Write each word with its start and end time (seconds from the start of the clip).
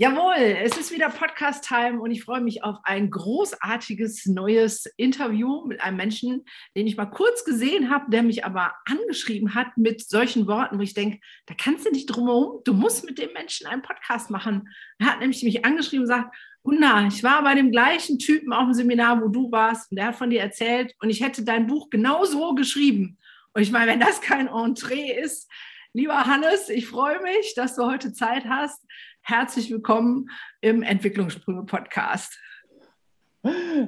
Jawohl, 0.00 0.36
es 0.36 0.76
ist 0.76 0.92
wieder 0.92 1.08
Podcast-Time 1.08 2.00
und 2.00 2.12
ich 2.12 2.22
freue 2.22 2.40
mich 2.40 2.62
auf 2.62 2.76
ein 2.84 3.10
großartiges 3.10 4.26
neues 4.26 4.86
Interview 4.96 5.66
mit 5.66 5.80
einem 5.80 5.96
Menschen, 5.96 6.44
den 6.76 6.86
ich 6.86 6.96
mal 6.96 7.06
kurz 7.06 7.44
gesehen 7.44 7.90
habe, 7.90 8.08
der 8.08 8.22
mich 8.22 8.44
aber 8.44 8.74
angeschrieben 8.84 9.56
hat 9.56 9.76
mit 9.76 10.08
solchen 10.08 10.46
Worten, 10.46 10.78
wo 10.78 10.82
ich 10.82 10.94
denke, 10.94 11.18
da 11.46 11.54
kannst 11.58 11.84
du 11.84 11.90
nicht 11.90 12.06
drum 12.06 12.28
herum, 12.28 12.60
du 12.62 12.74
musst 12.74 13.06
mit 13.06 13.18
dem 13.18 13.32
Menschen 13.32 13.66
einen 13.66 13.82
Podcast 13.82 14.30
machen. 14.30 14.68
Er 15.00 15.06
hat 15.06 15.18
nämlich 15.18 15.42
mich 15.42 15.64
angeschrieben 15.64 16.04
und 16.04 16.10
gesagt, 16.10 16.36
Gunnar, 16.62 17.08
ich 17.08 17.24
war 17.24 17.42
bei 17.42 17.56
dem 17.56 17.72
gleichen 17.72 18.20
Typen 18.20 18.52
auf 18.52 18.66
dem 18.66 18.74
Seminar, 18.74 19.20
wo 19.20 19.26
du 19.26 19.50
warst 19.50 19.90
und 19.90 19.96
der 19.96 20.06
hat 20.06 20.16
von 20.16 20.30
dir 20.30 20.42
erzählt 20.42 20.94
und 21.00 21.10
ich 21.10 21.24
hätte 21.24 21.42
dein 21.42 21.66
Buch 21.66 21.90
genau 21.90 22.24
so 22.24 22.54
geschrieben. 22.54 23.18
Und 23.52 23.62
ich 23.62 23.72
meine, 23.72 23.90
wenn 23.90 23.98
das 23.98 24.20
kein 24.20 24.46
Entree 24.46 25.10
ist, 25.10 25.50
Lieber 25.94 26.26
Hannes, 26.26 26.68
ich 26.68 26.86
freue 26.86 27.20
mich, 27.22 27.54
dass 27.56 27.74
du 27.74 27.84
heute 27.84 28.12
Zeit 28.12 28.44
hast. 28.44 28.84
Herzlich 29.30 29.70
willkommen 29.70 30.30
im 30.62 30.82
Entwicklungssprünge 30.82 31.64
Podcast. 31.64 32.38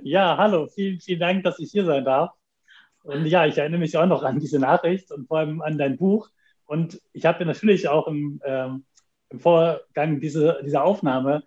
Ja, 0.02 0.36
hallo, 0.36 0.66
vielen, 0.66 1.00
vielen 1.00 1.20
Dank, 1.20 1.44
dass 1.44 1.58
ich 1.58 1.70
hier 1.70 1.86
sein 1.86 2.04
darf. 2.04 2.32
Und 3.04 3.24
ja, 3.24 3.46
ich 3.46 3.56
erinnere 3.56 3.80
mich 3.80 3.96
auch 3.96 4.04
noch 4.04 4.22
an 4.22 4.38
diese 4.38 4.58
Nachricht 4.58 5.10
und 5.10 5.28
vor 5.28 5.38
allem 5.38 5.62
an 5.62 5.78
dein 5.78 5.96
Buch. 5.96 6.28
Und 6.66 7.00
ich 7.14 7.24
habe 7.24 7.46
natürlich 7.46 7.88
auch 7.88 8.06
im, 8.06 8.42
ähm, 8.44 8.84
im 9.30 9.40
Vorgang 9.40 10.20
diese, 10.20 10.60
dieser 10.62 10.84
Aufnahme 10.84 11.42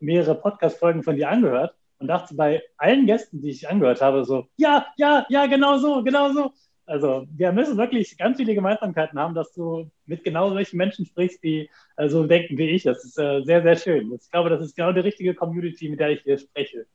mehrere 0.00 0.34
Podcast-Folgen 0.34 1.04
von 1.04 1.14
dir 1.14 1.30
angehört 1.30 1.76
und 2.00 2.08
dachte 2.08 2.34
bei 2.34 2.64
allen 2.78 3.06
Gästen, 3.06 3.42
die 3.42 3.50
ich 3.50 3.68
angehört 3.68 4.00
habe, 4.00 4.24
so, 4.24 4.48
ja, 4.56 4.88
ja, 4.96 5.24
ja, 5.28 5.46
genau 5.46 5.78
so, 5.78 6.02
genau 6.02 6.32
so. 6.32 6.52
Also 6.86 7.26
wir 7.36 7.52
müssen 7.52 7.76
wirklich 7.76 8.16
ganz 8.16 8.36
viele 8.36 8.54
Gemeinsamkeiten 8.54 9.18
haben, 9.18 9.34
dass 9.34 9.52
du 9.52 9.90
mit 10.06 10.22
genau 10.24 10.50
solchen 10.50 10.76
Menschen 10.76 11.04
sprichst, 11.04 11.42
die 11.42 11.68
so 12.06 12.26
denken 12.26 12.56
wie 12.58 12.70
ich. 12.70 12.84
Das 12.84 13.04
ist 13.04 13.18
äh, 13.18 13.42
sehr, 13.42 13.62
sehr 13.62 13.76
schön. 13.76 14.12
Ich 14.12 14.30
glaube, 14.30 14.50
das 14.50 14.62
ist 14.62 14.76
genau 14.76 14.92
die 14.92 15.00
richtige 15.00 15.34
Community, 15.34 15.88
mit 15.88 15.98
der 15.98 16.10
ich 16.10 16.22
hier 16.22 16.38
spreche. 16.38 16.86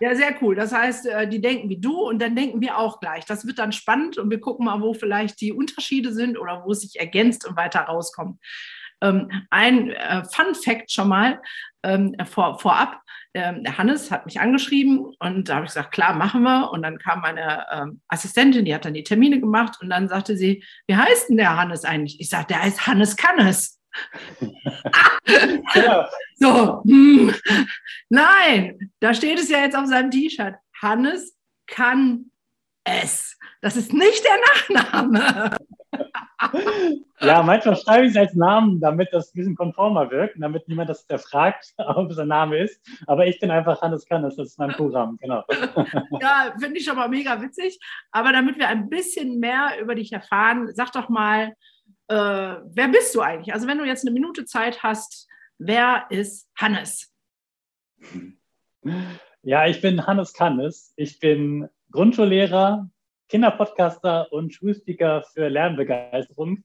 Ja, 0.00 0.14
sehr 0.14 0.36
cool. 0.42 0.54
Das 0.54 0.72
heißt, 0.72 1.06
äh, 1.06 1.28
die 1.28 1.40
denken 1.40 1.68
wie 1.68 1.80
du 1.80 2.06
und 2.06 2.20
dann 2.20 2.36
denken 2.36 2.60
wir 2.60 2.78
auch 2.78 3.00
gleich. 3.00 3.24
Das 3.24 3.46
wird 3.46 3.58
dann 3.58 3.72
spannend 3.72 4.18
und 4.18 4.30
wir 4.30 4.40
gucken 4.40 4.66
mal, 4.66 4.80
wo 4.80 4.94
vielleicht 4.94 5.40
die 5.40 5.52
Unterschiede 5.52 6.12
sind 6.12 6.38
oder 6.38 6.64
wo 6.64 6.72
es 6.72 6.80
sich 6.80 7.00
ergänzt 7.00 7.48
und 7.48 7.56
weiter 7.56 7.80
rauskommt. 7.80 8.38
Ähm, 9.02 9.30
ein 9.50 9.90
äh, 9.90 10.24
Fun 10.24 10.54
Fact 10.54 10.90
schon 10.90 11.08
mal 11.08 11.40
ähm, 11.82 12.14
vor, 12.26 12.58
vorab. 12.58 13.00
Ähm, 13.36 13.62
der 13.62 13.76
Hannes 13.76 14.10
hat 14.10 14.24
mich 14.24 14.40
angeschrieben 14.40 15.14
und 15.18 15.50
da 15.50 15.56
habe 15.56 15.66
ich 15.66 15.72
gesagt, 15.72 15.92
klar, 15.92 16.14
machen 16.14 16.42
wir. 16.42 16.70
Und 16.70 16.80
dann 16.80 16.98
kam 16.98 17.20
meine 17.20 17.66
ähm, 17.70 18.00
Assistentin, 18.08 18.64
die 18.64 18.74
hat 18.74 18.86
dann 18.86 18.94
die 18.94 19.04
Termine 19.04 19.38
gemacht 19.40 19.76
und 19.82 19.90
dann 19.90 20.08
sagte 20.08 20.38
sie, 20.38 20.64
wie 20.86 20.96
heißt 20.96 21.28
denn 21.28 21.36
der 21.36 21.54
Hannes 21.54 21.84
eigentlich? 21.84 22.18
Ich 22.18 22.30
sagte, 22.30 22.54
der 22.54 22.62
heißt 22.62 22.86
Hannes 22.86 23.14
Kannes. 23.16 23.80
ja. 25.74 26.08
So, 26.38 26.82
hm. 26.82 27.34
nein, 28.10 28.92
da 29.00 29.14
steht 29.14 29.38
es 29.38 29.48
ja 29.48 29.60
jetzt 29.60 29.74
auf 29.74 29.86
seinem 29.86 30.10
T-Shirt. 30.10 30.54
Hannes 30.82 31.34
kann 31.66 32.30
es. 32.84 33.38
Das 33.62 33.74
ist 33.74 33.94
nicht 33.94 34.22
der 34.22 34.76
Nachname 34.76 35.56
ja, 37.20 37.42
manchmal 37.42 37.76
schreibe 37.76 38.04
ich 38.04 38.10
es 38.10 38.16
als 38.16 38.34
Namen, 38.34 38.80
damit 38.80 39.08
das 39.12 39.28
ein 39.28 39.38
bisschen 39.38 39.56
konformer 39.56 40.10
wirkt, 40.10 40.36
damit 40.38 40.68
niemand 40.68 40.90
das 40.90 41.06
fragt, 41.24 41.74
ob 41.78 42.10
es 42.10 42.18
ein 42.18 42.28
Name 42.28 42.58
ist. 42.58 42.80
Aber 43.06 43.26
ich 43.26 43.38
bin 43.40 43.50
einfach 43.50 43.80
Hannes 43.80 44.06
Kannes, 44.06 44.36
das 44.36 44.48
ist 44.48 44.58
mein 44.58 44.70
Programm, 44.70 45.16
genau. 45.20 45.44
ja, 46.20 46.54
finde 46.58 46.78
ich 46.78 46.84
schon 46.84 46.96
mal 46.96 47.08
mega 47.08 47.40
witzig. 47.40 47.78
Aber 48.10 48.32
damit 48.32 48.58
wir 48.58 48.68
ein 48.68 48.88
bisschen 48.88 49.38
mehr 49.40 49.72
über 49.80 49.94
dich 49.94 50.12
erfahren, 50.12 50.70
sag 50.74 50.92
doch 50.92 51.08
mal, 51.08 51.54
äh, 52.08 52.14
wer 52.14 52.88
bist 52.88 53.14
du 53.14 53.20
eigentlich? 53.20 53.54
Also 53.54 53.66
wenn 53.66 53.78
du 53.78 53.84
jetzt 53.84 54.04
eine 54.04 54.12
Minute 54.12 54.44
Zeit 54.44 54.82
hast, 54.82 55.28
wer 55.58 56.06
ist 56.10 56.48
Hannes? 56.56 57.12
Ja, 59.42 59.66
ich 59.66 59.80
bin 59.80 60.06
Hannes 60.06 60.32
Kannes. 60.32 60.92
Ich 60.96 61.18
bin 61.18 61.68
Grundschullehrer, 61.90 62.90
Kinderpodcaster 63.28 64.32
und 64.32 64.54
Schulspeaker 64.54 65.22
für 65.22 65.48
Lernbegeisterung. 65.48 66.64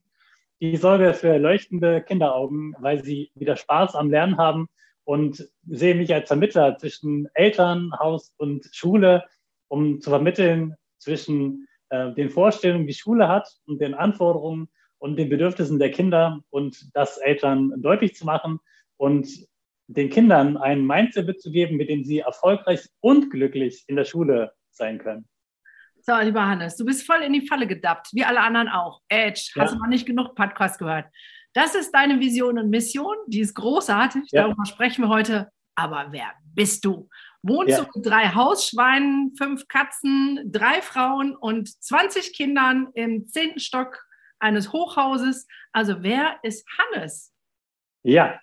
Ich 0.58 0.80
sorge 0.80 1.12
für 1.14 1.38
leuchtende 1.38 2.02
Kinderaugen, 2.02 2.76
weil 2.78 3.02
sie 3.02 3.32
wieder 3.34 3.56
Spaß 3.56 3.94
am 3.96 4.10
Lernen 4.10 4.36
haben 4.38 4.68
und 5.04 5.48
sehe 5.66 5.94
mich 5.94 6.14
als 6.14 6.28
Vermittler 6.28 6.78
zwischen 6.78 7.28
Eltern, 7.34 7.92
Haus 7.98 8.32
und 8.36 8.68
Schule, 8.72 9.24
um 9.68 10.00
zu 10.00 10.10
vermitteln 10.10 10.76
zwischen 10.98 11.66
äh, 11.88 12.12
den 12.12 12.30
Vorstellungen, 12.30 12.86
die 12.86 12.94
Schule 12.94 13.28
hat 13.28 13.48
und 13.66 13.80
den 13.80 13.94
Anforderungen 13.94 14.68
und 14.98 15.16
den 15.16 15.28
Bedürfnissen 15.28 15.80
der 15.80 15.90
Kinder 15.90 16.40
und 16.50 16.94
das 16.94 17.18
Eltern 17.18 17.72
deutlich 17.82 18.14
zu 18.14 18.24
machen 18.24 18.60
und 18.96 19.28
den 19.88 20.10
Kindern 20.10 20.56
ein 20.56 20.86
Mindset 20.86 21.26
mitzugeben, 21.26 21.76
mit 21.76 21.88
dem 21.88 22.04
sie 22.04 22.20
erfolgreich 22.20 22.88
und 23.00 23.30
glücklich 23.30 23.84
in 23.88 23.96
der 23.96 24.04
Schule 24.04 24.52
sein 24.70 24.98
können. 24.98 25.28
So, 26.04 26.18
lieber 26.20 26.44
Hannes, 26.44 26.76
du 26.76 26.84
bist 26.84 27.06
voll 27.06 27.22
in 27.22 27.32
die 27.32 27.46
Falle 27.46 27.68
gedappt, 27.68 28.08
wie 28.12 28.24
alle 28.24 28.40
anderen 28.40 28.68
auch. 28.68 29.02
Edge, 29.08 29.52
ja. 29.54 29.62
hast 29.62 29.74
du 29.74 29.78
noch 29.78 29.86
nicht 29.86 30.04
genug 30.04 30.34
Podcast 30.34 30.80
gehört. 30.80 31.06
Das 31.52 31.76
ist 31.76 31.92
deine 31.92 32.18
Vision 32.18 32.58
und 32.58 32.70
Mission, 32.70 33.14
die 33.28 33.38
ist 33.38 33.54
großartig, 33.54 34.24
ja. 34.32 34.42
darüber 34.42 34.64
sprechen 34.66 35.02
wir 35.02 35.08
heute. 35.08 35.52
Aber 35.76 36.08
wer 36.10 36.32
bist 36.42 36.84
du? 36.84 37.08
Wohnst 37.44 37.78
ja. 37.78 37.84
du 37.84 37.90
mit 37.94 38.04
drei 38.04 38.34
Hausschweinen, 38.34 39.34
fünf 39.36 39.68
Katzen, 39.68 40.40
drei 40.44 40.82
Frauen 40.82 41.36
und 41.36 41.68
20 41.68 42.34
Kindern 42.34 42.88
im 42.94 43.28
zehnten 43.28 43.60
Stock 43.60 44.04
eines 44.40 44.72
Hochhauses? 44.72 45.46
Also 45.72 46.02
wer 46.02 46.36
ist 46.42 46.66
Hannes? 46.78 47.32
Ja, 48.02 48.40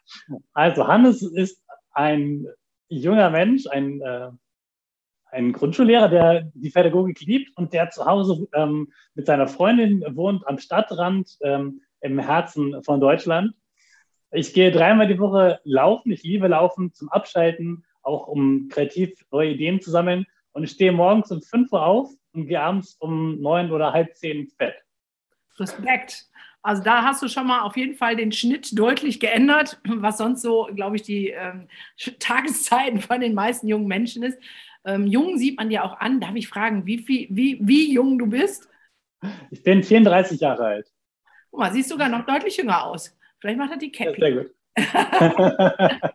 also 0.53 0.87
Hannes 0.87 1.21
ist 1.21 1.61
ein 1.91 2.45
junger 2.87 3.29
Mensch, 3.29 3.67
ein 3.67 4.01
äh, 4.01 4.29
ein 5.31 5.53
Grundschullehrer, 5.53 6.09
der 6.09 6.51
die 6.53 6.69
Pädagogik 6.69 7.21
liebt 7.21 7.55
und 7.57 7.73
der 7.73 7.89
zu 7.89 8.05
Hause 8.05 8.47
ähm, 8.53 8.91
mit 9.13 9.25
seiner 9.25 9.47
Freundin 9.47 10.03
wohnt 10.15 10.47
am 10.47 10.57
Stadtrand 10.57 11.37
ähm, 11.41 11.81
im 12.01 12.19
Herzen 12.19 12.83
von 12.83 12.99
Deutschland. 12.99 13.53
Ich 14.31 14.53
gehe 14.53 14.71
dreimal 14.71 15.07
die 15.07 15.19
Woche 15.19 15.59
laufen. 15.63 16.11
Ich 16.11 16.23
liebe 16.23 16.47
Laufen 16.47 16.93
zum 16.93 17.09
Abschalten, 17.09 17.83
auch 18.03 18.27
um 18.27 18.67
kreativ 18.69 19.25
neue 19.31 19.51
Ideen 19.51 19.81
zu 19.81 19.89
sammeln. 19.91 20.25
Und 20.51 20.63
ich 20.63 20.71
stehe 20.71 20.91
morgens 20.91 21.31
um 21.31 21.41
5 21.41 21.71
Uhr 21.71 21.85
auf 21.85 22.09
und 22.33 22.47
gehe 22.47 22.61
abends 22.61 22.95
um 22.99 23.39
9 23.41 23.71
oder 23.71 23.91
halb 23.93 24.15
10 24.15 24.41
ins 24.41 24.55
Bett. 24.55 24.75
Respekt. 25.57 26.29
Also 26.61 26.83
da 26.83 27.03
hast 27.03 27.23
du 27.23 27.29
schon 27.29 27.47
mal 27.47 27.61
auf 27.61 27.77
jeden 27.77 27.95
Fall 27.95 28.15
den 28.15 28.31
Schnitt 28.31 28.77
deutlich 28.77 29.19
geändert, 29.19 29.79
was 29.85 30.17
sonst 30.17 30.41
so, 30.41 30.69
glaube 30.75 30.97
ich, 30.97 31.03
die 31.03 31.29
ähm, 31.29 31.67
Tageszeiten 32.19 32.99
von 32.99 33.21
den 33.21 33.33
meisten 33.33 33.67
jungen 33.67 33.87
Menschen 33.87 34.23
ist. 34.23 34.37
Ähm, 34.85 35.07
jung 35.07 35.37
sieht 35.37 35.57
man 35.57 35.69
dir 35.69 35.83
auch 35.83 35.99
an. 35.99 36.19
Darf 36.19 36.35
ich 36.35 36.47
fragen, 36.47 36.85
wie, 36.85 36.99
viel, 36.99 37.27
wie, 37.29 37.59
wie 37.61 37.93
jung 37.93 38.17
du 38.17 38.27
bist? 38.27 38.69
Ich 39.51 39.63
bin 39.63 39.83
34 39.83 40.39
Jahre 40.39 40.65
alt. 40.65 40.91
Guck 41.51 41.59
mal, 41.59 41.73
siehst 41.73 41.89
sogar 41.89 42.09
noch 42.09 42.25
deutlich 42.25 42.57
jünger 42.57 42.85
aus. 42.85 43.17
Vielleicht 43.39 43.57
macht 43.57 43.71
er 43.71 43.77
die 43.77 43.91
Cappy. 43.91 44.19
sehr 44.19 44.31
gut. 44.31 44.53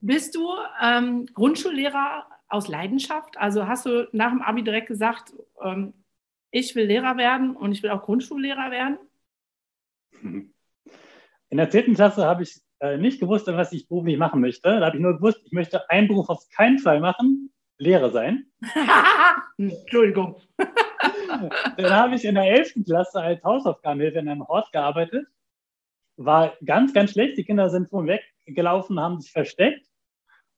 bist 0.00 0.34
du 0.34 0.48
ähm, 0.82 1.26
Grundschullehrer 1.26 2.26
aus 2.48 2.68
Leidenschaft? 2.68 3.36
Also 3.38 3.66
hast 3.66 3.86
du 3.86 4.08
nach 4.12 4.30
dem 4.30 4.42
Abi 4.42 4.62
direkt 4.62 4.88
gesagt, 4.88 5.32
ähm, 5.62 5.94
ich 6.50 6.74
will 6.74 6.86
Lehrer 6.86 7.16
werden 7.16 7.56
und 7.56 7.72
ich 7.72 7.82
will 7.82 7.90
auch 7.90 8.02
Grundschullehrer 8.02 8.70
werden? 8.70 8.98
In 10.22 11.56
der 11.56 11.70
10. 11.70 11.94
Klasse 11.94 12.24
habe 12.24 12.42
ich 12.42 12.60
äh, 12.80 12.96
nicht 12.96 13.20
gewusst, 13.20 13.46
was 13.46 13.72
ich 13.72 13.88
beruflich 13.88 14.18
machen 14.18 14.40
möchte. 14.40 14.80
Da 14.80 14.86
habe 14.86 14.96
ich 14.96 15.02
nur 15.02 15.14
gewusst, 15.14 15.40
ich 15.44 15.52
möchte 15.52 15.88
einen 15.90 16.08
Beruf 16.08 16.28
auf 16.28 16.48
keinen 16.48 16.78
Fall 16.78 17.00
machen, 17.00 17.52
Lehrer 17.78 18.10
sein. 18.10 18.46
Entschuldigung. 19.58 20.40
Dann 21.76 21.90
habe 21.90 22.14
ich 22.14 22.24
in 22.24 22.34
der 22.34 22.44
11. 22.44 22.84
Klasse 22.84 23.20
als 23.20 23.42
Hausaufgabenhilfe 23.42 24.18
in 24.18 24.28
einem 24.28 24.46
Hort 24.46 24.70
gearbeitet. 24.72 25.26
War 26.16 26.54
ganz, 26.64 26.92
ganz 26.92 27.12
schlecht. 27.12 27.38
Die 27.38 27.44
Kinder 27.44 27.70
sind 27.70 27.88
von 27.88 28.06
weggelaufen, 28.06 29.00
haben 29.00 29.20
sich 29.20 29.32
versteckt. 29.32 29.86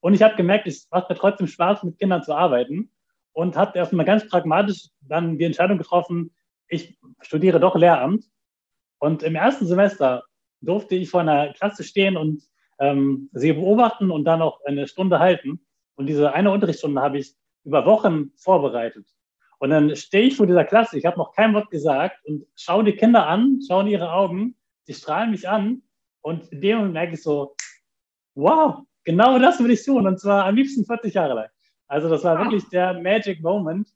Und 0.01 0.13
ich 0.13 0.21
habe 0.21 0.35
gemerkt, 0.35 0.67
es 0.67 0.89
macht 0.91 1.09
mir 1.09 1.15
trotzdem 1.15 1.47
Spaß, 1.47 1.83
mit 1.83 1.97
Kindern 1.97 2.23
zu 2.23 2.33
arbeiten. 2.33 2.91
Und 3.31 3.55
habe 3.55 3.77
erstmal 3.77 4.05
ganz 4.05 4.27
pragmatisch 4.27 4.89
dann 5.01 5.37
die 5.37 5.45
Entscheidung 5.45 5.77
getroffen, 5.77 6.35
ich 6.67 6.97
studiere 7.21 7.59
doch 7.59 7.75
Lehramt. 7.75 8.25
Und 8.99 9.23
im 9.23 9.35
ersten 9.35 9.65
Semester 9.65 10.23
durfte 10.65 10.95
ich 10.95 11.09
vor 11.09 11.21
einer 11.21 11.53
Klasse 11.53 11.83
stehen 11.83 12.17
und 12.17 12.43
ähm, 12.79 13.29
sie 13.33 13.53
beobachten 13.53 14.11
und 14.11 14.25
dann 14.25 14.41
auch 14.41 14.59
eine 14.65 14.87
Stunde 14.87 15.19
halten. 15.19 15.65
Und 15.95 16.07
diese 16.07 16.33
eine 16.33 16.51
Unterrichtsstunde 16.51 17.01
habe 17.01 17.19
ich 17.19 17.33
über 17.63 17.85
Wochen 17.85 18.31
vorbereitet. 18.35 19.05
Und 19.59 19.69
dann 19.69 19.95
stehe 19.95 20.25
ich 20.25 20.35
vor 20.35 20.47
dieser 20.47 20.65
Klasse, 20.65 20.97
ich 20.97 21.05
habe 21.05 21.17
noch 21.17 21.33
kein 21.33 21.53
Wort 21.53 21.69
gesagt 21.69 22.25
und 22.25 22.45
schaue 22.55 22.83
die 22.83 22.95
Kinder 22.95 23.27
an, 23.27 23.59
schaue 23.65 23.83
in 23.83 23.87
ihre 23.89 24.11
Augen, 24.11 24.55
sie 24.83 24.93
strahlen 24.93 25.31
mich 25.31 25.47
an 25.47 25.83
und 26.21 26.51
in 26.51 26.61
dem 26.61 26.77
Moment 26.77 26.93
merke 26.93 27.13
ich 27.13 27.23
so, 27.23 27.55
wow, 28.35 28.79
genau 29.05 29.39
das 29.39 29.63
will 29.63 29.71
ich 29.71 29.85
tun 29.85 30.05
und 30.05 30.19
zwar 30.19 30.45
am 30.45 30.55
liebsten 30.55 30.85
40 30.85 31.13
Jahre 31.13 31.33
lang. 31.35 31.49
Also 31.87 32.09
das 32.09 32.23
war 32.23 32.39
wirklich 32.39 32.67
der 32.69 32.99
Magic 32.99 33.41
Moment. 33.41 33.87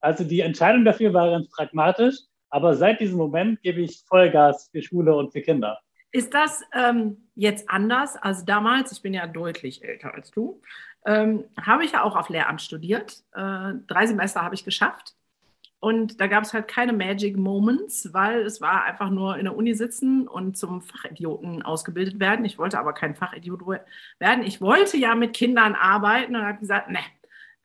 Also 0.00 0.24
die 0.24 0.40
Entscheidung 0.40 0.84
dafür 0.84 1.12
war 1.12 1.30
ganz 1.30 1.50
pragmatisch, 1.50 2.16
aber 2.48 2.74
seit 2.74 3.00
diesem 3.00 3.18
Moment 3.18 3.60
gebe 3.62 3.82
ich 3.82 4.02
Vollgas 4.06 4.70
für 4.72 4.80
Schule 4.82 5.14
und 5.14 5.32
für 5.32 5.42
Kinder. 5.42 5.80
Ist 6.12 6.34
das 6.34 6.62
ähm, 6.72 7.28
jetzt 7.34 7.70
anders 7.70 8.16
als 8.16 8.44
damals? 8.44 8.92
Ich 8.92 9.02
bin 9.02 9.14
ja 9.14 9.26
deutlich 9.26 9.84
älter 9.84 10.14
als 10.14 10.30
du. 10.30 10.60
Ähm, 11.06 11.44
habe 11.60 11.84
ich 11.84 11.92
ja 11.92 12.02
auch 12.02 12.16
auf 12.16 12.28
Lehramt 12.28 12.62
studiert. 12.62 13.22
Äh, 13.32 13.74
drei 13.86 14.06
Semester 14.06 14.42
habe 14.42 14.54
ich 14.54 14.64
geschafft. 14.64 15.14
Und 15.78 16.20
da 16.20 16.26
gab 16.26 16.44
es 16.44 16.52
halt 16.52 16.68
keine 16.68 16.92
Magic 16.92 17.38
Moments, 17.38 18.12
weil 18.12 18.42
es 18.42 18.60
war 18.60 18.84
einfach 18.84 19.08
nur 19.08 19.38
in 19.38 19.44
der 19.44 19.56
Uni 19.56 19.72
sitzen 19.72 20.28
und 20.28 20.58
zum 20.58 20.82
Fachidioten 20.82 21.62
ausgebildet 21.62 22.20
werden. 22.20 22.44
Ich 22.44 22.58
wollte 22.58 22.78
aber 22.78 22.92
kein 22.92 23.14
Fachidiot 23.14 23.62
werden. 24.18 24.44
Ich 24.44 24.60
wollte 24.60 24.98
ja 24.98 25.14
mit 25.14 25.32
Kindern 25.32 25.74
arbeiten 25.74 26.36
und 26.36 26.42
habe 26.42 26.58
gesagt, 26.58 26.90
ne, 26.90 26.98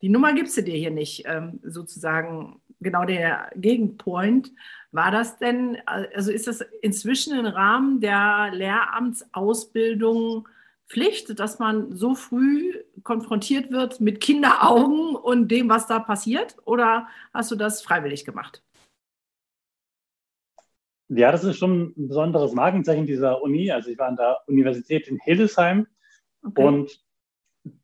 die 0.00 0.08
Nummer 0.08 0.32
gibst 0.32 0.56
du 0.56 0.62
dir 0.62 0.76
hier 0.76 0.90
nicht. 0.90 1.24
Ähm, 1.26 1.60
sozusagen 1.62 2.62
genau 2.80 3.04
der 3.04 3.50
Gegenpoint. 3.56 4.52
War 4.92 5.10
das 5.10 5.38
denn, 5.38 5.78
also 5.86 6.30
ist 6.30 6.46
das 6.46 6.62
inzwischen 6.82 7.38
im 7.38 7.46
Rahmen 7.46 8.00
der 8.00 8.50
Lehramtsausbildung 8.52 10.48
Pflicht, 10.88 11.38
dass 11.38 11.58
man 11.58 11.96
so 11.96 12.14
früh 12.14 12.74
konfrontiert 13.02 13.72
wird 13.72 14.00
mit 14.00 14.20
Kinderaugen 14.20 15.16
und 15.16 15.48
dem, 15.48 15.68
was 15.68 15.86
da 15.86 15.98
passiert? 15.98 16.56
Oder 16.64 17.08
hast 17.34 17.50
du 17.50 17.56
das 17.56 17.82
freiwillig 17.82 18.24
gemacht? 18.24 18.62
Ja, 21.08 21.30
das 21.30 21.44
ist 21.44 21.56
schon 21.56 21.92
ein 21.96 22.08
besonderes 22.08 22.52
Markenzeichen 22.52 23.06
dieser 23.06 23.42
Uni. 23.42 23.70
Also 23.70 23.90
ich 23.90 23.98
war 23.98 24.08
an 24.08 24.16
der 24.16 24.38
Universität 24.46 25.08
in 25.08 25.18
Hildesheim 25.18 25.86
okay. 26.44 26.64
und 26.64 27.00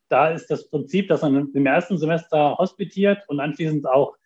da 0.08 0.28
ist 0.28 0.48
das 0.50 0.68
Prinzip, 0.68 1.08
dass 1.08 1.22
man 1.22 1.50
im 1.52 1.66
ersten 1.66 1.98
Semester 1.98 2.58
hospitiert 2.58 3.28
und 3.28 3.40
anschließend 3.40 3.86
auch 3.86 4.16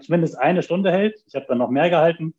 zumindest 0.00 0.38
eine 0.38 0.62
Stunde 0.62 0.90
hält. 0.90 1.22
Ich 1.26 1.34
habe 1.34 1.46
dann 1.48 1.58
noch 1.58 1.70
mehr 1.70 1.90
gehalten. 1.90 2.34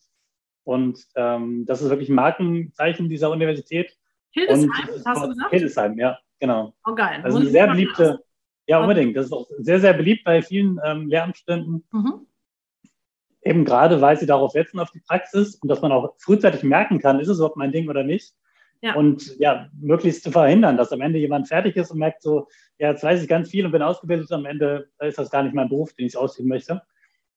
Und 0.64 1.00
ähm, 1.16 1.66
das 1.66 1.82
ist 1.82 1.90
wirklich 1.90 2.10
ein 2.10 2.16
Markenzeichen 2.16 3.10
dieser 3.10 3.32
Universität. 3.32 3.98
Hildesheim, 4.32 4.72
hast 5.06 5.24
du 5.24 5.30
gesagt? 5.30 5.50
Hildesheim, 5.52 6.00
ja, 6.00 6.18
genau. 6.40 6.74
Oh, 6.86 6.96
geil. 6.96 7.22
Also 7.24 7.40
eine 7.40 7.50
sehr 7.50 7.68
beliebte, 7.68 8.24
ja, 8.66 8.80
unbedingt. 8.80 9.16
Das 9.16 9.26
ist 9.26 9.34
auch 9.34 9.48
sehr, 9.60 9.80
sehr 9.80 9.94
beliebt 9.94 10.24
bei 10.24 10.42
vielen 10.42 10.80
ähm, 10.84 11.08
Lehramtsstudenten. 11.08 11.84
Mhm. 11.92 12.28
Eben 13.42 13.66
gerade, 13.66 14.00
weil 14.00 14.18
sie 14.18 14.26
darauf 14.26 14.52
setzen, 14.52 14.80
auf 14.80 14.92
die 14.92 15.02
Praxis 15.02 15.56
und 15.56 15.68
dass 15.68 15.82
man 15.82 15.92
auch 15.92 16.16
frühzeitig 16.18 16.64
merken 16.64 17.00
kann, 17.00 17.20
ist 17.20 17.28
es 17.28 17.38
überhaupt 17.38 17.58
mein 17.58 17.74
Ding 17.74 17.90
oder 17.90 18.04
nicht. 18.04 18.34
Ja. 18.82 18.96
Und 18.96 19.38
ja, 19.38 19.70
möglichst 19.80 20.24
zu 20.24 20.32
verhindern, 20.32 20.78
dass 20.78 20.92
am 20.92 21.02
Ende 21.02 21.20
jemand 21.20 21.48
fertig 21.48 21.76
ist 21.76 21.92
und 21.92 22.00
merkt 22.00 22.22
so, 22.22 22.48
ja, 22.80 22.92
jetzt 22.92 23.04
weiß 23.04 23.22
ich 23.22 23.30
ganz 23.30 23.50
viel 23.50 23.66
und 23.66 23.72
bin 23.72 23.82
ausgebildet, 23.82 24.32
am 24.32 24.46
Ende 24.46 24.90
ist 25.00 25.18
das 25.18 25.30
gar 25.30 25.44
nicht 25.44 25.56
mein 25.56 25.70
Beruf, 25.70 25.94
den 25.94 26.06
ich 26.06 26.18
ausüben 26.18 26.50
möchte. 26.50 26.82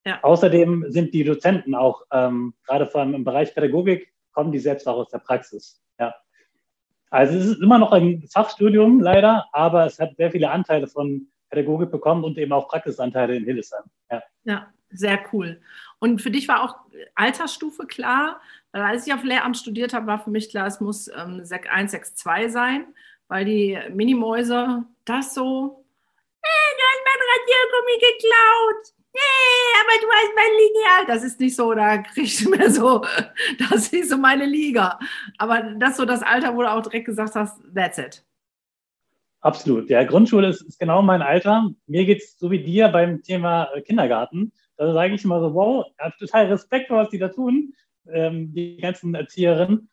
Ja. 0.07 0.21
Außerdem 0.23 0.85
sind 0.89 1.13
die 1.15 1.25
Dozenten 1.25 1.75
auch, 1.75 2.03
ähm, 2.13 2.55
gerade 2.65 2.87
vor 2.87 3.01
allem 3.01 3.15
im 3.15 3.25
Bereich 3.25 3.53
Pädagogik, 3.53 4.15
kommen 4.31 4.53
die 4.53 4.61
selbst 4.61 4.87
auch 4.87 4.99
aus 4.99 5.11
der 5.11 5.19
Praxis. 5.19 5.83
Ja. 5.99 6.15
Also 7.11 7.37
es 7.37 7.47
ist 7.47 7.61
immer 7.61 7.79
noch 7.79 7.91
ein 7.91 8.23
Fachstudium 8.33 9.01
leider, 9.01 9.49
aber 9.53 9.85
es 9.85 9.99
hat 9.99 10.17
sehr 10.17 10.31
viele 10.31 10.51
Anteile 10.51 10.87
von 10.87 11.27
Pädagogik 11.51 11.91
bekommen 11.91 12.23
und 12.23 12.39
eben 12.39 12.53
auch 12.53 12.69
Praxisanteile 12.69 13.35
in 13.35 13.45
Hildesheim. 13.45 13.83
Ja. 14.09 14.23
ja, 14.45 14.73
sehr 14.91 15.19
cool. 15.33 15.61
Und 15.99 16.23
für 16.23 16.31
dich 16.31 16.47
war 16.47 16.63
auch 16.63 16.77
Altersstufe 17.17 17.87
klar, 17.87 18.41
weil 18.71 18.83
als 18.83 19.09
ich 19.09 19.13
auf 19.13 19.25
Lehramt 19.25 19.57
studiert 19.57 19.93
habe, 19.93 20.07
war 20.07 20.21
für 20.21 20.31
mich 20.31 20.51
klar, 20.51 20.69
es 20.69 20.81
muss 20.81 21.09
ähm, 21.09 21.45
Sek 21.45 21.69
1, 21.69 21.91
Sek 21.91 22.07
2 22.07 22.49
sein, 22.49 22.87
weil 23.27 23.45
die 23.45 23.77
Minimäuse 23.91 24.85
das 25.05 25.35
so, 25.35 25.85
hey, 26.43 26.77
du 26.77 26.83
hast 26.85 27.03
mein 27.05 27.23
Radiergummi 27.35 27.99
geklaut 27.99 28.96
nee, 29.17 29.77
aber 29.81 30.01
du 30.01 30.09
hast 30.13 30.33
mein 30.35 30.53
Lineal. 30.59 31.07
Das 31.07 31.25
ist 31.25 31.41
nicht 31.41 31.57
so, 31.57 31.73
da 31.75 31.99
kriegst 31.99 32.45
du 32.45 32.51
mehr 32.51 32.71
so, 32.71 33.05
das 33.71 33.89
ist 33.89 34.11
so 34.11 34.19
meine 34.19 34.47
Liga. 34.47 34.99
Aber 35.39 35.63
das 35.79 35.91
ist 35.91 35.97
so 35.97 36.05
das 36.05 36.23
Alter, 36.23 36.55
wo 36.57 36.63
du 36.63 36.71
auch 36.71 36.83
direkt 36.83 37.07
gesagt 37.07 37.35
hast, 37.35 37.61
that's 37.75 37.99
it. 37.99 38.25
Absolut. 39.41 39.89
Ja, 39.91 40.03
Grundschule 40.03 40.49
ist, 40.49 40.63
ist 40.63 40.81
genau 40.81 41.03
mein 41.03 41.23
Alter. 41.23 41.71
Mir 41.87 42.05
geht 42.05 42.23
es 42.23 42.39
so 42.39 42.51
wie 42.51 42.63
dir 42.63 42.89
beim 42.89 43.23
Thema 43.23 43.69
äh, 43.75 43.81
Kindergarten. 43.81 44.53
Da 44.77 44.93
sage 44.93 45.15
ich 45.15 45.25
immer 45.25 45.41
so, 45.41 45.55
wow, 45.55 45.87
total 46.19 46.47
Respekt 46.47 46.89
vor, 46.89 46.99
was 46.99 47.11
die 47.11 47.19
da 47.19 47.29
tun, 47.29 47.73
ähm, 48.13 48.53
die 48.53 48.77
ganzen 48.79 49.15
Erzieherinnen. 49.15 49.89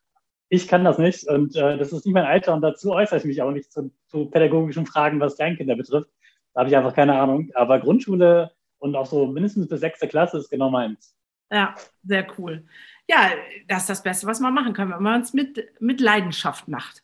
Ich 0.50 0.68
kann 0.68 0.84
das 0.84 0.98
nicht 0.98 1.28
und 1.30 1.56
äh, 1.56 1.78
das 1.78 1.94
ist 1.94 2.06
nicht 2.06 2.14
mein 2.14 2.26
Alter 2.26 2.54
und 2.54 2.62
dazu 2.62 2.92
äußere 2.92 3.18
ich 3.18 3.26
mich 3.26 3.42
auch 3.42 3.52
nicht 3.52 3.72
zu, 3.72 3.92
zu 4.08 4.26
pädagogischen 4.26 4.86
Fragen, 4.86 5.20
was 5.20 5.36
Kleinkinder 5.36 5.76
betrifft. 5.76 6.10
Da 6.54 6.62
habe 6.62 6.70
ich 6.70 6.76
einfach 6.76 6.94
keine 6.94 7.20
Ahnung. 7.20 7.50
Aber 7.54 7.80
Grundschule 7.80 8.52
und 8.84 8.98
auch 8.98 9.06
so 9.06 9.26
mindestens 9.28 9.70
bis 9.70 9.80
sechste 9.80 10.10
Klasse 10.10 10.38
ist 10.38 10.50
genau 10.50 10.70
meins. 10.70 11.16
Ja, 11.50 11.74
sehr 12.04 12.28
cool. 12.38 12.66
Ja, 13.08 13.32
das 13.68 13.84
ist 13.84 13.90
das 13.90 14.04
Beste, 14.04 14.28
was 14.28 14.42
man 14.42 14.54
machen 14.54 14.74
kann, 14.74 14.92
wenn 14.92 15.02
man 15.02 15.22
es 15.22 15.34
mit, 15.34 15.80
mit 15.80 16.02
Leidenschaft 16.02 16.68
macht. 16.68 17.02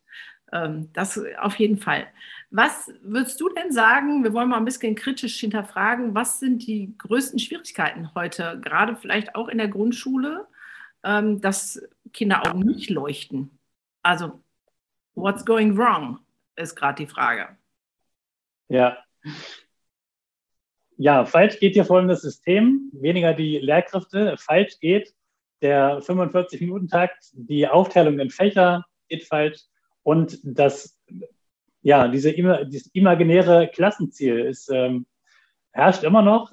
Ähm, 0.51 0.91
das 0.91 1.21
auf 1.39 1.55
jeden 1.55 1.77
Fall. 1.77 2.07
Was 2.51 2.91
würdest 3.01 3.39
du 3.39 3.47
denn 3.47 3.71
sagen? 3.71 4.25
Wir 4.25 4.33
wollen 4.33 4.49
mal 4.49 4.57
ein 4.57 4.65
bisschen 4.65 4.95
kritisch 4.95 5.39
hinterfragen. 5.39 6.15
Was 6.15 6.39
sind 6.41 6.67
die 6.67 6.97
größten 6.97 7.39
Schwierigkeiten 7.39 8.13
heute, 8.13 8.59
gerade 8.61 8.97
vielleicht 8.97 9.35
auch 9.35 9.47
in 9.47 9.57
der 9.57 9.69
Grundschule, 9.69 10.47
ähm, 11.03 11.39
dass 11.39 11.81
Kinderaugen 12.11 12.65
nicht 12.65 12.89
leuchten? 12.89 13.57
Also, 14.03 14.43
what's 15.15 15.45
going 15.45 15.77
wrong, 15.77 16.19
ist 16.57 16.75
gerade 16.75 17.05
die 17.05 17.09
Frage. 17.09 17.55
Ja, 18.67 18.97
ja, 20.99 21.23
falsch 21.23 21.59
geht 21.59 21.75
hier 21.75 21.85
vor 21.85 21.97
allem 21.97 22.09
das 22.09 22.21
System, 22.21 22.91
weniger 22.91 23.33
die 23.33 23.57
Lehrkräfte. 23.57 24.35
Falsch 24.37 24.79
geht 24.81 25.13
der 25.61 26.01
45-Minuten-Takt, 26.01 27.31
die 27.31 27.65
Aufteilung 27.67 28.19
in 28.19 28.29
Fächer 28.29 28.85
geht 29.07 29.23
falsch 29.23 29.61
und 30.03 30.39
das, 30.43 30.99
ja, 31.81 32.09
diese, 32.09 32.33
dieses 32.33 32.87
imaginäre 32.87 33.69
Klassenziel 33.73 34.39
ist, 34.39 34.69
ähm, 34.71 35.05
herrscht 35.71 36.03
immer 36.03 36.21
noch 36.21 36.51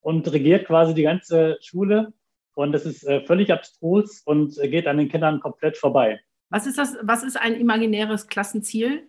und 0.00 0.30
regiert 0.32 0.66
quasi 0.66 0.92
die 0.94 1.04
ganze 1.04 1.56
Schule 1.60 2.12
und 2.54 2.72
das 2.72 2.86
ist 2.86 3.04
äh, 3.04 3.24
völlig 3.24 3.52
abstrus 3.52 4.22
und 4.24 4.56
geht 4.60 4.88
an 4.88 4.98
den 4.98 5.08
Kindern 5.08 5.38
komplett 5.38 5.76
vorbei. 5.76 6.20
Was 6.50 6.66
ist 6.66 6.78
das? 6.78 6.96
Was 7.02 7.22
ist 7.22 7.36
ein 7.36 7.54
imaginäres 7.54 8.26
Klassenziel? 8.26 9.08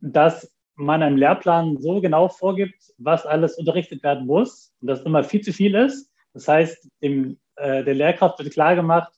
Dass 0.00 0.52
man 0.80 1.02
einem 1.02 1.16
Lehrplan 1.16 1.76
so 1.78 2.00
genau 2.00 2.28
vorgibt, 2.28 2.92
was 2.98 3.26
alles 3.26 3.56
unterrichtet 3.58 4.02
werden 4.02 4.26
muss 4.26 4.72
und 4.80 4.88
das 4.88 5.02
immer 5.02 5.24
viel 5.24 5.40
zu 5.40 5.52
viel 5.52 5.74
ist. 5.74 6.10
Das 6.32 6.48
heißt, 6.48 6.88
dem, 7.02 7.38
äh, 7.56 7.84
der 7.84 7.94
Lehrkraft 7.94 8.38
wird 8.38 8.52
klar 8.52 8.74
gemacht, 8.74 9.12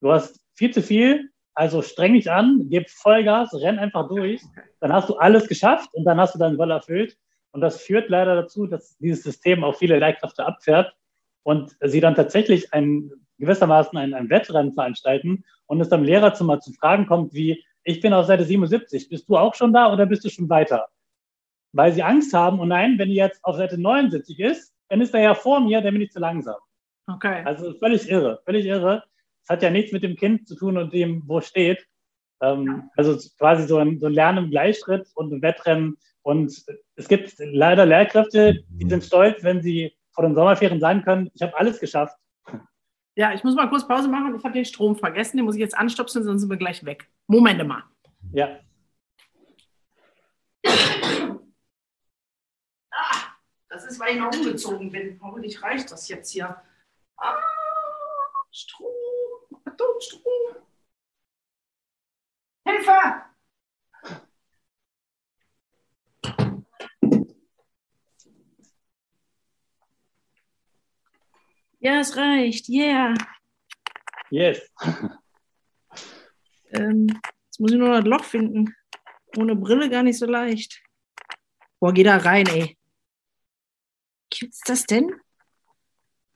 du 0.00 0.12
hast 0.12 0.40
viel 0.54 0.72
zu 0.72 0.82
viel, 0.82 1.30
also 1.54 1.82
streng 1.82 2.14
dich 2.14 2.30
an, 2.30 2.66
gib 2.68 2.88
Vollgas, 2.88 3.52
renn 3.54 3.78
einfach 3.78 4.08
durch, 4.08 4.42
dann 4.80 4.92
hast 4.92 5.08
du 5.08 5.16
alles 5.16 5.48
geschafft 5.48 5.90
und 5.92 6.04
dann 6.04 6.20
hast 6.20 6.34
du 6.34 6.38
deinen 6.38 6.56
Soll 6.56 6.70
erfüllt. 6.70 7.16
Und 7.50 7.62
das 7.62 7.80
führt 7.80 8.08
leider 8.10 8.36
dazu, 8.36 8.66
dass 8.66 8.96
dieses 8.98 9.24
System 9.24 9.64
auch 9.64 9.74
viele 9.74 9.98
Lehrkräfte 9.98 10.46
abfährt 10.46 10.94
und 11.42 11.74
sie 11.80 12.00
dann 12.00 12.14
tatsächlich 12.14 12.72
ein, 12.72 13.10
gewissermaßen 13.38 13.98
ein, 13.98 14.14
ein 14.14 14.30
Wettrennen 14.30 14.74
veranstalten 14.74 15.44
und 15.66 15.80
es 15.80 15.88
dann 15.88 16.00
im 16.00 16.06
Lehrerzimmer 16.06 16.60
zu 16.60 16.72
Fragen 16.74 17.06
kommt 17.06 17.32
wie, 17.32 17.64
ich 17.82 18.00
bin 18.00 18.12
auf 18.12 18.26
Seite 18.26 18.44
77, 18.44 19.08
bist 19.08 19.28
du 19.28 19.36
auch 19.36 19.54
schon 19.54 19.72
da 19.72 19.92
oder 19.92 20.06
bist 20.06 20.24
du 20.24 20.28
schon 20.28 20.48
weiter? 20.48 20.88
Weil 21.72 21.92
sie 21.92 22.02
Angst 22.02 22.32
haben, 22.32 22.60
und 22.60 22.68
nein, 22.68 22.98
wenn 22.98 23.08
die 23.08 23.14
jetzt 23.14 23.44
auf 23.44 23.56
Seite 23.56 23.78
79 23.78 24.38
ist, 24.40 24.74
dann 24.88 25.00
ist 25.00 25.14
er 25.14 25.20
ja 25.20 25.34
vor 25.34 25.60
mir, 25.60 25.80
dann 25.80 25.94
bin 25.94 26.02
ich 26.02 26.10
zu 26.10 26.18
langsam. 26.18 26.56
Okay. 27.06 27.42
Also 27.44 27.72
völlig 27.74 28.08
irre, 28.08 28.40
völlig 28.44 28.66
irre. 28.66 29.04
Es 29.44 29.50
hat 29.50 29.62
ja 29.62 29.70
nichts 29.70 29.92
mit 29.92 30.02
dem 30.02 30.16
Kind 30.16 30.46
zu 30.46 30.54
tun 30.56 30.76
und 30.76 30.92
dem, 30.92 31.22
wo 31.26 31.40
steht. 31.40 31.86
Ähm, 32.40 32.90
also 32.96 33.18
quasi 33.38 33.66
so 33.66 33.78
ein, 33.78 33.98
so 33.98 34.06
ein 34.06 34.12
Lernen 34.12 34.44
im 34.44 34.50
Gleichschritt 34.50 35.08
und 35.14 35.32
ein 35.32 35.42
Wettrennen. 35.42 35.96
Und 36.22 36.52
es 36.96 37.08
gibt 37.08 37.34
leider 37.38 37.86
Lehrkräfte, 37.86 38.62
die 38.68 38.88
sind 38.88 39.04
stolz, 39.04 39.42
wenn 39.42 39.62
sie 39.62 39.96
vor 40.12 40.24
den 40.24 40.34
Sommerferien 40.34 40.80
sagen 40.80 41.02
können, 41.02 41.30
ich 41.32 41.42
habe 41.42 41.56
alles 41.56 41.80
geschafft. 41.80 42.16
Ja, 43.14 43.32
ich 43.32 43.42
muss 43.42 43.54
mal 43.56 43.68
kurz 43.68 43.86
Pause 43.86 44.08
machen. 44.08 44.36
Ich 44.36 44.44
habe 44.44 44.54
den 44.54 44.64
Strom 44.64 44.96
vergessen. 44.96 45.38
Den 45.38 45.46
muss 45.46 45.56
ich 45.56 45.60
jetzt 45.60 45.76
anstopfen, 45.76 46.22
sonst 46.22 46.42
sind 46.42 46.50
wir 46.50 46.56
gleich 46.56 46.84
weg. 46.84 47.08
Moment 47.26 47.66
mal. 47.66 47.82
Ja. 48.32 48.60
Das 53.68 53.84
ist, 53.84 54.00
weil 54.00 54.14
ich 54.14 54.20
noch 54.20 54.32
umgezogen 54.32 54.90
bin. 54.90 55.20
Hoffentlich 55.22 55.62
reicht 55.62 55.90
das 55.90 56.08
jetzt 56.08 56.30
hier. 56.30 56.62
Ah, 57.16 57.36
Strom. 58.50 58.94
Achtung, 59.64 60.00
Hilfe! 62.64 63.28
Ja, 71.80 72.00
es 72.00 72.16
reicht. 72.16 72.68
Yeah. 72.68 73.14
Yes. 74.30 74.60
ähm, 76.72 77.06
jetzt 77.46 77.60
muss 77.60 77.72
ich 77.72 77.78
nur 77.78 77.88
noch 77.88 77.96
das 77.96 78.06
Loch 78.06 78.24
finden. 78.24 78.74
Ohne 79.36 79.54
Brille 79.54 79.88
gar 79.88 80.02
nicht 80.02 80.18
so 80.18 80.26
leicht. 80.26 80.82
Boah, 81.78 81.92
geh 81.92 82.02
da 82.02 82.16
rein, 82.16 82.46
ey. 82.48 82.77
Gibt's 84.30 84.60
das 84.66 84.84
denn? 84.84 85.12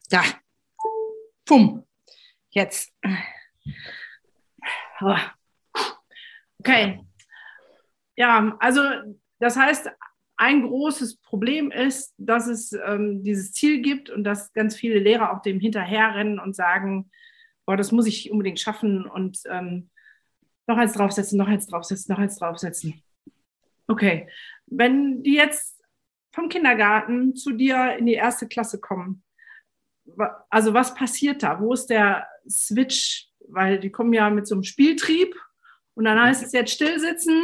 Da. 0.09 0.23
Pum. 1.45 1.85
Jetzt. 2.49 2.93
Oh. 5.01 5.15
Okay. 6.59 7.03
Ja, 8.15 8.55
also 8.59 8.81
das 9.39 9.57
heißt, 9.57 9.89
ein 10.37 10.63
großes 10.63 11.17
Problem 11.17 11.71
ist, 11.71 12.13
dass 12.17 12.47
es 12.47 12.73
ähm, 12.73 13.23
dieses 13.23 13.51
Ziel 13.53 13.81
gibt 13.81 14.09
und 14.09 14.23
dass 14.23 14.53
ganz 14.53 14.75
viele 14.75 14.99
Lehrer 14.99 15.33
auch 15.33 15.41
dem 15.41 15.59
hinterherrennen 15.59 16.39
und 16.39 16.55
sagen, 16.55 17.11
boah, 17.65 17.77
das 17.77 17.91
muss 17.91 18.07
ich 18.07 18.31
unbedingt 18.31 18.59
schaffen 18.59 19.05
und 19.05 19.39
ähm, 19.49 19.89
noch 20.67 20.77
eins 20.77 20.93
draufsetzen, 20.93 21.37
noch 21.37 21.47
eins 21.47 21.67
draufsetzen, 21.67 22.13
noch 22.13 22.19
eins 22.19 22.37
draufsetzen. 22.37 23.03
Okay, 23.87 24.29
wenn 24.65 25.23
die 25.23 25.35
jetzt 25.35 25.82
vom 26.33 26.49
Kindergarten 26.49 27.35
zu 27.35 27.51
dir 27.51 27.95
in 27.97 28.05
die 28.05 28.15
erste 28.15 28.47
Klasse 28.47 28.81
kommen, 28.81 29.23
also 30.49 30.73
was 30.73 30.93
passiert 30.93 31.43
da? 31.43 31.61
Wo 31.61 31.73
ist 31.73 31.87
der 31.87 32.27
Switch? 32.49 33.29
Weil 33.47 33.79
die 33.79 33.91
kommen 33.91 34.13
ja 34.13 34.29
mit 34.29 34.47
so 34.47 34.55
einem 34.55 34.63
Spieltrieb 34.63 35.35
und 35.93 36.05
dann 36.05 36.19
heißt 36.19 36.43
es 36.43 36.51
jetzt 36.53 36.73
stillsitzen, 36.73 37.43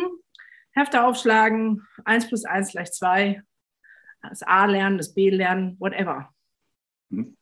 Hefte 0.72 1.04
aufschlagen, 1.04 1.88
1 2.06 2.28
plus 2.28 2.46
1 2.46 2.72
gleich 2.72 2.92
2, 2.92 3.42
das 4.22 4.44
A 4.44 4.66
lernen, 4.66 4.98
das 4.98 5.14
B 5.14 5.30
lernen, 5.30 5.76
whatever. 5.80 6.34
Mhm. 7.10 7.38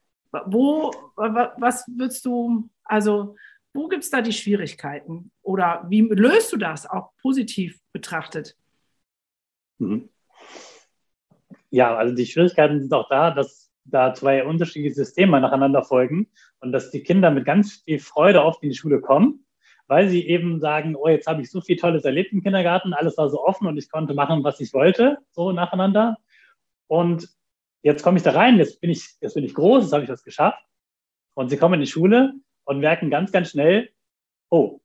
Wo, 0.48 0.92
was 1.16 1.86
würdest 1.88 2.26
du, 2.26 2.70
also 2.84 3.36
wo 3.74 3.88
gibt 3.88 4.04
es 4.04 4.10
da 4.10 4.22
die 4.22 4.34
Schwierigkeiten? 4.34 5.32
Oder 5.42 5.86
wie 5.88 6.02
löst 6.02 6.52
du 6.52 6.58
das 6.58 6.88
auch 6.88 7.12
positiv 7.22 7.80
betrachtet? 7.94 8.58
Mhm. 9.78 10.10
Ja, 11.78 11.96
also 11.96 12.16
die 12.16 12.26
Schwierigkeiten 12.26 12.82
sind 12.82 12.94
auch 12.94 13.08
da, 13.10 13.32
dass 13.32 13.72
da 13.86 14.14
zwei 14.14 14.44
unterschiedliche 14.44 14.96
Systeme 14.96 15.40
nacheinander 15.40 15.84
folgen 15.84 16.28
und 16.60 16.72
dass 16.72 16.92
die 16.92 17.04
Kinder 17.04 17.32
mit 17.32 17.46
ganz 17.46 17.84
viel 17.86 18.00
Freude 18.00 18.44
oft 18.44 18.64
in 18.64 18.70
die 18.70 18.76
Schule 18.76 19.00
kommen 19.00 19.48
weil 19.88 20.10
sie 20.10 20.28
eben 20.28 20.60
sagen, 20.60 20.96
oh, 20.96 21.08
jetzt 21.08 21.28
habe 21.28 21.42
ich 21.42 21.50
so 21.50 21.62
viel 21.62 21.78
Tolles 21.78 22.04
erlebt 22.04 22.34
im 22.34 22.44
Kindergarten, 22.44 22.94
alles 22.94 23.18
war 23.18 23.30
so 23.30 23.44
offen 23.44 23.68
und 23.68 23.78
ich 23.78 23.90
konnte 23.90 24.14
machen, 24.14 24.44
was 24.44 24.60
ich 24.60 24.74
wollte, 24.74 25.18
so 25.32 25.52
nacheinander. 25.52 26.18
Und 26.88 27.30
jetzt 27.82 28.04
komme 28.04 28.18
ich 28.18 28.24
da 28.24 28.32
rein, 28.32 28.58
jetzt 28.58 28.82
bin 28.82 28.90
ich, 28.90 29.16
jetzt 29.22 29.36
bin 29.36 29.46
ich 29.46 29.54
groß, 29.54 29.86
jetzt 29.86 29.94
habe 29.94 30.04
ich 30.04 30.10
das 30.10 30.24
geschafft. 30.24 30.62
Und 31.36 31.50
sie 31.50 31.58
kommen 31.58 31.76
in 31.76 31.82
die 31.82 31.88
Schule 31.88 32.34
und 32.66 32.80
merken 32.80 33.10
ganz, 33.10 33.32
ganz 33.32 33.52
schnell, 33.52 33.90
oh, 34.50 34.82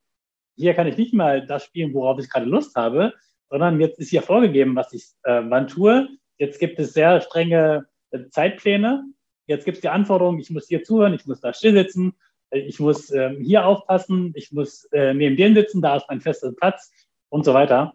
hier 0.57 0.75
kann 0.75 0.87
ich 0.87 0.97
nicht 0.97 1.15
mal 1.15 1.45
das 1.47 1.65
spielen, 1.65 1.95
worauf 1.95 2.21
ich 2.21 2.31
gerade 2.31 2.47
Lust 2.47 2.77
habe, 2.77 3.15
sondern 3.51 3.81
jetzt 3.81 3.99
ist 3.99 4.11
hier 4.11 4.23
vorgegeben, 4.23 4.77
was 4.77 4.93
ich 4.93 5.07
äh, 5.25 5.43
wann 5.45 5.67
tue. 5.67 6.09
Jetzt 6.43 6.59
gibt 6.59 6.79
es 6.79 6.93
sehr 6.93 7.21
strenge 7.21 7.87
äh, 8.11 8.29
Zeitpläne. 8.31 9.05
Jetzt 9.47 9.65
gibt 9.65 9.77
es 9.77 9.81
die 9.81 9.89
Anforderung, 9.89 10.39
ich 10.39 10.51
muss 10.51 10.69
hier 10.69 10.83
zuhören, 10.83 11.15
ich 11.15 11.27
muss 11.27 11.41
da 11.41 11.53
still 11.53 11.73
sitzen 11.73 12.15
ich 12.53 12.79
muss 12.79 13.11
äh, 13.11 13.35
hier 13.41 13.67
aufpassen, 13.67 14.33
ich 14.37 14.53
muss 14.53 14.85
äh, 14.93 15.15
neben 15.15 15.37
dem 15.37 15.55
sitzen, 15.55 15.81
da 15.81 15.97
ist 15.97 16.07
mein 16.09 16.21
fester 16.21 16.53
Platz 16.53 16.93
und 17.31 17.45
so 17.45 17.55
weiter. 17.55 17.95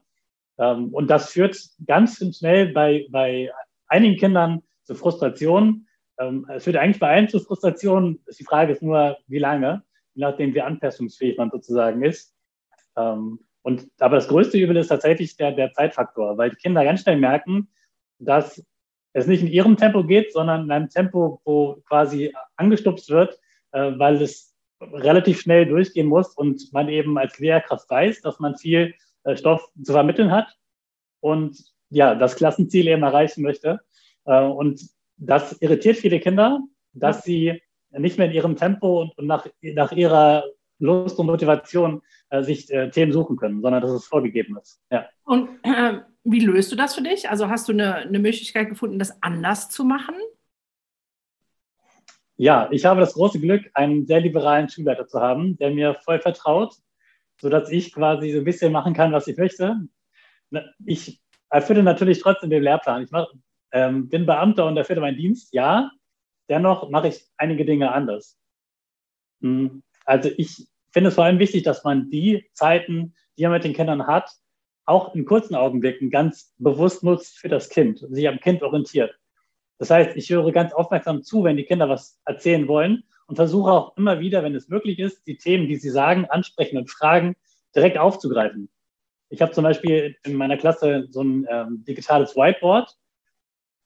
Ähm, 0.57 0.93
und 0.93 1.09
das 1.09 1.31
führt 1.31 1.57
ganz 1.85 2.17
schnell 2.37 2.73
bei, 2.73 3.07
bei 3.09 3.51
einigen 3.87 4.17
Kindern 4.17 4.63
zu 4.83 4.95
Frustration. 4.95 5.87
Ähm, 6.19 6.47
es 6.49 6.63
führt 6.63 6.77
eigentlich 6.77 6.99
bei 6.99 7.09
allen 7.09 7.29
zu 7.29 7.39
Frustration. 7.39 8.19
Die 8.37 8.43
Frage 8.43 8.73
ist 8.73 8.81
nur, 8.81 9.17
wie 9.27 9.39
lange, 9.39 9.83
nachdem, 10.15 10.55
wie 10.55 10.61
anpassungsfähig 10.61 11.37
man 11.37 11.51
sozusagen 11.51 12.03
ist. 12.03 12.35
Ähm, 12.95 13.39
und, 13.61 13.87
aber 13.99 14.15
das 14.15 14.27
größte 14.27 14.57
Übel 14.57 14.77
ist 14.77 14.87
tatsächlich 14.87 15.35
der, 15.37 15.51
der 15.51 15.71
Zeitfaktor, 15.73 16.37
weil 16.37 16.49
die 16.49 16.55
Kinder 16.55 16.83
ganz 16.83 17.01
schnell 17.01 17.17
merken, 17.17 17.69
dass 18.19 18.63
es 19.13 19.27
nicht 19.27 19.41
in 19.41 19.47
ihrem 19.47 19.77
Tempo 19.77 20.03
geht, 20.03 20.33
sondern 20.33 20.65
in 20.65 20.71
einem 20.71 20.89
Tempo, 20.89 21.41
wo 21.43 21.81
quasi 21.87 22.33
angestupst 22.55 23.09
wird, 23.09 23.39
äh, 23.71 23.91
weil 23.97 24.21
es 24.21 24.53
relativ 24.79 25.41
schnell 25.41 25.65
durchgehen 25.65 26.07
muss 26.07 26.35
und 26.35 26.71
man 26.71 26.87
eben 26.89 27.17
als 27.17 27.39
Lehrkraft 27.39 27.89
weiß, 27.89 28.21
dass 28.21 28.39
man 28.39 28.55
viel 28.55 28.93
äh, 29.23 29.35
Stoff 29.35 29.67
zu 29.81 29.91
vermitteln 29.91 30.31
hat 30.31 30.55
und 31.19 31.57
ja, 31.89 32.15
das 32.15 32.35
Klassenziel 32.35 32.87
eben 32.87 33.03
erreichen 33.03 33.41
möchte. 33.41 33.79
Äh, 34.25 34.41
und 34.41 34.81
das 35.17 35.59
irritiert 35.61 35.97
viele 35.97 36.19
Kinder, 36.19 36.61
dass 36.93 37.23
sie 37.23 37.61
nicht 37.91 38.17
mehr 38.17 38.27
in 38.27 38.33
ihrem 38.33 38.55
Tempo 38.55 39.11
und, 39.15 39.25
nach, 39.25 39.47
nach 39.61 39.91
ihrer 39.91 40.43
Lust 40.79 41.17
und 41.19 41.25
Motivation 41.25 42.01
äh, 42.29 42.43
sich 42.43 42.71
äh, 42.71 42.89
Themen 42.89 43.11
suchen 43.11 43.37
können, 43.37 43.61
sondern 43.61 43.81
dass 43.81 43.91
es 43.91 44.05
vorgegeben 44.05 44.57
ist. 44.57 44.81
Ja. 44.91 45.07
Und 45.23 45.49
äh, 45.63 46.01
wie 46.23 46.39
löst 46.39 46.71
du 46.71 46.75
das 46.75 46.95
für 46.95 47.01
dich? 47.01 47.29
Also 47.29 47.49
hast 47.49 47.67
du 47.67 47.73
eine, 47.73 47.95
eine 47.95 48.19
Möglichkeit 48.19 48.69
gefunden, 48.69 48.99
das 48.99 49.21
anders 49.21 49.69
zu 49.69 49.83
machen? 49.83 50.15
Ja, 52.35 52.69
ich 52.71 52.85
habe 52.85 52.99
das 52.99 53.13
große 53.13 53.39
Glück, 53.39 53.69
einen 53.73 54.05
sehr 54.05 54.19
liberalen 54.19 54.69
Schulleiter 54.69 55.07
zu 55.07 55.19
haben, 55.19 55.57
der 55.57 55.71
mir 55.71 55.95
voll 55.95 56.19
vertraut, 56.19 56.75
sodass 57.41 57.71
ich 57.71 57.93
quasi 57.93 58.31
so 58.31 58.39
ein 58.39 58.43
bisschen 58.43 58.71
machen 58.71 58.93
kann, 58.93 59.11
was 59.11 59.27
ich 59.27 59.37
möchte. 59.37 59.75
Ich 60.85 61.19
erfülle 61.49 61.81
natürlich 61.81 62.19
trotzdem 62.19 62.51
den 62.51 62.61
Lehrplan. 62.61 63.03
Ich 63.03 63.11
mach, 63.11 63.27
ähm, 63.71 64.07
bin 64.09 64.27
Beamter 64.27 64.67
und 64.67 64.77
erfülle 64.77 65.01
meinen 65.01 65.17
Dienst, 65.17 65.53
ja. 65.53 65.89
Dennoch 66.47 66.89
mache 66.89 67.09
ich 67.09 67.27
einige 67.37 67.65
Dinge 67.65 67.91
anders. 67.91 68.37
Hm, 69.41 69.81
also 70.07 70.29
ich 70.37 70.67
finde 70.91 71.09
es 71.09 71.15
vor 71.15 71.25
allem 71.25 71.37
wichtig, 71.37 71.63
dass 71.63 71.83
man 71.83 72.09
die 72.09 72.49
Zeiten, 72.53 73.13
die 73.37 73.43
man 73.43 73.51
mit 73.51 73.63
den 73.63 73.73
Kindern 73.73 74.07
hat, 74.07 74.31
auch 74.85 75.13
in 75.13 75.25
kurzen 75.25 75.53
Augenblicken 75.53 76.09
ganz 76.09 76.53
bewusst 76.57 77.03
nutzt 77.03 77.37
für 77.37 77.49
das 77.49 77.69
Kind 77.69 77.99
sich 77.99 78.27
am 78.27 78.39
Kind 78.39 78.63
orientiert. 78.63 79.13
Das 79.77 79.91
heißt, 79.91 80.15
ich 80.15 80.29
höre 80.29 80.51
ganz 80.51 80.73
aufmerksam 80.73 81.23
zu, 81.23 81.43
wenn 81.43 81.57
die 81.57 81.65
Kinder 81.65 81.89
was 81.89 82.19
erzählen 82.25 82.67
wollen 82.67 83.03
und 83.27 83.35
versuche 83.35 83.71
auch 83.71 83.97
immer 83.97 84.19
wieder, 84.21 84.43
wenn 84.43 84.55
es 84.55 84.69
möglich 84.69 84.97
ist, 84.97 85.27
die 85.27 85.37
Themen, 85.37 85.67
die 85.67 85.75
sie 85.75 85.89
sagen, 85.89 86.25
ansprechen 86.25 86.77
und 86.77 86.89
fragen, 86.89 87.35
direkt 87.75 87.97
aufzugreifen. 87.97 88.69
Ich 89.29 89.41
habe 89.41 89.51
zum 89.51 89.65
Beispiel 89.65 90.15
in 90.23 90.35
meiner 90.35 90.57
Klasse 90.57 91.07
so 91.09 91.21
ein 91.21 91.45
ähm, 91.49 91.83
digitales 91.85 92.35
Whiteboard. 92.35 92.97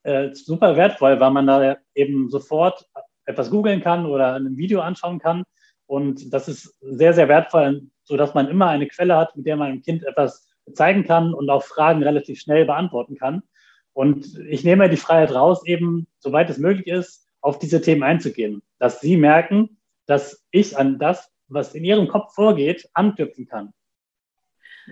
Äh, 0.04 0.34
super 0.34 0.78
wertvoll, 0.78 1.20
weil 1.20 1.32
man 1.32 1.48
da 1.48 1.78
eben 1.96 2.30
sofort 2.30 2.88
etwas 3.26 3.50
googeln 3.50 3.82
kann 3.82 4.06
oder 4.06 4.36
ein 4.36 4.56
Video 4.56 4.82
anschauen 4.82 5.20
kann. 5.20 5.44
Und 5.92 6.34
das 6.34 6.48
ist 6.48 6.74
sehr, 6.80 7.14
sehr 7.14 7.28
wertvoll, 7.28 7.82
sodass 8.04 8.34
man 8.34 8.48
immer 8.48 8.70
eine 8.70 8.88
Quelle 8.88 9.18
hat, 9.18 9.36
mit 9.36 9.46
der 9.46 9.58
man 9.58 9.74
dem 9.74 9.82
Kind 9.82 10.06
etwas 10.06 10.50
zeigen 10.72 11.04
kann 11.04 11.34
und 11.34 11.50
auch 11.50 11.64
Fragen 11.66 12.02
relativ 12.02 12.40
schnell 12.40 12.64
beantworten 12.64 13.18
kann. 13.18 13.44
Und 13.92 14.40
ich 14.48 14.64
nehme 14.64 14.88
die 14.88 14.96
Freiheit 14.96 15.36
raus, 15.36 15.66
eben, 15.66 16.08
soweit 16.20 16.50
es 16.50 16.60
möglich 16.60 16.88
ist, 16.88 17.28
auf 17.42 17.60
diese 17.60 17.82
Themen 17.82 18.04
einzugehen, 18.04 18.62
dass 18.80 19.02
sie 19.02 19.18
merken, 19.18 19.82
dass 20.06 20.46
ich 20.52 20.78
an 20.78 20.98
das, 20.98 21.30
was 21.50 21.76
in 21.76 21.84
ihrem 21.84 22.08
Kopf 22.08 22.36
vorgeht, 22.36 22.88
anknüpfen 22.94 23.46
kann. 23.46 23.74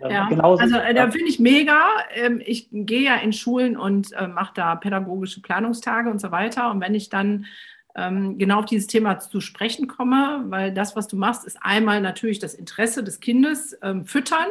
Ähm, 0.03 0.11
ja, 0.11 0.27
Genauso, 0.27 0.61
also 0.61 0.75
äh, 0.79 0.93
da 0.93 1.09
finde 1.11 1.29
ich 1.29 1.39
mega. 1.39 1.79
Ähm, 2.13 2.41
ich 2.45 2.67
gehe 2.73 3.05
ja 3.05 3.15
in 3.15 3.31
Schulen 3.31 3.77
und 3.77 4.11
äh, 4.11 4.27
mache 4.27 4.51
da 4.53 4.75
pädagogische 4.75 5.41
Planungstage 5.41 6.09
und 6.09 6.19
so 6.19 6.31
weiter. 6.31 6.69
Und 6.71 6.81
wenn 6.81 6.93
ich 6.93 7.07
dann 7.07 7.45
genau 8.37 8.59
auf 8.59 8.65
dieses 8.65 8.87
Thema 8.87 9.19
zu 9.19 9.41
sprechen 9.41 9.87
komme, 9.87 10.45
weil 10.47 10.73
das, 10.73 10.95
was 10.95 11.07
du 11.07 11.17
machst, 11.17 11.45
ist 11.45 11.57
einmal 11.61 12.01
natürlich 12.01 12.39
das 12.39 12.53
Interesse 12.53 13.03
des 13.03 13.19
Kindes 13.19 13.77
füttern, 14.05 14.47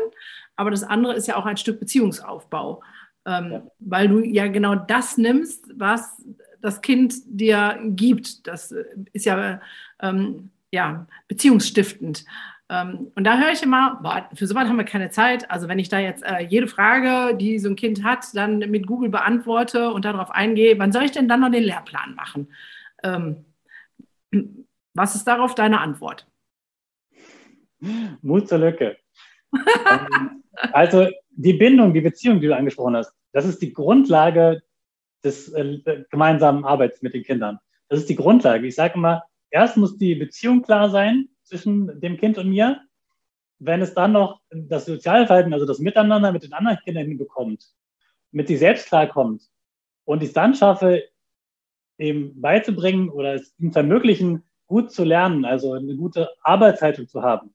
aber 0.56 0.70
das 0.70 0.82
andere 0.82 1.14
ist 1.14 1.28
ja 1.28 1.36
auch 1.36 1.46
ein 1.46 1.56
Stück 1.56 1.80
Beziehungsaufbau 1.80 2.82
ähm, 3.28 3.62
weil 3.78 4.08
du 4.08 4.24
ja 4.24 4.48
genau 4.48 4.74
das 4.74 5.18
nimmst, 5.18 5.66
was 5.78 6.22
das 6.60 6.80
Kind 6.80 7.14
dir 7.26 7.78
gibt. 7.84 8.46
Das 8.46 8.74
ist 9.12 9.26
ja, 9.26 9.60
ähm, 10.00 10.50
ja 10.72 11.06
beziehungsstiftend. 11.28 12.24
Ähm, 12.70 13.12
und 13.14 13.24
da 13.24 13.38
höre 13.38 13.52
ich 13.52 13.62
immer, 13.62 14.00
boah, 14.02 14.28
für 14.34 14.46
sowas 14.46 14.66
haben 14.66 14.78
wir 14.78 14.84
keine 14.84 15.10
Zeit. 15.10 15.50
Also 15.50 15.68
wenn 15.68 15.78
ich 15.78 15.90
da 15.90 15.98
jetzt 15.98 16.22
äh, 16.24 16.40
jede 16.40 16.68
Frage, 16.68 17.36
die 17.36 17.58
so 17.58 17.68
ein 17.68 17.76
Kind 17.76 18.02
hat, 18.02 18.24
dann 18.34 18.58
mit 18.58 18.86
Google 18.86 19.10
beantworte 19.10 19.90
und 19.90 20.06
darauf 20.06 20.30
eingehe, 20.30 20.78
wann 20.78 20.92
soll 20.92 21.04
ich 21.04 21.12
denn 21.12 21.28
dann 21.28 21.40
noch 21.40 21.50
den 21.50 21.64
Lehrplan 21.64 22.14
machen? 22.14 22.48
Ähm, 23.02 23.44
was 24.94 25.14
ist 25.14 25.24
darauf 25.24 25.54
deine 25.54 25.80
Antwort? 25.80 26.26
Mut 28.22 28.48
zur 28.48 28.58
Lücke. 28.58 28.96
Ähm, 29.52 30.42
also 30.72 31.08
die 31.30 31.52
Bindung, 31.52 31.94
die 31.94 32.00
Beziehung, 32.00 32.40
die 32.40 32.48
du 32.48 32.56
angesprochen 32.56 32.96
hast, 32.96 33.12
das 33.32 33.46
ist 33.46 33.62
die 33.62 33.72
Grundlage 33.72 34.62
des 35.22 35.52
äh, 35.52 36.04
gemeinsamen 36.10 36.64
Arbeits 36.64 37.02
mit 37.02 37.14
den 37.14 37.22
Kindern. 37.22 37.58
Das 37.88 38.00
ist 38.00 38.08
die 38.08 38.16
Grundlage. 38.16 38.66
Ich 38.66 38.74
sage 38.74 38.94
immer, 38.94 39.24
erst 39.50 39.76
muss 39.76 39.96
die 39.96 40.14
Beziehung 40.14 40.62
klar 40.62 40.90
sein 40.90 41.28
zwischen 41.42 42.00
dem 42.00 42.16
Kind 42.16 42.38
und 42.38 42.48
mir. 42.48 42.80
Wenn 43.60 43.80
es 43.80 43.94
dann 43.94 44.12
noch 44.12 44.40
das 44.50 44.86
Sozialverhalten, 44.86 45.52
also 45.52 45.66
das 45.66 45.78
Miteinander 45.78 46.32
mit 46.32 46.44
den 46.44 46.52
anderen 46.52 46.78
Kindern 46.78 47.06
hinbekommt, 47.06 47.64
mit 48.30 48.46
sich 48.46 48.58
selbst 48.58 48.88
klarkommt 48.88 49.42
und 50.04 50.22
ich 50.22 50.28
es 50.28 50.34
dann 50.34 50.54
schaffe, 50.54 51.02
eben 51.98 52.40
beizubringen 52.40 53.10
oder 53.10 53.34
es 53.34 53.54
ihm 53.58 53.72
zu 53.72 53.80
ermöglichen, 53.80 54.44
gut 54.66 54.92
zu 54.92 55.04
lernen, 55.04 55.44
also 55.44 55.72
eine 55.72 55.96
gute 55.96 56.28
Arbeitshaltung 56.42 57.08
zu 57.08 57.22
haben, 57.22 57.54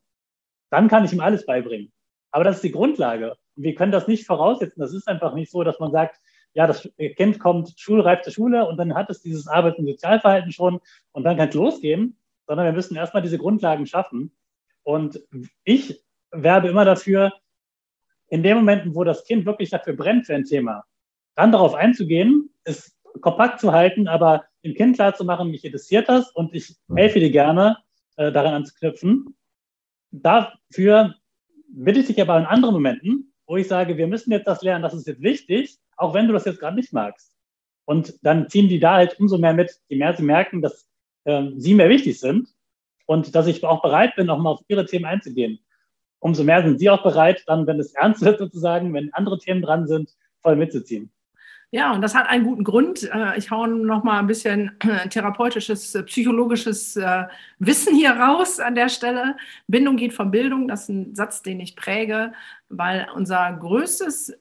dann 0.70 0.88
kann 0.88 1.06
ich 1.06 1.14
ihm 1.14 1.20
alles 1.20 1.46
beibringen. 1.46 1.92
Aber 2.32 2.44
das 2.44 2.56
ist 2.58 2.64
die 2.64 2.72
Grundlage. 2.72 3.38
Und 3.56 3.64
wir 3.64 3.76
können 3.76 3.92
das 3.92 4.08
nicht 4.08 4.26
voraussetzen. 4.26 4.82
Das 4.82 4.94
ist 4.94 5.08
einfach 5.08 5.34
nicht 5.36 5.52
so, 5.52 5.64
dass 5.64 5.80
man 5.80 5.92
sagt, 5.92 6.20
ja, 6.54 6.68
das 6.68 6.90
Kind 7.16 7.40
kommt 7.40 7.74
schulreif 7.78 8.22
zur 8.22 8.34
Schule 8.34 8.68
und 8.68 8.78
dann 8.78 8.94
hat 8.94 9.10
es 9.10 9.22
dieses 9.22 9.48
Arbeits- 9.48 9.80
und 9.80 9.88
Sozialverhalten 9.88 10.52
schon 10.52 10.80
und 11.12 11.24
dann 11.24 11.38
kann 11.38 11.50
es 11.50 11.56
losgehen, 11.56 12.18
sondern 12.48 12.66
wir 12.66 12.74
müssen 12.74 12.96
erstmal 12.96 13.24
diese 13.24 13.38
Grundlagen 13.38 13.86
schaffen. 13.86 14.36
Und 14.84 15.20
ich 15.64 16.04
werbe 16.32 16.68
immer 16.68 16.86
dafür, 16.86 17.32
in 18.30 18.44
den 18.44 18.58
Momenten, 18.58 18.96
wo 18.96 19.04
das 19.04 19.26
Kind 19.26 19.46
wirklich 19.46 19.70
dafür 19.70 19.94
brennt 19.94 20.26
für 20.26 20.36
ein 20.36 20.44
Thema, 20.44 20.86
dann 21.36 21.52
darauf 21.52 21.76
einzugehen, 21.76 22.50
es 22.64 22.96
kompakt 23.22 23.60
zu 23.60 23.72
halten, 23.72 24.08
aber 24.08 24.46
dem 24.64 24.74
Kind 24.74 24.96
klar 24.96 25.14
zu 25.16 25.26
machen, 25.26 25.52
mich 25.52 25.66
interessiert 25.66 26.10
das 26.10 26.32
und 26.32 26.54
ich 26.54 26.76
helfe 26.96 27.20
dir 27.20 27.32
gerne, 27.32 27.78
äh, 28.16 28.32
daran 28.32 28.54
anzuknüpfen. 28.54 29.36
Dafür 30.12 31.16
bitte 31.68 32.00
ich 32.00 32.08
dich 32.08 32.22
aber 32.22 32.38
in 32.38 32.46
anderen 32.46 32.74
Momenten, 32.76 33.34
wo 33.46 33.58
ich 33.58 33.68
sage, 33.68 33.98
wir 33.98 34.08
müssen 34.08 34.32
jetzt 34.32 34.48
das 34.48 34.62
lernen, 34.62 34.84
das 34.84 34.94
ist 34.94 35.08
jetzt 35.08 35.22
wichtig, 35.22 35.78
auch 35.98 36.14
wenn 36.14 36.28
du 36.28 36.34
das 36.34 36.46
jetzt 36.46 36.60
gerade 36.60 36.76
nicht 36.76 36.94
magst. 36.94 37.36
Und 37.86 38.20
dann 38.24 38.50
ziehen 38.50 38.70
die 38.70 38.80
da 38.80 38.94
halt 38.94 39.20
umso 39.20 39.38
mehr 39.38 39.54
mit, 39.54 39.72
je 39.90 39.98
mehr 39.98 40.16
sie 40.16 40.24
merken, 40.24 40.62
dass 40.62 40.88
ähm, 41.26 41.60
sie 41.60 41.74
mehr 41.74 41.90
wichtig 41.90 42.20
sind 42.20 42.50
und 43.06 43.36
dass 43.36 43.48
ich 43.48 43.64
auch 43.64 43.82
bereit 43.82 44.16
bin, 44.16 44.30
auch 44.30 44.40
mal 44.40 44.52
auf 44.52 44.62
ihre 44.68 44.86
Themen 44.86 45.06
einzugehen. 45.06 45.60
Umso 46.20 46.44
mehr 46.44 46.64
sind 46.64 46.80
sie 46.80 46.90
auch 46.90 47.04
bereit, 47.04 47.44
dann, 47.48 47.68
wenn 47.68 47.80
es 47.80 47.94
ernst 47.94 48.22
wird 48.22 48.40
sozusagen, 48.40 48.94
wenn 48.94 49.14
andere 49.14 49.38
Themen 49.40 49.62
dran 49.62 49.88
sind, 49.88 50.16
voll 50.42 50.56
mitzuziehen. 50.56 51.12
Ja, 51.74 51.92
und 51.92 52.02
das 52.02 52.14
hat 52.14 52.30
einen 52.30 52.44
guten 52.44 52.64
Grund. 52.64 53.02
Äh, 53.12 53.36
ich 53.36 53.50
hau 53.50 53.66
noch 53.66 54.04
mal 54.04 54.20
ein 54.20 54.28
bisschen 54.28 54.80
äh, 54.82 55.10
therapeutisches, 55.10 55.96
äh, 55.96 56.04
psychologisches 56.04 56.96
Wissen 57.58 57.96
hier 57.96 58.12
raus 58.12 58.60
an 58.60 58.76
der 58.76 58.90
Stelle. 58.90 59.36
Bindung 59.66 59.98
geht 59.98 60.14
von 60.14 60.30
Bildung. 60.30 60.68
Das 60.68 60.84
ist 60.84 60.90
ein 60.90 61.16
Satz, 61.16 61.42
den 61.42 61.60
ich 61.60 61.76
präge, 61.76 62.34
weil 62.70 63.08
unser 63.16 63.52
größtes 63.54 64.38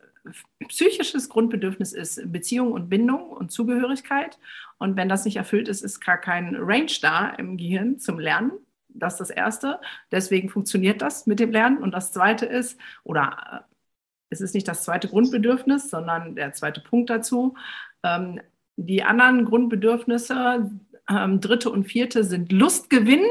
psychisches 0.68 1.30
Grundbedürfnis 1.30 1.94
ist 1.94 2.30
Beziehung 2.30 2.72
und 2.72 2.90
Bindung 2.90 3.30
und 3.30 3.50
Zugehörigkeit. 3.50 4.38
Und 4.76 4.98
wenn 4.98 5.08
das 5.08 5.24
nicht 5.24 5.36
erfüllt 5.36 5.68
ist, 5.68 5.80
ist 5.80 6.00
gar 6.00 6.18
kein 6.18 6.54
Range 6.54 6.92
da 7.00 7.30
im 7.30 7.56
Gehirn 7.56 7.98
zum 7.98 8.18
Lernen. 8.18 8.52
Das 8.90 9.14
ist 9.14 9.20
das 9.20 9.30
Erste. 9.30 9.80
Deswegen 10.10 10.50
funktioniert 10.50 11.00
das 11.00 11.26
mit 11.26 11.40
dem 11.40 11.50
Lernen. 11.50 11.78
Und 11.78 11.92
das 11.92 12.12
Zweite 12.12 12.44
ist, 12.44 12.78
oder 13.04 13.64
es 14.32 14.40
ist 14.40 14.54
nicht 14.54 14.66
das 14.66 14.82
zweite 14.82 15.08
Grundbedürfnis, 15.08 15.90
sondern 15.90 16.34
der 16.34 16.52
zweite 16.54 16.80
Punkt 16.80 17.10
dazu. 17.10 17.54
Ähm, 18.02 18.40
die 18.76 19.02
anderen 19.02 19.44
Grundbedürfnisse, 19.44 20.70
ähm, 21.08 21.40
dritte 21.40 21.70
und 21.70 21.84
vierte, 21.84 22.24
sind 22.24 22.50
Lustgewinn 22.50 23.24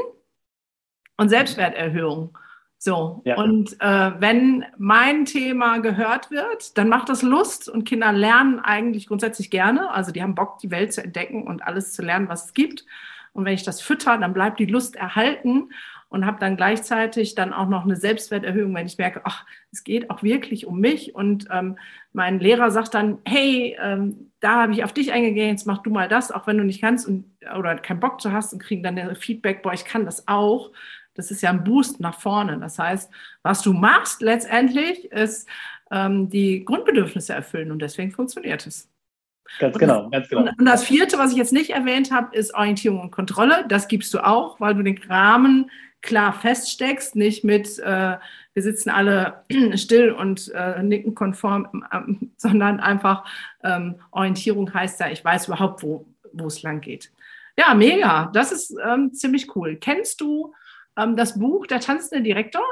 und 1.16 1.28
Selbstwerterhöhung. 1.28 2.38
So, 2.78 3.22
ja. 3.24 3.36
und 3.36 3.80
äh, 3.80 4.12
wenn 4.18 4.64
mein 4.76 5.24
Thema 5.24 5.78
gehört 5.78 6.30
wird, 6.30 6.76
dann 6.78 6.88
macht 6.88 7.08
das 7.08 7.22
Lust 7.22 7.68
und 7.68 7.84
Kinder 7.84 8.12
lernen 8.12 8.58
eigentlich 8.58 9.06
grundsätzlich 9.06 9.50
gerne. 9.50 9.90
Also 9.90 10.10
die 10.10 10.22
haben 10.22 10.34
Bock, 10.34 10.58
die 10.58 10.72
Welt 10.72 10.92
zu 10.92 11.02
entdecken 11.02 11.46
und 11.46 11.62
alles 11.62 11.92
zu 11.92 12.02
lernen, 12.02 12.28
was 12.28 12.46
es 12.46 12.54
gibt. 12.54 12.84
Und 13.34 13.44
wenn 13.44 13.54
ich 13.54 13.62
das 13.62 13.80
fütter, 13.80 14.18
dann 14.18 14.34
bleibt 14.34 14.58
die 14.58 14.66
Lust 14.66 14.96
erhalten 14.96 15.70
und 16.12 16.26
habe 16.26 16.38
dann 16.38 16.58
gleichzeitig 16.58 17.34
dann 17.34 17.54
auch 17.54 17.68
noch 17.68 17.84
eine 17.84 17.96
Selbstwerterhöhung, 17.96 18.74
wenn 18.74 18.86
ich 18.86 18.98
merke, 18.98 19.22
ach, 19.24 19.46
es 19.72 19.82
geht 19.82 20.10
auch 20.10 20.22
wirklich 20.22 20.66
um 20.66 20.78
mich. 20.78 21.14
Und 21.14 21.48
ähm, 21.50 21.78
mein 22.12 22.38
Lehrer 22.38 22.70
sagt 22.70 22.92
dann, 22.92 23.16
hey, 23.24 23.78
ähm, 23.82 24.30
da 24.40 24.60
habe 24.60 24.72
ich 24.74 24.84
auf 24.84 24.92
dich 24.92 25.10
eingegangen, 25.10 25.52
jetzt 25.52 25.66
mach 25.66 25.82
du 25.82 25.88
mal 25.88 26.08
das, 26.08 26.30
auch 26.30 26.46
wenn 26.46 26.58
du 26.58 26.64
nicht 26.64 26.82
kannst 26.82 27.08
und, 27.08 27.24
oder 27.58 27.76
keinen 27.76 28.00
Bock 28.00 28.20
zu 28.20 28.30
hast 28.30 28.52
und 28.52 28.58
kriegen 28.58 28.82
dann 28.82 29.16
Feedback, 29.16 29.62
boah, 29.62 29.72
ich 29.72 29.86
kann 29.86 30.04
das 30.04 30.28
auch. 30.28 30.72
Das 31.14 31.30
ist 31.30 31.40
ja 31.40 31.48
ein 31.48 31.64
Boost 31.64 31.98
nach 31.98 32.20
vorne. 32.20 32.58
Das 32.58 32.78
heißt, 32.78 33.10
was 33.42 33.62
du 33.62 33.72
machst 33.72 34.20
letztendlich, 34.20 35.10
ist 35.12 35.48
ähm, 35.90 36.28
die 36.28 36.62
Grundbedürfnisse 36.62 37.32
erfüllen 37.32 37.72
und 37.72 37.80
deswegen 37.80 38.10
funktioniert 38.10 38.66
es. 38.66 38.90
Ganz 39.58 39.78
genau, 39.78 40.10
ganz 40.10 40.28
genau. 40.28 40.50
Und 40.58 40.66
das 40.66 40.84
vierte, 40.84 41.16
was 41.16 41.32
ich 41.32 41.38
jetzt 41.38 41.54
nicht 41.54 41.70
erwähnt 41.70 42.12
habe, 42.12 42.36
ist 42.36 42.52
Orientierung 42.52 43.00
und 43.00 43.10
Kontrolle. 43.10 43.64
Das 43.68 43.88
gibst 43.88 44.12
du 44.12 44.20
auch, 44.20 44.60
weil 44.60 44.74
du 44.74 44.82
den 44.82 44.98
Rahmen 45.08 45.70
klar 46.02 46.32
feststeckst, 46.32 47.16
nicht 47.16 47.44
mit, 47.44 47.78
äh, 47.78 48.18
wir 48.54 48.62
sitzen 48.62 48.90
alle 48.90 49.44
still 49.76 50.12
und 50.12 50.50
äh, 50.54 50.82
nicken 50.82 51.14
konform, 51.14 51.84
äh, 51.90 52.26
sondern 52.36 52.80
einfach 52.80 53.24
ähm, 53.62 54.00
Orientierung 54.10 54.72
heißt 54.72 55.00
ja, 55.00 55.10
ich 55.10 55.24
weiß 55.24 55.46
überhaupt, 55.46 55.82
wo, 55.82 56.06
wo 56.32 56.46
es 56.46 56.62
lang 56.62 56.80
geht. 56.80 57.12
Ja, 57.56 57.74
mega. 57.74 58.30
Das 58.32 58.50
ist 58.50 58.74
ähm, 58.84 59.12
ziemlich 59.12 59.54
cool. 59.56 59.76
Kennst 59.76 60.20
du 60.20 60.54
ähm, 60.96 61.16
das 61.16 61.38
Buch 61.38 61.66
Der 61.66 61.80
tanzende 61.80 62.22
Direktor? 62.22 62.64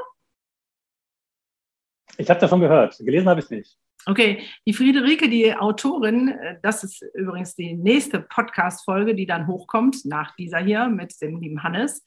Ich 2.17 2.29
habe 2.29 2.41
davon 2.41 2.61
gehört. 2.61 2.99
Gelesen 2.99 3.29
habe 3.29 3.41
ich 3.41 3.47
es 3.47 3.51
nicht. 3.51 3.79
Okay, 4.07 4.43
die 4.67 4.73
Friederike, 4.73 5.29
die 5.29 5.55
Autorin, 5.55 6.29
äh, 6.29 6.59
das 6.63 6.85
ist 6.85 7.03
übrigens 7.15 7.55
die 7.55 7.75
nächste 7.75 8.21
Podcast-Folge, 8.21 9.15
die 9.15 9.27
dann 9.27 9.47
hochkommt, 9.47 10.07
nach 10.07 10.35
dieser 10.37 10.59
hier 10.59 10.89
mit 10.89 11.21
dem 11.21 11.39
lieben 11.39 11.63
Hannes, 11.63 12.03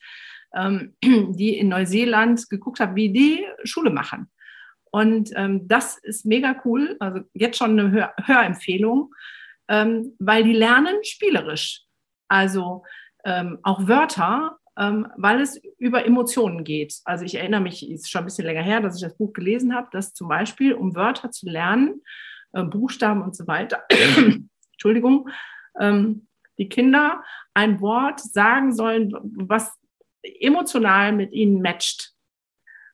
ähm, 0.54 0.94
die 1.02 1.56
in 1.58 1.68
Neuseeland 1.68 2.48
geguckt 2.48 2.80
hat, 2.80 2.94
wie 2.94 3.12
die 3.12 3.44
Schule 3.64 3.90
machen. 3.90 4.30
Und 4.90 5.30
ähm, 5.34 5.66
das 5.66 5.98
ist 5.98 6.24
mega 6.24 6.60
cool, 6.64 6.96
also 7.00 7.20
jetzt 7.32 7.58
schon 7.58 7.78
eine 7.78 7.90
Hör 7.90 8.14
Hörempfehlung, 8.22 9.12
ähm, 9.68 10.12
weil 10.18 10.44
die 10.44 10.52
lernen 10.52 10.96
spielerisch. 11.02 11.82
Also 12.28 12.84
ähm, 13.24 13.58
auch 13.62 13.88
Wörter 13.88 14.58
ähm, 14.78 15.06
weil 15.16 15.40
es 15.40 15.60
über 15.78 16.04
Emotionen 16.04 16.64
geht. 16.64 17.00
Also 17.04 17.24
ich 17.24 17.36
erinnere 17.36 17.60
mich, 17.60 17.88
ist 17.88 18.10
schon 18.10 18.22
ein 18.22 18.24
bisschen 18.24 18.46
länger 18.46 18.62
her, 18.62 18.80
dass 18.80 18.96
ich 18.96 19.02
das 19.02 19.16
Buch 19.16 19.32
gelesen 19.32 19.74
habe, 19.74 19.88
dass 19.92 20.14
zum 20.14 20.28
Beispiel, 20.28 20.74
um 20.74 20.94
Wörter 20.96 21.30
zu 21.30 21.48
lernen, 21.48 22.02
äh, 22.52 22.64
Buchstaben 22.64 23.22
und 23.22 23.36
so 23.36 23.46
weiter, 23.46 23.84
Entschuldigung, 24.72 25.28
ähm, 25.78 26.26
die 26.58 26.68
Kinder 26.68 27.22
ein 27.52 27.80
Wort 27.80 28.20
sagen 28.20 28.72
sollen, 28.74 29.12
was 29.36 29.72
emotional 30.40 31.12
mit 31.12 31.32
ihnen 31.32 31.62
matcht. 31.62 32.12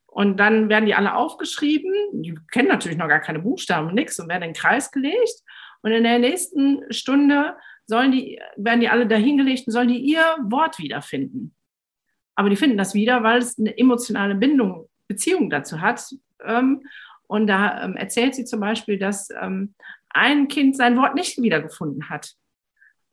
Und 0.06 0.38
dann 0.38 0.68
werden 0.68 0.86
die 0.86 0.94
alle 0.94 1.14
aufgeschrieben. 1.14 1.92
Die 2.12 2.34
kennen 2.50 2.68
natürlich 2.68 2.98
noch 2.98 3.08
gar 3.08 3.20
keine 3.20 3.38
Buchstaben 3.38 3.88
und 3.88 3.94
nichts 3.94 4.18
und 4.18 4.28
werden 4.28 4.42
in 4.42 4.50
den 4.50 4.60
Kreis 4.60 4.90
gelegt. 4.90 5.42
Und 5.82 5.92
in 5.92 6.02
der 6.02 6.18
nächsten 6.18 6.92
Stunde 6.92 7.56
sollen 7.86 8.12
die, 8.12 8.40
werden 8.56 8.80
die 8.80 8.88
alle 8.88 9.06
dahingelegt 9.06 9.66
und 9.66 9.72
sollen 9.72 9.88
die 9.88 10.00
ihr 10.00 10.36
Wort 10.42 10.78
wiederfinden 10.78 11.54
aber 12.40 12.48
die 12.48 12.56
finden 12.56 12.78
das 12.78 12.94
wieder, 12.94 13.22
weil 13.22 13.38
es 13.38 13.58
eine 13.58 13.76
emotionale 13.76 14.34
Bindung, 14.34 14.88
Beziehung 15.06 15.50
dazu 15.50 15.82
hat. 15.82 16.02
Ähm, 16.42 16.82
und 17.26 17.48
da 17.48 17.84
ähm, 17.84 17.96
erzählt 17.96 18.34
sie 18.34 18.46
zum 18.46 18.60
Beispiel, 18.60 18.98
dass 18.98 19.28
ähm, 19.38 19.74
ein 20.08 20.48
Kind 20.48 20.74
sein 20.74 20.96
Wort 20.96 21.14
nicht 21.14 21.36
wiedergefunden 21.42 22.08
hat. 22.08 22.32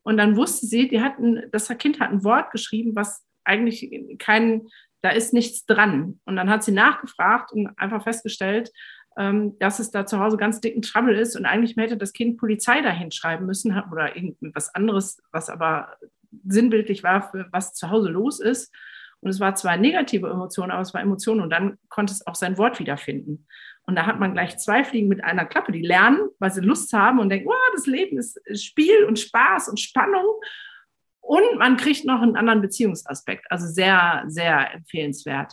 Und 0.02 0.16
dann 0.16 0.34
wusste 0.34 0.64
sie, 0.64 0.88
die 0.88 1.02
hatten, 1.02 1.42
das 1.52 1.68
Kind 1.76 2.00
hat 2.00 2.10
ein 2.10 2.24
Wort 2.24 2.52
geschrieben, 2.52 2.96
was 2.96 3.22
eigentlich 3.48 3.90
kein, 4.18 4.68
da 5.02 5.10
ist 5.10 5.32
nichts 5.32 5.66
dran. 5.66 6.20
Und 6.24 6.36
dann 6.36 6.50
hat 6.50 6.62
sie 6.62 6.72
nachgefragt 6.72 7.52
und 7.52 7.68
einfach 7.78 8.04
festgestellt, 8.04 8.70
dass 9.58 9.80
es 9.80 9.90
da 9.90 10.06
zu 10.06 10.20
Hause 10.20 10.36
ganz 10.36 10.60
dicken 10.60 10.82
Trouble 10.82 11.18
ist 11.18 11.36
und 11.36 11.44
eigentlich 11.44 11.76
hätte 11.76 11.96
das 11.96 12.12
Kind 12.12 12.38
Polizei 12.38 12.82
dahin 12.82 13.10
schreiben 13.10 13.46
müssen 13.46 13.72
oder 13.90 14.14
irgendwas 14.14 14.72
anderes, 14.76 15.20
was 15.32 15.50
aber 15.50 15.96
sinnbildlich 16.44 17.02
war, 17.02 17.28
für 17.30 17.48
was 17.50 17.74
zu 17.74 17.90
Hause 17.90 18.10
los 18.10 18.38
ist. 18.38 18.72
Und 19.20 19.30
es 19.30 19.40
war 19.40 19.56
zwar 19.56 19.76
negative 19.76 20.28
Emotionen, 20.28 20.70
aber 20.70 20.82
es 20.82 20.94
war 20.94 21.00
Emotionen 21.00 21.40
und 21.40 21.50
dann 21.50 21.78
konnte 21.88 22.12
es 22.12 22.24
auch 22.28 22.36
sein 22.36 22.58
Wort 22.58 22.78
wiederfinden. 22.78 23.48
Und 23.82 23.96
da 23.96 24.06
hat 24.06 24.20
man 24.20 24.34
gleich 24.34 24.56
zwei 24.58 24.84
Fliegen 24.84 25.08
mit 25.08 25.24
einer 25.24 25.46
Klappe, 25.46 25.72
die 25.72 25.82
lernen, 25.82 26.28
weil 26.38 26.52
sie 26.52 26.60
Lust 26.60 26.92
haben 26.92 27.18
und 27.18 27.28
denken, 27.30 27.48
oh, 27.48 27.72
das 27.74 27.86
Leben 27.86 28.18
ist 28.18 28.38
Spiel 28.62 29.04
und 29.04 29.18
Spaß 29.18 29.68
und 29.68 29.80
Spannung. 29.80 30.26
Und 31.28 31.58
man 31.58 31.76
kriegt 31.76 32.06
noch 32.06 32.22
einen 32.22 32.36
anderen 32.36 32.62
Beziehungsaspekt. 32.62 33.44
Also 33.50 33.66
sehr, 33.66 34.24
sehr 34.28 34.72
empfehlenswert. 34.72 35.52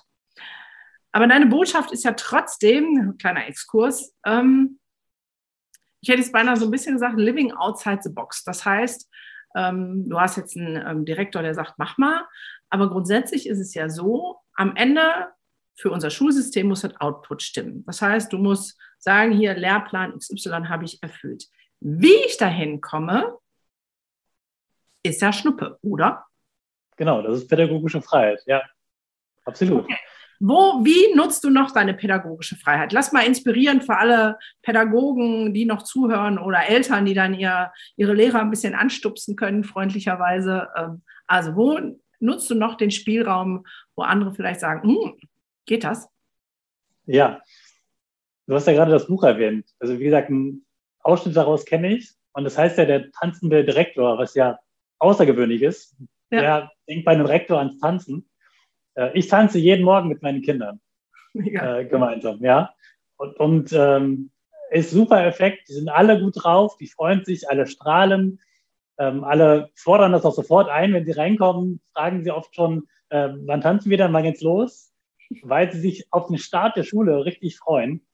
Aber 1.11 1.27
deine 1.27 1.47
Botschaft 1.47 1.91
ist 1.91 2.05
ja 2.05 2.13
trotzdem, 2.13 3.17
kleiner 3.19 3.45
Exkurs, 3.45 4.15
ähm, 4.25 4.79
ich 5.99 6.07
hätte 6.07 6.21
es 6.21 6.31
beinahe 6.31 6.55
so 6.55 6.63
ein 6.63 6.71
bisschen 6.71 6.93
gesagt, 6.93 7.19
living 7.19 7.51
outside 7.51 7.99
the 8.01 8.09
box. 8.09 8.45
Das 8.45 8.63
heißt, 8.63 9.09
ähm, 9.57 10.07
du 10.07 10.17
hast 10.17 10.37
jetzt 10.37 10.55
einen 10.55 10.77
ähm, 10.77 11.03
Direktor, 11.03 11.41
der 11.41 11.53
sagt, 11.53 11.73
mach 11.77 11.97
mal, 11.97 12.25
aber 12.69 12.89
grundsätzlich 12.89 13.49
ist 13.49 13.59
es 13.59 13.73
ja 13.73 13.89
so, 13.89 14.37
am 14.53 14.77
Ende 14.77 15.27
für 15.75 15.91
unser 15.91 16.09
Schulsystem 16.09 16.69
muss 16.69 16.81
das 16.81 16.95
Output 17.01 17.43
stimmen. 17.43 17.83
Das 17.85 18.01
heißt, 18.01 18.31
du 18.31 18.37
musst 18.37 18.79
sagen, 18.97 19.33
hier 19.33 19.55
Lehrplan 19.55 20.17
XY 20.17 20.67
habe 20.69 20.85
ich 20.85 21.03
erfüllt. 21.03 21.49
Wie 21.81 22.15
ich 22.27 22.37
dahin 22.37 22.79
komme, 22.79 23.37
ist 25.05 25.21
ja 25.21 25.31
Schnuppe, 25.31 25.77
oder? 25.81 26.25
Genau, 26.97 27.21
das 27.21 27.39
ist 27.39 27.47
pädagogische 27.47 28.01
Freiheit, 28.01 28.41
ja. 28.45 28.61
Absolut. 29.45 29.83
Okay. 29.83 29.97
Wo, 30.39 30.83
wie 30.83 31.15
nutzt 31.15 31.43
du 31.43 31.49
noch 31.49 31.71
deine 31.71 31.93
pädagogische 31.93 32.57
Freiheit? 32.57 32.91
Lass 32.91 33.13
mal 33.13 33.25
inspirieren 33.25 33.81
für 33.81 33.97
alle 33.97 34.37
Pädagogen, 34.61 35.53
die 35.53 35.65
noch 35.65 35.83
zuhören 35.83 36.37
oder 36.37 36.67
Eltern, 36.67 37.05
die 37.05 37.13
dann 37.13 37.33
ihr, 37.33 37.71
ihre 37.95 38.13
Lehrer 38.13 38.41
ein 38.41 38.49
bisschen 38.49 38.75
anstupsen 38.75 39.35
können, 39.35 39.63
freundlicherweise. 39.63 40.67
Ähm, 40.75 41.03
also, 41.25 41.55
wo 41.55 41.79
nutzt 42.19 42.49
du 42.49 42.55
noch 42.55 42.75
den 42.75 42.91
Spielraum, 42.91 43.65
wo 43.95 44.03
andere 44.03 44.33
vielleicht 44.33 44.59
sagen, 44.59 44.87
hm, 44.87 45.17
geht 45.65 45.85
das? 45.85 46.09
Ja, 47.05 47.41
du 48.47 48.55
hast 48.55 48.67
ja 48.67 48.73
gerade 48.73 48.91
das 48.91 49.07
Buch 49.07 49.23
erwähnt. 49.23 49.65
Also, 49.79 49.99
wie 49.99 50.03
gesagt, 50.03 50.29
ein 50.29 50.65
Ausschnitt 50.99 51.37
daraus 51.37 51.65
kenne 51.65 51.95
ich. 51.95 52.13
Und 52.33 52.43
das 52.43 52.57
heißt 52.57 52.77
ja 52.77 52.83
der 52.83 53.09
tanzende 53.11 53.63
Direktor, 53.63 54.17
was 54.17 54.35
ja 54.35 54.59
außergewöhnlich 54.99 55.61
ist. 55.61 55.95
Ja. 56.31 56.41
Der 56.41 56.71
denkt 56.87 57.05
bei 57.05 57.11
einem 57.11 57.25
Rektor 57.25 57.59
ans 57.59 57.79
Tanzen. 57.79 58.29
Äh, 58.95 59.11
ich 59.13 59.27
tanze 59.27 59.59
jeden 59.59 59.83
Morgen 59.85 60.09
mit 60.09 60.21
meinen 60.21 60.41
Kindern 60.41 60.79
ja. 61.33 61.79
äh, 61.79 61.85
gemeinsam, 61.85 62.43
ja. 62.43 62.73
Und, 63.17 63.39
und 63.39 63.73
ähm, 63.73 64.31
ist 64.71 64.91
super 64.91 65.25
Effekt. 65.25 65.69
Die 65.69 65.73
sind 65.73 65.89
alle 65.89 66.19
gut 66.19 66.43
drauf, 66.43 66.77
die 66.77 66.87
freuen 66.87 67.23
sich, 67.23 67.49
alle 67.49 67.67
strahlen. 67.67 68.39
Ähm, 68.97 69.23
alle 69.23 69.69
fordern 69.75 70.13
das 70.13 70.25
auch 70.25 70.33
sofort 70.33 70.69
ein, 70.69 70.93
wenn 70.93 71.05
sie 71.05 71.11
reinkommen, 71.11 71.81
fragen 71.93 72.23
sie 72.23 72.31
oft 72.31 72.55
schon, 72.55 72.87
äh, 73.09 73.29
wann 73.45 73.61
tanzen 73.61 73.89
wir 73.89 73.97
dann, 73.97 74.13
wann 74.13 74.23
geht's 74.23 74.41
los? 74.41 74.93
Weil 75.41 75.71
sie 75.71 75.79
sich 75.79 76.07
auf 76.11 76.27
den 76.27 76.37
Start 76.37 76.77
der 76.77 76.83
Schule 76.83 77.25
richtig 77.25 77.57
freuen 77.57 78.05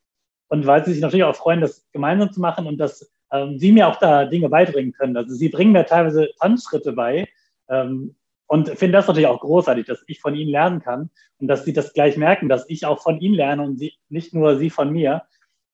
und 0.47 0.65
weil 0.65 0.83
sie 0.83 0.93
sich 0.93 1.01
natürlich 1.01 1.23
auch 1.23 1.35
freuen, 1.35 1.61
das 1.61 1.87
gemeinsam 1.91 2.31
zu 2.31 2.41
machen 2.41 2.65
und 2.65 2.77
dass 2.77 3.11
ähm, 3.31 3.57
sie 3.57 3.71
mir 3.71 3.87
auch 3.87 3.97
da 3.97 4.25
Dinge 4.25 4.49
beibringen 4.49 4.93
können. 4.93 5.17
Also 5.17 5.33
sie 5.33 5.49
bringen 5.49 5.71
mir 5.71 5.85
teilweise 5.85 6.29
Tanzschritte 6.39 6.93
bei, 6.93 7.27
ähm, 7.69 8.15
und 8.51 8.67
finde 8.67 8.97
das 8.97 9.07
natürlich 9.07 9.29
auch 9.29 9.39
großartig, 9.39 9.85
dass 9.85 10.03
ich 10.07 10.19
von 10.19 10.35
ihnen 10.35 10.51
lernen 10.51 10.81
kann 10.81 11.09
und 11.37 11.47
dass 11.47 11.63
sie 11.63 11.71
das 11.71 11.93
gleich 11.93 12.17
merken, 12.17 12.49
dass 12.49 12.69
ich 12.69 12.85
auch 12.85 13.01
von 13.01 13.21
ihnen 13.21 13.33
lerne 13.33 13.63
und 13.63 13.77
sie, 13.77 13.93
nicht 14.09 14.33
nur 14.33 14.57
sie 14.57 14.69
von 14.69 14.91
mir. 14.91 15.21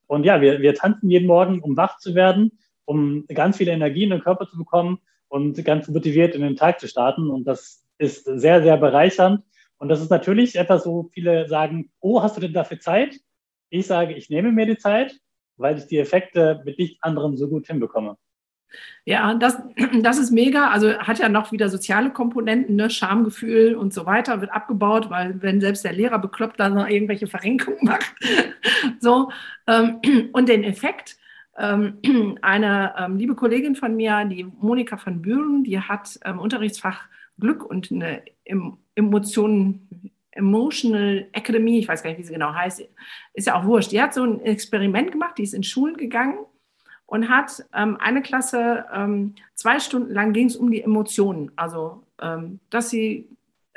Und 0.05 0.25
ja, 0.25 0.41
wir, 0.41 0.61
wir 0.61 0.75
tanzen 0.75 1.09
jeden 1.09 1.25
Morgen, 1.25 1.59
um 1.59 1.75
wach 1.75 1.97
zu 1.97 2.13
werden, 2.13 2.59
um 2.85 3.25
ganz 3.25 3.57
viele 3.57 3.71
Energie 3.71 4.03
in 4.03 4.11
den 4.11 4.21
Körper 4.21 4.47
zu 4.47 4.59
bekommen 4.59 4.99
und 5.27 5.65
ganz 5.65 5.87
motiviert 5.87 6.35
in 6.35 6.43
den 6.43 6.55
Tag 6.55 6.79
zu 6.79 6.87
starten. 6.87 7.31
Und 7.31 7.45
das 7.45 7.83
ist 7.97 8.25
sehr, 8.25 8.61
sehr 8.61 8.77
bereichernd. 8.77 9.41
Und 9.79 9.89
das 9.89 9.99
ist 9.99 10.11
natürlich 10.11 10.55
etwas, 10.55 10.85
wo 10.85 11.09
viele 11.11 11.49
sagen, 11.49 11.89
oh, 11.99 12.21
hast 12.21 12.37
du 12.37 12.41
denn 12.41 12.53
dafür 12.53 12.79
Zeit? 12.79 13.15
Ich 13.71 13.87
sage, 13.87 14.13
ich 14.13 14.29
nehme 14.29 14.51
mir 14.51 14.67
die 14.67 14.77
Zeit, 14.77 15.19
weil 15.57 15.77
ich 15.77 15.87
die 15.87 15.99
Effekte 15.99 16.61
mit 16.65 16.77
nichts 16.79 17.01
anderem 17.01 17.35
so 17.35 17.47
gut 17.47 17.67
hinbekomme. 17.67 18.17
Ja, 19.05 19.33
das, 19.35 19.57
das 20.01 20.17
ist 20.17 20.31
mega. 20.31 20.69
Also 20.69 20.97
hat 20.97 21.19
ja 21.19 21.29
noch 21.29 21.51
wieder 21.51 21.69
soziale 21.69 22.11
Komponenten, 22.11 22.75
ne? 22.75 22.89
Schamgefühl 22.89 23.75
und 23.75 23.93
so 23.93 24.05
weiter 24.05 24.41
wird 24.41 24.51
abgebaut, 24.51 25.09
weil 25.09 25.41
wenn 25.41 25.61
selbst 25.61 25.85
der 25.85 25.93
Lehrer 25.93 26.19
bekloppt 26.19 26.59
dann 26.59 26.75
noch 26.75 26.87
irgendwelche 26.87 27.27
Verrenkungen 27.27 27.79
macht. 27.83 28.13
so, 28.99 29.31
ähm, 29.67 29.99
und 30.33 30.49
den 30.49 30.63
Effekt, 30.63 31.17
ähm, 31.57 31.99
eine 32.41 32.93
ähm, 32.97 33.17
liebe 33.17 33.35
Kollegin 33.35 33.75
von 33.75 33.95
mir, 33.95 34.25
die 34.25 34.43
Monika 34.43 34.97
von 34.97 35.21
Büren, 35.21 35.63
die 35.63 35.79
hat 35.79 36.19
Unterrichtsfach 36.39 37.05
Glück 37.39 37.63
und 37.63 37.91
eine 37.91 38.23
Emotionen, 38.95 40.11
Emotional 40.37 41.27
Academy, 41.33 41.79
ich 41.79 41.87
weiß 41.87 42.03
gar 42.03 42.09
nicht, 42.09 42.19
wie 42.19 42.23
sie 42.23 42.33
genau 42.33 42.53
heißt, 42.53 42.87
ist 43.33 43.47
ja 43.47 43.59
auch 43.59 43.65
wurscht. 43.65 43.91
Die 43.91 44.01
hat 44.01 44.13
so 44.13 44.23
ein 44.23 44.41
Experiment 44.41 45.11
gemacht, 45.11 45.37
die 45.37 45.43
ist 45.43 45.53
in 45.53 45.63
Schulen 45.63 45.97
gegangen 45.97 46.39
und 47.05 47.29
hat 47.29 47.65
ähm, 47.73 47.97
eine 47.99 48.21
Klasse 48.21 48.85
ähm, 48.93 49.35
zwei 49.55 49.79
Stunden 49.79 50.13
lang 50.13 50.33
ging 50.33 50.47
es 50.47 50.55
um 50.55 50.71
die 50.71 50.81
Emotionen. 50.81 51.51
Also, 51.55 52.03
ähm, 52.21 52.59
dass 52.69 52.89
sie 52.89 53.27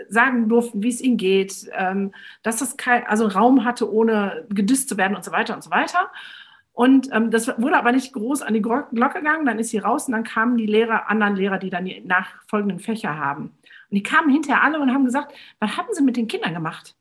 sagen 0.09 0.49
durften, 0.49 0.83
wie 0.83 0.89
es 0.89 1.01
ihnen 1.01 1.17
geht, 1.17 1.71
ähm, 1.73 2.13
dass 2.43 2.59
das 2.59 2.77
kein, 2.77 3.07
also 3.07 3.27
Raum 3.27 3.65
hatte, 3.65 3.93
ohne 3.93 4.47
gedisst 4.49 4.89
zu 4.89 4.97
werden 4.97 5.15
und 5.15 5.25
so 5.25 5.33
weiter 5.33 5.55
und 5.55 5.63
so 5.63 5.71
weiter. 5.71 6.11
Und 6.73 7.11
ähm, 7.13 7.31
das 7.31 7.49
wurde 7.61 7.77
aber 7.77 7.93
nicht 7.93 8.13
groß 8.13 8.43
an 8.43 8.55
die 8.55 8.63
Glocke 8.63 8.89
gegangen. 8.95 9.45
Dann 9.45 9.59
ist 9.59 9.71
sie 9.71 9.79
raus 9.79 10.07
und 10.07 10.13
dann 10.13 10.25
kamen 10.25 10.57
die 10.57 10.67
Lehrer, 10.67 11.11
anderen 11.11 11.37
Lehrer, 11.37 11.59
die 11.59 11.71
dann 11.71 11.85
die 11.85 12.01
nachfolgenden 12.01 12.79
Fächer 12.79 13.19
haben. 13.19 13.53
Und 13.91 13.97
die 13.97 14.03
kamen 14.03 14.31
hinterher 14.31 14.63
alle 14.63 14.81
und 14.81 14.93
haben 14.93 15.05
gesagt, 15.05 15.35
was 15.59 15.77
haben 15.77 15.89
sie 15.93 16.03
mit 16.03 16.17
den 16.17 16.29
Kindern 16.29 16.55
gemacht? 16.55 16.97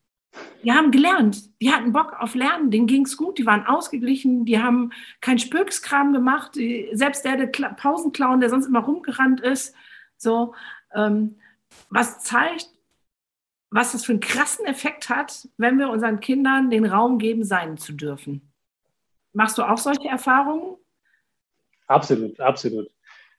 Die 0.63 0.71
haben 0.71 0.91
gelernt, 0.91 1.49
die 1.62 1.71
hatten 1.71 1.91
Bock 1.91 2.13
auf 2.19 2.36
Lernen, 2.36 2.69
denen 2.69 2.88
ging 2.88 3.06
es 3.06 3.17
gut, 3.17 3.38
die 3.38 3.45
waren 3.45 3.65
ausgeglichen, 3.65 4.45
die 4.45 4.62
haben 4.62 4.91
keinen 5.21 5.39
Spökskram 5.39 6.13
gemacht, 6.13 6.58
selbst 6.91 7.25
der, 7.25 7.38
der 7.38 7.47
Pausenclown, 7.47 8.39
der 8.39 8.49
sonst 8.49 8.67
immer 8.67 8.82
rumgerannt 8.82 9.41
ist, 9.41 9.75
so, 10.17 10.54
ähm, 10.93 11.39
was 11.89 12.19
zeigt, 12.19 12.69
was 13.71 13.91
das 13.91 14.06
für 14.06 14.13
einen 14.13 14.21
krassen 14.21 14.65
Effekt 14.65 15.10
hat, 15.10 15.47
wenn 15.58 15.78
wir 15.80 15.89
unseren 15.89 16.19
Kindern 16.19 16.69
den 16.69 16.86
Raum 16.86 17.17
geben, 17.17 17.43
sein 17.43 17.78
zu 17.78 17.93
dürfen. 17.93 18.52
Machst 19.34 19.58
du 19.58 19.63
auch 19.63 19.78
solche 19.78 20.08
Erfahrungen? 20.08 20.78
Absolut, 21.88 22.39
absolut. 22.39 22.89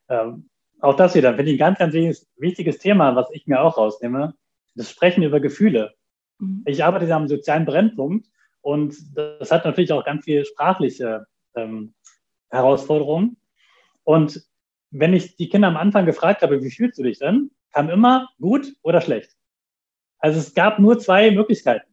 Ähm, 0.09 0.50
auch 0.81 0.97
das 0.97 1.15
wieder, 1.15 1.35
finde 1.35 1.53
ich 1.53 1.63
ein 1.63 1.77
ganz, 1.77 1.95
ganz 1.95 2.27
wichtiges 2.37 2.79
Thema, 2.79 3.15
was 3.17 3.29
ich 3.33 3.47
mir 3.47 3.61
auch 3.61 3.77
rausnehme, 3.77 4.35
das 4.75 4.91
Sprechen 4.91 5.23
über 5.23 5.41
Gefühle. 5.41 5.95
Mhm. 6.39 6.63
Ich 6.67 6.85
arbeite 6.85 7.13
am 7.15 7.29
sozialen 7.29 7.65
Brennpunkt 7.67 8.27
und 8.61 8.97
das 9.17 9.51
hat 9.51 9.65
natürlich 9.65 9.93
auch 9.93 10.05
ganz 10.05 10.25
viele 10.25 10.45
sprachliche 10.45 11.27
ähm, 11.55 11.95
Herausforderungen. 12.51 13.37
Und 14.05 14.43
wenn 14.91 15.15
ich 15.15 15.37
die 15.37 15.49
Kinder 15.49 15.69
am 15.69 15.77
Anfang 15.77 16.07
gefragt 16.07 16.43
habe, 16.43 16.63
wie 16.63 16.71
fühlst 16.71 16.99
du 16.99 17.03
dich 17.03 17.19
denn, 17.19 17.51
kam 17.73 17.91
immer 17.91 18.29
gut 18.41 18.73
oder 18.83 19.01
schlecht. 19.01 19.37
Also 20.19 20.39
es 20.39 20.55
gab 20.55 20.79
nur 20.79 20.99
zwei 20.99 21.31
Möglichkeiten. 21.31 21.89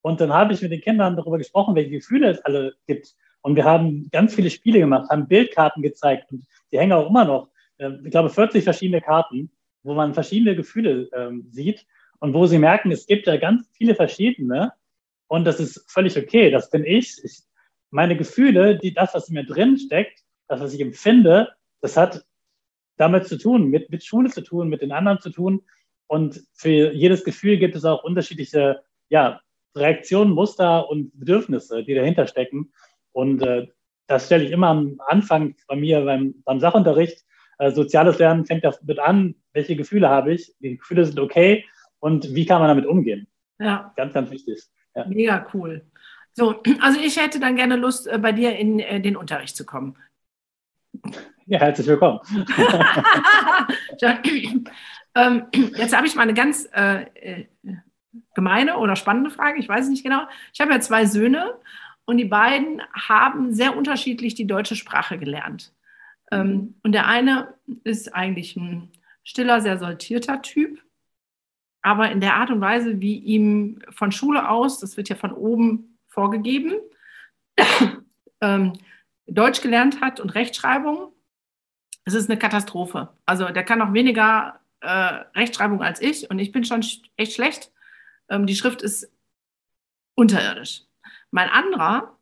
Und 0.00 0.20
dann 0.20 0.32
habe 0.32 0.52
ich 0.52 0.62
mit 0.62 0.72
den 0.72 0.80
Kindern 0.80 1.16
darüber 1.16 1.38
gesprochen, 1.38 1.74
welche 1.74 1.90
Gefühle 1.90 2.30
es 2.30 2.40
alle 2.40 2.74
gibt. 2.86 3.14
Und 3.42 3.56
wir 3.56 3.64
haben 3.64 4.08
ganz 4.10 4.34
viele 4.34 4.50
Spiele 4.50 4.78
gemacht, 4.78 5.10
haben 5.10 5.28
Bildkarten 5.28 5.82
gezeigt 5.82 6.30
und 6.32 6.46
die 6.72 6.78
hängen 6.78 6.92
auch 6.92 7.08
immer 7.08 7.24
noch. 7.24 7.48
Äh, 7.78 7.90
ich 8.04 8.10
glaube, 8.10 8.30
40 8.30 8.64
verschiedene 8.64 9.00
Karten, 9.00 9.50
wo 9.82 9.94
man 9.94 10.14
verschiedene 10.14 10.56
Gefühle 10.56 11.08
ähm, 11.12 11.46
sieht 11.50 11.86
und 12.18 12.34
wo 12.34 12.46
sie 12.46 12.58
merken, 12.58 12.90
es 12.90 13.06
gibt 13.06 13.26
ja 13.26 13.36
ganz 13.36 13.68
viele 13.72 13.94
verschiedene 13.94 14.72
und 15.28 15.44
das 15.44 15.60
ist 15.60 15.84
völlig 15.90 16.16
okay. 16.16 16.50
Das 16.50 16.70
bin 16.70 16.84
ich. 16.84 17.22
ich 17.24 17.42
meine 17.90 18.16
Gefühle, 18.16 18.78
die, 18.78 18.92
das, 18.92 19.14
was 19.14 19.28
in 19.28 19.34
mir 19.34 19.44
drin 19.46 19.78
steckt, 19.78 20.22
das, 20.48 20.60
was 20.60 20.74
ich 20.74 20.80
empfinde, 20.80 21.52
das 21.80 21.96
hat 21.96 22.24
damit 22.96 23.26
zu 23.26 23.38
tun, 23.38 23.68
mit, 23.68 23.90
mit 23.90 24.04
Schule 24.04 24.30
zu 24.30 24.42
tun, 24.42 24.68
mit 24.68 24.82
den 24.82 24.92
anderen 24.92 25.20
zu 25.20 25.30
tun. 25.30 25.62
Und 26.06 26.42
für 26.54 26.92
jedes 26.92 27.24
Gefühl 27.24 27.58
gibt 27.58 27.74
es 27.76 27.84
auch 27.84 28.04
unterschiedliche 28.04 28.82
ja, 29.08 29.40
Reaktionen, 29.74 30.32
Muster 30.32 30.88
und 30.88 31.18
Bedürfnisse, 31.18 31.84
die 31.84 31.94
dahinter 31.94 32.26
stecken. 32.26 32.72
Und 33.12 33.42
äh, 33.42 33.66
das 34.06 34.26
stelle 34.26 34.44
ich 34.44 34.52
immer 34.52 34.68
am 34.68 35.00
Anfang 35.06 35.56
bei 35.66 35.76
mir 35.76 36.04
beim, 36.04 36.34
beim 36.44 36.60
Sachunterricht. 36.60 37.24
Äh, 37.58 37.70
soziales 37.70 38.18
Lernen 38.18 38.44
fängt 38.44 38.64
damit 38.64 38.98
an, 38.98 39.34
welche 39.52 39.76
Gefühle 39.76 40.08
habe 40.08 40.34
ich. 40.34 40.54
Die 40.60 40.76
Gefühle 40.76 41.04
sind 41.04 41.18
okay 41.18 41.64
und 42.00 42.34
wie 42.34 42.46
kann 42.46 42.60
man 42.60 42.68
damit 42.68 42.86
umgehen. 42.86 43.26
Ja. 43.58 43.92
Ganz, 43.96 44.12
ganz 44.12 44.30
wichtig. 44.30 44.62
Ja. 44.94 45.06
Mega 45.06 45.46
cool. 45.54 45.86
So, 46.32 46.62
also 46.80 47.00
ich 47.00 47.20
hätte 47.20 47.40
dann 47.40 47.56
gerne 47.56 47.76
Lust, 47.76 48.06
äh, 48.06 48.18
bei 48.18 48.32
dir 48.32 48.56
in 48.56 48.78
äh, 48.78 49.00
den 49.00 49.16
Unterricht 49.16 49.56
zu 49.56 49.64
kommen. 49.64 49.96
Ja, 51.48 51.60
herzlich 51.60 51.86
willkommen. 51.86 52.18
ähm, 55.14 55.46
jetzt 55.76 55.96
habe 55.96 56.08
ich 56.08 56.16
mal 56.16 56.22
eine 56.22 56.34
ganz 56.34 56.68
äh, 56.72 57.06
gemeine 58.34 58.78
oder 58.78 58.96
spannende 58.96 59.30
Frage, 59.30 59.60
ich 59.60 59.68
weiß 59.68 59.84
es 59.84 59.90
nicht 59.90 60.02
genau. 60.02 60.22
Ich 60.52 60.60
habe 60.60 60.72
ja 60.72 60.80
zwei 60.80 61.06
Söhne 61.06 61.54
und 62.04 62.16
die 62.16 62.24
beiden 62.24 62.82
haben 62.92 63.54
sehr 63.54 63.76
unterschiedlich 63.76 64.34
die 64.34 64.48
deutsche 64.48 64.74
Sprache 64.74 65.18
gelernt. 65.18 65.72
Ähm, 66.32 66.48
mhm. 66.48 66.74
und 66.82 66.92
der 66.92 67.06
eine 67.06 67.54
ist 67.84 68.14
eigentlich 68.14 68.56
ein 68.56 68.90
stiller, 69.22 69.60
sehr 69.60 69.78
sortierter 69.78 70.42
Typ 70.42 70.80
aber 71.86 72.10
in 72.10 72.18
der 72.20 72.34
Art 72.34 72.50
und 72.50 72.60
Weise, 72.60 73.00
wie 73.00 73.16
ihm 73.16 73.78
von 73.90 74.10
Schule 74.10 74.48
aus, 74.48 74.80
das 74.80 74.96
wird 74.96 75.08
ja 75.08 75.14
von 75.14 75.30
oben 75.30 75.96
vorgegeben, 76.08 76.72
ähm, 78.40 78.72
Deutsch 79.28 79.60
gelernt 79.60 80.00
hat 80.00 80.18
und 80.18 80.34
Rechtschreibung, 80.34 81.12
es 82.04 82.14
ist 82.14 82.28
eine 82.28 82.40
Katastrophe. 82.40 83.10
Also 83.24 83.44
der 83.50 83.62
kann 83.62 83.78
noch 83.78 83.92
weniger 83.92 84.58
äh, 84.80 84.88
Rechtschreibung 85.36 85.80
als 85.80 86.02
ich 86.02 86.28
und 86.28 86.40
ich 86.40 86.50
bin 86.50 86.64
schon 86.64 86.84
echt 87.16 87.34
schlecht. 87.34 87.70
Ähm, 88.28 88.46
die 88.46 88.56
Schrift 88.56 88.82
ist 88.82 89.08
unterirdisch. 90.16 90.82
Mein 91.30 91.48
anderer 91.48 92.15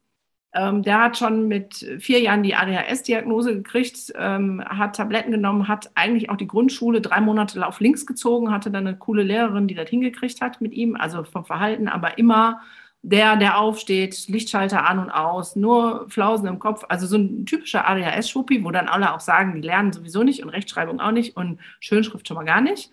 ähm, 0.55 0.83
der 0.83 1.01
hat 1.01 1.19
schon 1.19 1.49
mit 1.49 1.85
vier 1.99 2.21
Jahren 2.21 2.45
die 2.45 2.55
ADHS-Diagnose 2.55 3.57
gekriegt, 3.57 4.13
ähm, 4.17 4.63
hat 4.65 4.97
Tabletten 4.97 5.33
genommen, 5.33 5.67
hat 5.67 5.91
eigentlich 5.97 6.31
auch 6.31 6.37
die 6.37 6.47
Grundschule 6.47 7.01
drei 7.01 7.21
Monate 7.21 7.67
auf 7.67 7.81
links 7.81 8.07
gezogen, 8.07 8.53
hatte 8.53 8.71
dann 8.71 8.87
eine 8.87 8.97
coole 8.97 9.25
Lehrerin, 9.25 9.67
die 9.67 9.75
das 9.75 9.91
hingekriegt 9.91 10.41
hat 10.41 10.61
mit 10.61 10.73
ihm, 10.73 10.95
also 10.95 11.25
vom 11.25 11.45
Verhalten, 11.45 11.89
aber 11.89 12.19
immer 12.19 12.61
der, 13.03 13.37
der 13.37 13.59
aufsteht, 13.59 14.29
Lichtschalter 14.29 14.87
an 14.89 14.99
und 14.99 15.11
aus, 15.11 15.57
nur 15.57 16.09
Flausen 16.09 16.47
im 16.47 16.59
Kopf, 16.59 16.85
also 16.89 17.07
so 17.07 17.19
ein 17.19 17.45
typischer 17.45 17.87
ADHS-Schuppi, 17.87 18.65
wo 18.65 18.71
dann 18.71 18.89
alle 18.89 19.13
auch 19.13 19.21
sagen, 19.21 19.55
die 19.55 19.61
lernen 19.61 19.93
sowieso 19.93 20.23
nicht 20.23 20.43
und 20.43 20.49
Rechtschreibung 20.49 21.01
auch 21.01 21.11
nicht 21.11 21.37
und 21.37 21.61
Schönschrift 21.81 22.27
schon 22.27 22.37
mal 22.37 22.45
gar 22.45 22.61
nicht. 22.61 22.91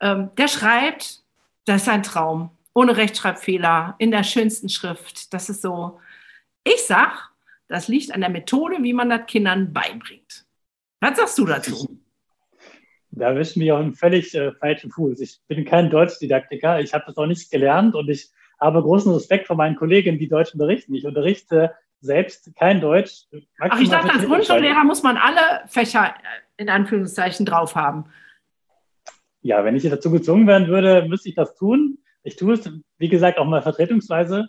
Ähm, 0.00 0.30
der 0.36 0.48
schreibt, 0.48 1.20
das 1.64 1.82
ist 1.82 1.88
ein 1.88 2.02
Traum. 2.02 2.50
ohne 2.72 2.96
Rechtschreibfehler, 2.96 3.96
in 3.98 4.10
der 4.10 4.22
schönsten 4.22 4.68
Schrift. 4.68 5.34
Das 5.34 5.50
ist 5.50 5.60
so, 5.60 6.00
ich 6.64 6.86
sag, 6.86 7.30
das 7.68 7.88
liegt 7.88 8.12
an 8.12 8.20
der 8.20 8.30
Methode, 8.30 8.82
wie 8.82 8.92
man 8.92 9.10
das 9.10 9.26
Kindern 9.26 9.72
beibringt. 9.72 10.46
Was 11.00 11.16
sagst 11.16 11.38
du 11.38 11.46
dazu? 11.46 12.00
Da 13.12 13.28
erwischen 13.28 13.60
mich 13.60 13.72
auf 13.72 13.80
einen 13.80 13.94
völlig 13.94 14.34
äh, 14.34 14.52
falschen 14.52 14.90
Fuß. 14.90 15.20
Ich 15.20 15.40
bin 15.48 15.64
kein 15.64 15.90
Deutschdidaktiker, 15.90 16.80
ich 16.80 16.94
habe 16.94 17.04
das 17.06 17.16
auch 17.16 17.26
nicht 17.26 17.50
gelernt 17.50 17.94
und 17.94 18.08
ich 18.08 18.30
habe 18.60 18.82
großen 18.82 19.12
Respekt 19.12 19.46
vor 19.46 19.56
meinen 19.56 19.76
Kolleginnen, 19.76 20.18
die 20.18 20.28
Deutsch 20.28 20.52
unterrichten. 20.52 20.94
Ich 20.94 21.06
unterrichte 21.06 21.74
selbst 22.00 22.54
kein 22.56 22.80
Deutsch. 22.80 23.26
Ach, 23.58 23.80
ich 23.80 23.88
dachte, 23.88 24.12
als 24.12 24.24
Grundschullehrer 24.24 24.84
muss 24.84 25.02
man 25.02 25.16
alle 25.16 25.66
Fächer 25.66 26.14
in 26.56 26.68
Anführungszeichen 26.68 27.46
drauf 27.46 27.74
haben. 27.74 28.04
Ja, 29.42 29.64
wenn 29.64 29.76
ich 29.76 29.88
dazu 29.88 30.10
gezwungen 30.10 30.46
werden 30.46 30.68
würde, 30.68 31.06
müsste 31.08 31.30
ich 31.30 31.34
das 31.34 31.54
tun. 31.54 31.98
Ich 32.22 32.36
tue 32.36 32.54
es, 32.54 32.70
wie 32.98 33.08
gesagt, 33.08 33.38
auch 33.38 33.46
mal 33.46 33.62
vertretungsweise. 33.62 34.48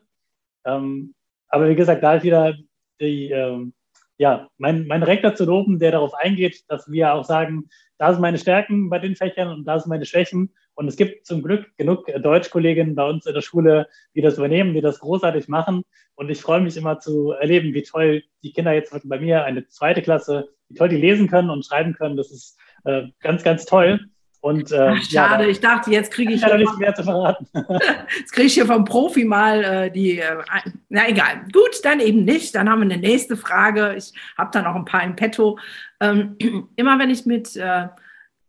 Ähm, 0.65 1.13
aber 1.51 1.69
wie 1.69 1.75
gesagt, 1.75 2.01
da 2.03 2.15
ist 2.15 2.23
wieder 2.23 2.55
die, 2.99 3.31
ähm, 3.31 3.73
ja, 4.17 4.47
mein, 4.57 4.87
mein 4.87 5.03
Rektor 5.03 5.35
zu 5.35 5.45
loben, 5.45 5.79
der 5.79 5.91
darauf 5.91 6.13
eingeht, 6.13 6.63
dass 6.69 6.89
wir 6.91 7.13
auch 7.13 7.25
sagen, 7.25 7.69
da 7.97 8.11
sind 8.11 8.21
meine 8.21 8.37
Stärken 8.37 8.89
bei 8.89 8.99
den 8.99 9.15
Fächern 9.15 9.49
und 9.49 9.65
da 9.65 9.79
sind 9.79 9.89
meine 9.89 10.05
Schwächen. 10.05 10.53
Und 10.75 10.87
es 10.87 10.95
gibt 10.95 11.25
zum 11.25 11.43
Glück 11.43 11.75
genug 11.77 12.05
Deutschkolleginnen 12.05 12.95
bei 12.95 13.07
uns 13.07 13.25
in 13.25 13.33
der 13.33 13.41
Schule, 13.41 13.87
die 14.15 14.21
das 14.21 14.37
übernehmen, 14.37 14.73
die 14.73 14.81
das 14.81 14.99
großartig 14.99 15.47
machen. 15.47 15.83
Und 16.15 16.29
ich 16.29 16.41
freue 16.41 16.61
mich 16.61 16.77
immer 16.77 16.99
zu 16.99 17.31
erleben, 17.31 17.73
wie 17.73 17.83
toll 17.83 18.23
die 18.43 18.53
Kinder 18.53 18.73
jetzt 18.73 18.95
bei 19.03 19.19
mir, 19.19 19.43
eine 19.43 19.67
zweite 19.67 20.01
Klasse, 20.01 20.49
wie 20.69 20.75
toll 20.75 20.89
die 20.89 20.97
lesen 20.97 21.27
können 21.27 21.49
und 21.49 21.65
schreiben 21.65 21.93
können. 21.93 22.15
Das 22.15 22.31
ist 22.31 22.59
äh, 22.85 23.07
ganz, 23.21 23.43
ganz 23.43 23.65
toll. 23.65 23.99
Und, 24.41 24.71
äh, 24.71 24.95
Ach, 24.95 25.03
schade, 25.03 25.43
ja, 25.43 25.49
ich 25.49 25.59
dachte, 25.59 25.91
jetzt 25.91 26.11
kriege 26.11 26.33
ich. 26.33 26.41
Ja 26.41 26.57
nicht 26.57 26.77
mehr 26.79 26.95
zu 26.95 27.03
verraten. 27.03 27.47
jetzt 28.19 28.31
kriege 28.33 28.47
ich 28.47 28.55
hier 28.55 28.65
vom 28.65 28.85
Profi 28.85 29.23
mal 29.23 29.63
äh, 29.63 29.91
die. 29.91 30.19
Äh, 30.19 30.43
na 30.89 31.07
egal. 31.07 31.45
Gut, 31.53 31.79
dann 31.83 31.99
eben 31.99 32.25
nicht. 32.25 32.55
Dann 32.55 32.67
haben 32.67 32.79
wir 32.79 32.91
eine 32.91 32.97
nächste 32.97 33.37
Frage. 33.37 33.93
Ich 33.95 34.13
habe 34.37 34.49
da 34.51 34.63
noch 34.63 34.75
ein 34.75 34.85
paar 34.85 35.03
im 35.03 35.15
Petto. 35.15 35.59
Ähm, 35.99 36.37
immer 36.75 36.97
wenn 36.97 37.11
ich 37.11 37.27
mit 37.27 37.55
äh, 37.55 37.87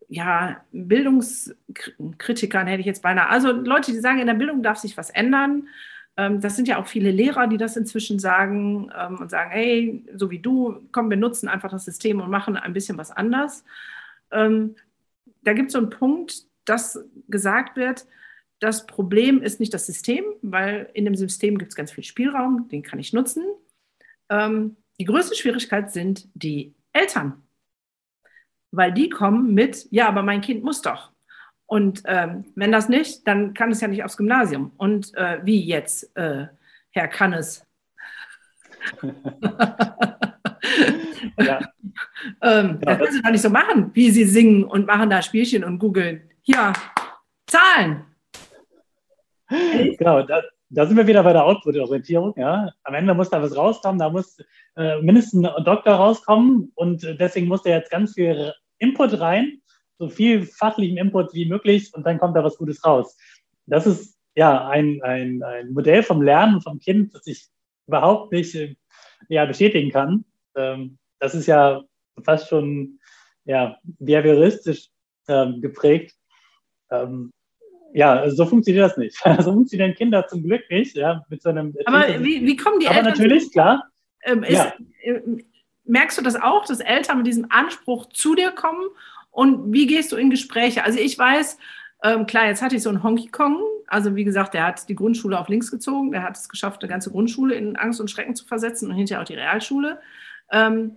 ja, 0.09 0.63
Bildungskritikern 0.73 2.67
hätte 2.67 2.81
ich 2.81 2.87
jetzt 2.87 3.03
beinahe, 3.03 3.31
also 3.31 3.53
Leute, 3.53 3.93
die 3.93 4.01
sagen, 4.01 4.19
in 4.19 4.27
der 4.27 4.35
Bildung 4.35 4.63
darf 4.63 4.79
sich 4.79 4.97
was 4.97 5.11
ändern. 5.11 5.69
Ähm, 6.17 6.41
das 6.41 6.57
sind 6.57 6.69
ja 6.69 6.79
auch 6.79 6.87
viele 6.87 7.11
Lehrer, 7.11 7.47
die 7.47 7.57
das 7.57 7.77
inzwischen 7.77 8.19
sagen 8.19 8.91
ähm, 8.99 9.19
und 9.21 9.31
sagen, 9.31 9.51
hey, 9.51 10.05
so 10.15 10.31
wie 10.31 10.39
du, 10.39 10.87
komm, 10.93 11.09
wir 11.09 11.17
nutzen 11.17 11.49
einfach 11.49 11.71
das 11.71 11.85
System 11.85 12.21
und 12.21 12.31
machen 12.31 12.57
ein 12.57 12.75
bisschen 12.75 12.99
was 12.99 13.11
anders. 13.11 13.65
Da 15.43 15.53
gibt 15.53 15.69
es 15.69 15.73
so 15.73 15.79
einen 15.79 15.91
Punkt, 15.91 16.45
dass 16.65 17.05
gesagt 17.29 17.77
wird, 17.77 18.07
das 18.61 18.87
Problem 18.87 19.43
ist 19.43 19.59
nicht 19.59 19.75
das 19.75 19.87
System, 19.87 20.25
weil 20.41 20.89
in 20.95 21.05
dem 21.05 21.17
System 21.17 21.59
gibt 21.59 21.73
es 21.73 21.77
ganz 21.77 21.91
viel 21.91 22.05
Spielraum, 22.05 22.69
den 22.69 22.83
kann 22.83 23.01
ich 23.01 23.13
nutzen. 23.13 23.45
Ähm, 24.29 24.77
die 25.01 25.05
größte 25.05 25.35
Schwierigkeit 25.35 25.93
sind 25.93 26.29
die 26.35 26.75
Eltern, 26.93 27.43
weil 28.71 28.93
die 28.93 29.09
kommen 29.09 29.53
mit, 29.53 29.89
ja, 29.91 30.07
aber 30.07 30.23
mein 30.23 30.43
Kind 30.43 30.63
muss 30.63 30.81
doch. 30.81 31.11
Und 31.67 32.03
ähm, 32.05 32.45
wenn 32.55 32.71
das 32.71 32.89
nicht, 32.89 33.27
dann 33.27 33.55
kann 33.55 33.73
es 33.73 33.81
ja 33.81 33.89
nicht 33.89 34.05
aufs 34.05 34.17
Gymnasium. 34.17 34.73
Und 34.77 35.13
äh, 35.15 35.41
wie 35.43 35.61
jetzt, 35.65 36.15
äh, 36.17 36.47
Herr 36.91 37.09
Kannes? 37.09 37.67
ja. 41.39 41.61
ähm, 42.43 42.79
ja. 42.81 42.97
Das 42.97 42.99
können 42.99 43.13
Sie 43.13 43.23
doch 43.23 43.31
nicht 43.31 43.43
so 43.43 43.51
machen, 43.51 43.91
wie 43.95 44.11
Sie 44.11 44.25
singen 44.25 44.65
und 44.65 44.87
machen 44.87 45.11
da 45.11 45.23
Spielchen 45.23 45.65
und 45.65 45.79
googeln. 45.79 46.31
Ja, 46.45 46.73
Zahlen. 47.47 48.05
Genau, 49.99 50.23
da, 50.23 50.43
da, 50.71 50.87
sind 50.87 50.97
wir 50.97 51.07
wieder 51.07 51.23
bei 51.23 51.35
der 51.35 51.45
Output-Orientierung. 51.45 52.33
Ja. 52.39 52.71
Am 52.85 52.95
Ende 52.95 53.13
muss 53.13 53.29
da 53.29 53.43
was 53.43 53.55
rauskommen, 53.55 53.99
da 53.99 54.09
muss 54.09 54.39
äh, 54.77 54.99
mindestens 55.03 55.47
ein 55.47 55.65
Doktor 55.65 55.93
rauskommen 55.93 56.73
und 56.75 57.03
deswegen 57.21 57.49
muss 57.49 57.63
da 57.63 57.69
jetzt 57.69 57.91
ganz 57.91 58.15
viel 58.15 58.55
Input 58.79 59.21
rein, 59.21 59.61
so 59.99 60.09
viel 60.09 60.47
fachlichen 60.47 60.97
Input 60.97 61.35
wie 61.35 61.45
möglich 61.45 61.93
und 61.93 62.07
dann 62.07 62.19
kommt 62.19 62.35
da 62.35 62.43
was 62.43 62.57
Gutes 62.57 62.83
raus. 62.83 63.15
Das 63.67 63.87
ist 63.87 64.19
ja 64.35 64.69
ein, 64.69 65.03
ein, 65.03 65.43
ein 65.43 65.73
Modell 65.73 66.03
vom 66.03 66.23
Lernen 66.23 66.63
vom 66.63 66.79
Kind, 66.79 67.15
das 67.15 67.27
ich 67.27 67.49
überhaupt 67.87 68.33
nicht 68.33 68.55
äh, 68.55 68.75
ja, 69.29 69.45
bestätigen 69.45 69.91
kann. 69.91 70.25
Ähm, 70.57 70.99
das 71.19 71.35
ist 71.35 71.47
ja 71.47 71.83
fast 72.25 72.49
schon 72.49 72.99
ja, 73.45 73.77
behavioristisch 73.99 74.89
ähm, 75.29 75.61
geprägt. 75.61 76.15
Ähm, 76.91 77.33
ja, 77.95 78.29
so 78.31 78.47
funktioniert 78.47 78.91
das 78.91 78.97
nicht. 78.97 79.17
so 79.39 79.53
funktionieren 79.53 79.95
Kinder 79.95 80.27
zum 80.27 80.43
Glück 80.43 80.63
nicht. 80.71 80.97
Ja, 80.97 81.25
mit 81.29 81.43
so 81.43 81.51
einem 81.51 81.75
Aber 81.85 82.07
wie, 82.23 82.45
wie 82.47 82.57
kommen 82.57 82.81
die 82.81 82.87
Aber 82.87 82.97
Eltern? 82.99 83.13
natürlich, 83.13 83.45
zu, 83.45 83.51
klar. 83.51 83.85
Ähm, 84.25 84.43
ist, 84.43 84.53
ja. 84.53 84.73
äh, 85.03 85.21
merkst 85.85 86.19
du 86.19 86.23
das 86.23 86.37
auch, 86.37 86.65
dass 86.65 86.81
Eltern 86.81 87.19
mit 87.19 87.27
diesem 87.27 87.47
Anspruch 87.51 88.09
zu 88.11 88.35
dir 88.35 88.53
kommen? 88.53 88.89
Und 89.31 89.73
wie 89.73 89.87
gehst 89.87 90.13
du 90.13 90.17
in 90.17 90.31
Gespräche? 90.31 90.85
Also 90.85 90.99
ich 90.99 91.19
weiß, 91.19 91.59
ähm, 92.05 92.27
klar, 92.27 92.47
jetzt 92.47 92.63
hatte 92.63 92.77
ich 92.77 92.83
so 92.83 92.91
einen 92.91 93.03
Honky 93.03 93.29
Kong. 93.29 93.63
Also 93.87 94.15
wie 94.17 94.25
gesagt, 94.25 94.55
der 94.55 94.67
hat 94.67 94.89
die 94.89 94.95
Grundschule 94.95 95.39
auf 95.39 95.49
links 95.49 95.71
gezogen. 95.71 96.13
Der 96.13 96.23
hat 96.23 96.37
es 96.37 96.49
geschafft, 96.49 96.83
eine 96.83 96.91
ganze 96.91 97.11
Grundschule 97.11 97.55
in 97.55 97.77
Angst 97.77 98.01
und 98.01 98.11
Schrecken 98.11 98.35
zu 98.35 98.47
versetzen 98.47 98.91
und 98.91 98.97
hinterher 98.97 99.23
auch 99.23 99.27
die 99.27 99.35
Realschule. 99.35 100.01
Ähm, 100.53 100.97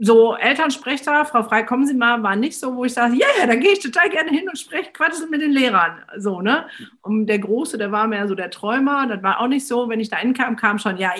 so 0.00 0.36
Elternsprecher, 0.36 1.24
Frau 1.24 1.42
Frei, 1.42 1.64
kommen 1.64 1.84
Sie 1.84 1.94
mal, 1.94 2.22
war 2.22 2.36
nicht 2.36 2.56
so, 2.58 2.76
wo 2.76 2.84
ich 2.84 2.94
sage, 2.94 3.16
ja, 3.16 3.26
yeah, 3.36 3.48
da 3.48 3.56
gehe 3.56 3.72
ich 3.72 3.80
total 3.80 4.08
gerne 4.08 4.30
hin 4.30 4.48
und 4.48 4.56
spreche, 4.56 4.92
quatsche 4.92 5.26
mit 5.28 5.40
den 5.40 5.50
Lehrern. 5.50 5.98
So, 6.16 6.40
ne? 6.40 6.68
Und 7.02 7.26
der 7.26 7.40
Große, 7.40 7.78
der 7.78 7.90
war 7.90 8.06
mehr 8.06 8.28
so 8.28 8.36
der 8.36 8.50
Träumer, 8.50 9.08
das 9.08 9.22
war 9.24 9.40
auch 9.40 9.48
nicht 9.48 9.66
so, 9.66 9.88
wenn 9.88 9.98
ich 9.98 10.08
da 10.08 10.18
hinkam, 10.18 10.54
kam 10.54 10.78
schon, 10.78 10.98
ja, 10.98 11.10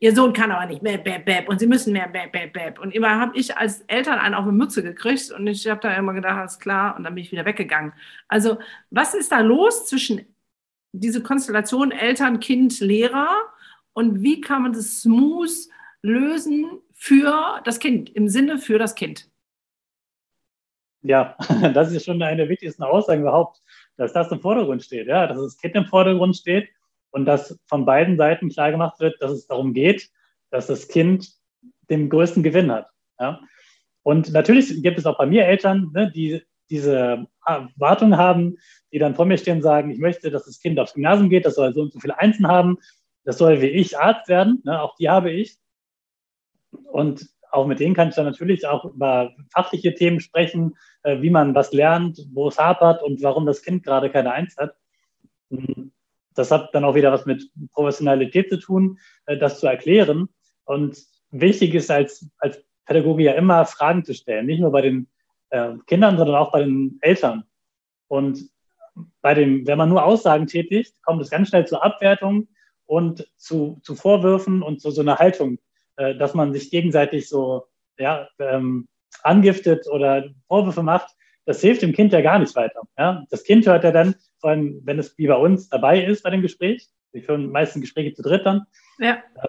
ihr, 0.00 0.14
Sohn 0.14 0.34
kann 0.34 0.50
aber 0.50 0.66
nicht 0.66 0.82
mehr 0.82 0.98
bäb, 0.98 1.24
bäb 1.24 1.48
und 1.48 1.60
Sie 1.60 1.66
müssen 1.66 1.94
mehr 1.94 2.08
bäb, 2.08 2.30
bäb, 2.30 2.52
bäb. 2.52 2.78
Und 2.78 2.94
immer 2.94 3.18
habe 3.18 3.36
ich 3.38 3.56
als 3.56 3.80
Eltern 3.86 4.18
einen 4.18 4.34
auf 4.34 4.42
eine 4.42 4.52
Mütze 4.52 4.82
gekriegt 4.82 5.30
und 5.30 5.46
ich 5.46 5.66
habe 5.66 5.80
da 5.80 5.94
immer 5.94 6.12
gedacht, 6.12 6.38
alles 6.38 6.58
klar, 6.58 6.94
und 6.96 7.04
dann 7.04 7.14
bin 7.14 7.24
ich 7.24 7.32
wieder 7.32 7.46
weggegangen. 7.46 7.94
Also, 8.28 8.58
was 8.90 9.14
ist 9.14 9.32
da 9.32 9.40
los 9.40 9.86
zwischen 9.86 10.26
diese 10.92 11.22
Konstellation 11.22 11.90
Eltern, 11.90 12.40
Kind, 12.40 12.80
Lehrer 12.80 13.30
und 13.94 14.22
wie 14.22 14.42
kann 14.42 14.62
man 14.62 14.74
das 14.74 15.00
smooth 15.00 15.68
lösen 16.02 16.80
für 16.92 17.60
das 17.64 17.78
Kind, 17.78 18.10
im 18.10 18.28
Sinne 18.28 18.58
für 18.58 18.78
das 18.78 18.94
Kind. 18.94 19.28
Ja, 21.02 21.36
das 21.74 21.92
ist 21.92 22.04
schon 22.04 22.22
eine 22.22 22.36
der 22.36 22.48
wichtigsten 22.48 22.82
Aussagen 22.82 23.22
überhaupt, 23.22 23.62
dass 23.96 24.12
das 24.12 24.30
im 24.32 24.40
Vordergrund 24.40 24.82
steht, 24.82 25.06
ja, 25.06 25.26
dass 25.26 25.38
das 25.38 25.56
Kind 25.56 25.74
im 25.74 25.86
Vordergrund 25.86 26.36
steht 26.36 26.68
und 27.10 27.24
dass 27.24 27.58
von 27.66 27.84
beiden 27.84 28.16
Seiten 28.16 28.48
klar 28.48 28.70
gemacht 28.70 29.00
wird, 29.00 29.20
dass 29.20 29.30
es 29.30 29.46
darum 29.46 29.72
geht, 29.72 30.10
dass 30.50 30.66
das 30.66 30.88
Kind 30.88 31.30
den 31.88 32.08
größten 32.08 32.42
Gewinn 32.42 32.70
hat. 32.70 32.88
Ja. 33.18 33.40
Und 34.02 34.32
natürlich 34.32 34.82
gibt 34.82 34.98
es 34.98 35.06
auch 35.06 35.18
bei 35.18 35.26
mir 35.26 35.46
Eltern, 35.46 35.90
ne, 35.94 36.10
die 36.10 36.42
diese 36.68 37.26
Erwartung 37.44 38.16
haben, 38.16 38.56
die 38.92 38.98
dann 38.98 39.14
vor 39.14 39.24
mir 39.24 39.38
stehen 39.38 39.58
und 39.58 39.62
sagen, 39.62 39.90
ich 39.90 39.98
möchte, 39.98 40.30
dass 40.30 40.46
das 40.46 40.58
Kind 40.58 40.78
aufs 40.78 40.94
Gymnasium 40.94 41.30
geht, 41.30 41.46
das 41.46 41.54
soll 41.54 41.72
so 41.72 41.82
und 41.82 41.92
so 41.92 42.00
viele 42.00 42.18
Einsen 42.18 42.46
haben, 42.48 42.78
das 43.24 43.38
soll 43.38 43.60
wie 43.60 43.66
ich 43.66 43.98
Arzt 43.98 44.28
werden, 44.28 44.62
ne, 44.64 44.80
auch 44.80 44.96
die 44.96 45.08
habe 45.08 45.30
ich. 45.30 45.56
Und 46.90 47.28
auch 47.50 47.66
mit 47.66 47.80
denen 47.80 47.94
kann 47.94 48.08
ich 48.08 48.14
dann 48.14 48.26
natürlich 48.26 48.66
auch 48.66 48.84
über 48.84 49.32
fachliche 49.52 49.94
Themen 49.94 50.20
sprechen, 50.20 50.76
äh, 51.02 51.20
wie 51.22 51.30
man 51.30 51.54
was 51.54 51.72
lernt, 51.72 52.20
wo 52.32 52.48
es 52.48 52.58
hapert 52.58 53.02
und 53.02 53.22
warum 53.22 53.46
das 53.46 53.62
Kind 53.62 53.82
gerade 53.84 54.10
keine 54.10 54.32
Eins 54.32 54.56
hat. 54.56 54.76
Hm, 55.50 55.92
das 56.34 56.50
hat 56.50 56.74
dann 56.74 56.84
auch 56.84 56.94
wieder 56.94 57.12
was 57.12 57.26
mit 57.26 57.50
Professionalität 57.72 58.50
zu 58.50 58.58
tun, 58.58 58.98
äh, 59.26 59.38
das 59.38 59.60
zu 59.60 59.66
erklären. 59.66 60.28
Und 60.64 60.98
wichtig 61.30 61.74
ist 61.74 61.90
als, 61.90 62.28
als 62.38 62.62
Pädagoge 62.84 63.24
ja 63.24 63.32
immer 63.32 63.64
Fragen 63.64 64.04
zu 64.04 64.14
stellen, 64.14 64.46
nicht 64.46 64.60
nur 64.60 64.70
bei 64.70 64.82
den 64.82 65.08
äh, 65.50 65.74
Kindern, 65.86 66.18
sondern 66.18 66.36
auch 66.36 66.52
bei 66.52 66.62
den 66.62 66.98
Eltern. 67.00 67.44
Und 68.08 68.50
bei 69.20 69.34
dem, 69.34 69.66
wenn 69.66 69.78
man 69.78 69.88
nur 69.88 70.04
Aussagen 70.04 70.46
tätigt, 70.46 71.02
kommt 71.02 71.22
es 71.22 71.30
ganz 71.30 71.48
schnell 71.48 71.66
zur 71.66 71.84
Abwertung 71.84 72.48
und 72.86 73.28
zu, 73.36 73.78
zu 73.82 73.94
Vorwürfen 73.94 74.62
und 74.62 74.80
zu 74.80 74.90
so 74.90 75.00
einer 75.00 75.18
Haltung 75.18 75.58
äh, 75.96 76.14
dass 76.16 76.34
man 76.34 76.52
sich 76.52 76.70
gegenseitig 76.70 77.28
so 77.28 77.66
ja, 77.98 78.28
ähm, 78.38 78.88
angiftet 79.22 79.86
oder 79.88 80.28
Vorwürfe 80.48 80.82
macht, 80.82 81.14
das 81.44 81.60
hilft 81.60 81.82
dem 81.82 81.92
Kind 81.92 82.12
ja 82.12 82.20
gar 82.20 82.38
nicht 82.38 82.54
weiter. 82.56 82.82
Ja? 82.98 83.24
Das 83.30 83.44
Kind 83.44 83.66
hört 83.66 83.84
ja 83.84 83.92
dann, 83.92 84.14
vor 84.40 84.50
allem 84.50 84.80
wenn 84.84 84.98
es 84.98 85.16
wie 85.16 85.26
bei 85.26 85.36
uns 85.36 85.68
dabei 85.68 86.04
ist 86.04 86.22
bei 86.22 86.30
dem 86.30 86.42
Gespräch, 86.42 86.86
wir 87.12 87.22
führen 87.22 87.50
meistens 87.50 87.82
Gespräche 87.82 88.14
zu 88.14 88.22
dritt 88.22 88.44
dann, 88.44 88.66
ja. 88.98 89.22
Äh, 89.42 89.48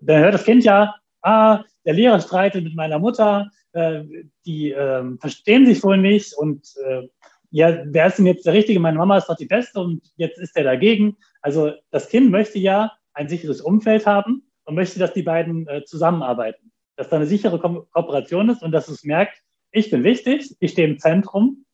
dann 0.00 0.22
hört 0.22 0.34
das 0.34 0.44
Kind 0.44 0.64
ja, 0.64 0.94
ah, 1.22 1.64
der 1.84 1.94
Lehrer 1.94 2.20
streitet 2.20 2.64
mit 2.64 2.74
meiner 2.74 2.98
Mutter, 2.98 3.50
äh, 3.72 4.02
die 4.44 4.72
äh, 4.72 5.16
verstehen 5.18 5.66
sich 5.66 5.82
wohl 5.82 5.98
nicht 5.98 6.34
und 6.34 6.66
äh, 6.84 7.08
ja, 7.50 7.84
wer 7.86 8.08
ist 8.08 8.18
denn 8.18 8.26
jetzt 8.26 8.44
der 8.46 8.52
Richtige? 8.52 8.80
Meine 8.80 8.98
Mama 8.98 9.16
ist 9.16 9.28
doch 9.28 9.36
die 9.36 9.46
Beste 9.46 9.78
und 9.78 10.02
jetzt 10.16 10.40
ist 10.40 10.56
er 10.56 10.64
dagegen. 10.64 11.16
Also 11.40 11.72
das 11.92 12.08
Kind 12.08 12.32
möchte 12.32 12.58
ja 12.58 12.90
ein 13.12 13.28
sicheres 13.28 13.60
Umfeld 13.60 14.06
haben 14.06 14.42
und 14.64 14.74
möchte, 14.74 14.98
dass 14.98 15.12
die 15.12 15.22
beiden 15.22 15.66
äh, 15.68 15.84
zusammenarbeiten. 15.84 16.72
Dass 16.96 17.08
da 17.08 17.16
eine 17.16 17.26
sichere 17.26 17.58
Ko 17.58 17.86
Kooperation 17.92 18.48
ist 18.48 18.62
und 18.62 18.72
dass 18.72 18.88
es 18.88 19.04
merkt, 19.04 19.42
ich 19.70 19.90
bin 19.90 20.04
wichtig, 20.04 20.54
ich 20.60 20.72
stehe 20.72 20.88
im 20.88 20.98
Zentrum 20.98 21.64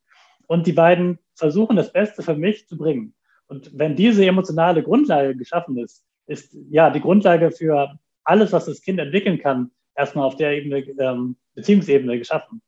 und 0.46 0.66
die 0.66 0.72
beiden 0.72 1.18
versuchen 1.35 1.76
das 1.76 1.92
Beste 1.92 2.22
für 2.22 2.35
mich 2.35 2.66
zu 2.66 2.76
bringen. 2.76 3.14
Und 3.46 3.70
wenn 3.79 3.96
diese 3.96 4.24
emotionale 4.24 4.83
Grundlage 4.83 5.37
geschaffen 5.37 5.76
ist, 5.79 6.05
ist 6.26 6.57
ja 6.70 6.90
die 6.90 7.00
Grundlage 7.00 7.50
für 7.50 7.98
alles, 8.24 8.53
was 8.53 8.66
das 8.66 8.81
Kind 8.81 8.98
entwickeln 9.00 9.38
kann, 9.38 9.70
erstmal 9.94 10.24
auf 10.24 10.37
der 10.37 10.53
Ebene, 10.53 10.79
ähm, 10.79 11.37
Beziehungsebene 11.55 12.18
geschaffen. 12.18 12.62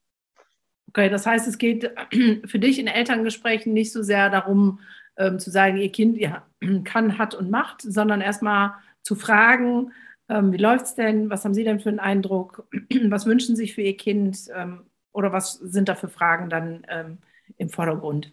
Okay, 0.88 1.08
das 1.08 1.24
heißt, 1.24 1.48
es 1.48 1.58
geht 1.58 1.90
für 2.44 2.58
dich 2.58 2.78
in 2.78 2.86
Elterngesprächen 2.86 3.72
nicht 3.72 3.92
so 3.92 4.02
sehr 4.02 4.28
darum, 4.28 4.80
ähm, 5.16 5.38
zu 5.38 5.50
sagen, 5.50 5.76
ihr 5.76 5.90
Kind 5.90 6.18
ja, 6.18 6.46
kann, 6.84 7.18
hat 7.18 7.34
und 7.34 7.50
macht, 7.50 7.82
sondern 7.82 8.20
erstmal 8.20 8.74
zu 9.02 9.14
fragen, 9.14 9.92
ähm, 10.32 10.52
wie 10.52 10.58
läuft 10.58 10.86
es 10.86 10.94
denn, 10.94 11.28
was 11.28 11.44
haben 11.44 11.54
Sie 11.54 11.64
denn 11.64 11.80
für 11.80 11.90
einen 11.90 11.98
Eindruck, 11.98 12.66
was 13.08 13.26
wünschen 13.26 13.54
Sie 13.54 13.64
sich 13.64 13.74
für 13.74 13.82
Ihr 13.82 13.96
Kind 13.96 14.48
ähm, 14.54 14.86
oder 15.12 15.32
was 15.32 15.54
sind 15.54 15.88
da 15.88 15.94
für 15.94 16.08
Fragen 16.08 16.48
dann 16.48 16.86
ähm, 16.88 17.18
im 17.58 17.68
Vordergrund? 17.68 18.32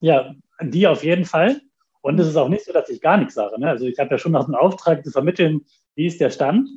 Ja, 0.00 0.34
die 0.62 0.86
auf 0.86 1.04
jeden 1.04 1.26
Fall. 1.26 1.60
Und 2.00 2.18
es 2.18 2.26
ist 2.26 2.36
auch 2.36 2.48
nicht 2.48 2.64
so, 2.64 2.72
dass 2.72 2.88
ich 2.88 3.00
gar 3.00 3.18
nichts 3.18 3.34
sage. 3.34 3.60
Ne? 3.60 3.68
Also 3.68 3.86
ich 3.86 3.98
habe 3.98 4.10
ja 4.10 4.18
schon 4.18 4.32
noch 4.32 4.46
einen 4.46 4.54
Auftrag 4.54 5.04
zu 5.04 5.10
vermitteln, 5.10 5.66
wie 5.94 6.06
ist 6.06 6.20
der 6.20 6.30
Stand. 6.30 6.68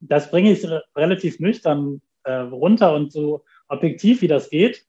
Das 0.00 0.30
bringe 0.30 0.52
ich 0.52 0.66
relativ 0.94 1.38
nüchtern 1.38 2.02
äh, 2.24 2.32
runter 2.32 2.94
und 2.94 3.12
so 3.12 3.44
objektiv, 3.68 4.22
wie 4.22 4.28
das 4.28 4.50
geht. 4.50 4.84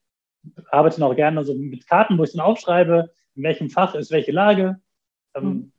Arbeite 0.71 1.05
auch 1.05 1.15
gerne 1.15 1.43
so 1.45 1.53
mit 1.53 1.87
Karten, 1.87 2.17
wo 2.17 2.23
ich 2.23 2.31
dann 2.31 2.41
aufschreibe, 2.41 3.11
in 3.35 3.43
welchem 3.43 3.69
Fach 3.69 3.95
ist 3.95 4.11
welche 4.11 4.31
Lage. 4.31 4.81
Ähm, 5.35 5.45
mhm. 5.45 5.71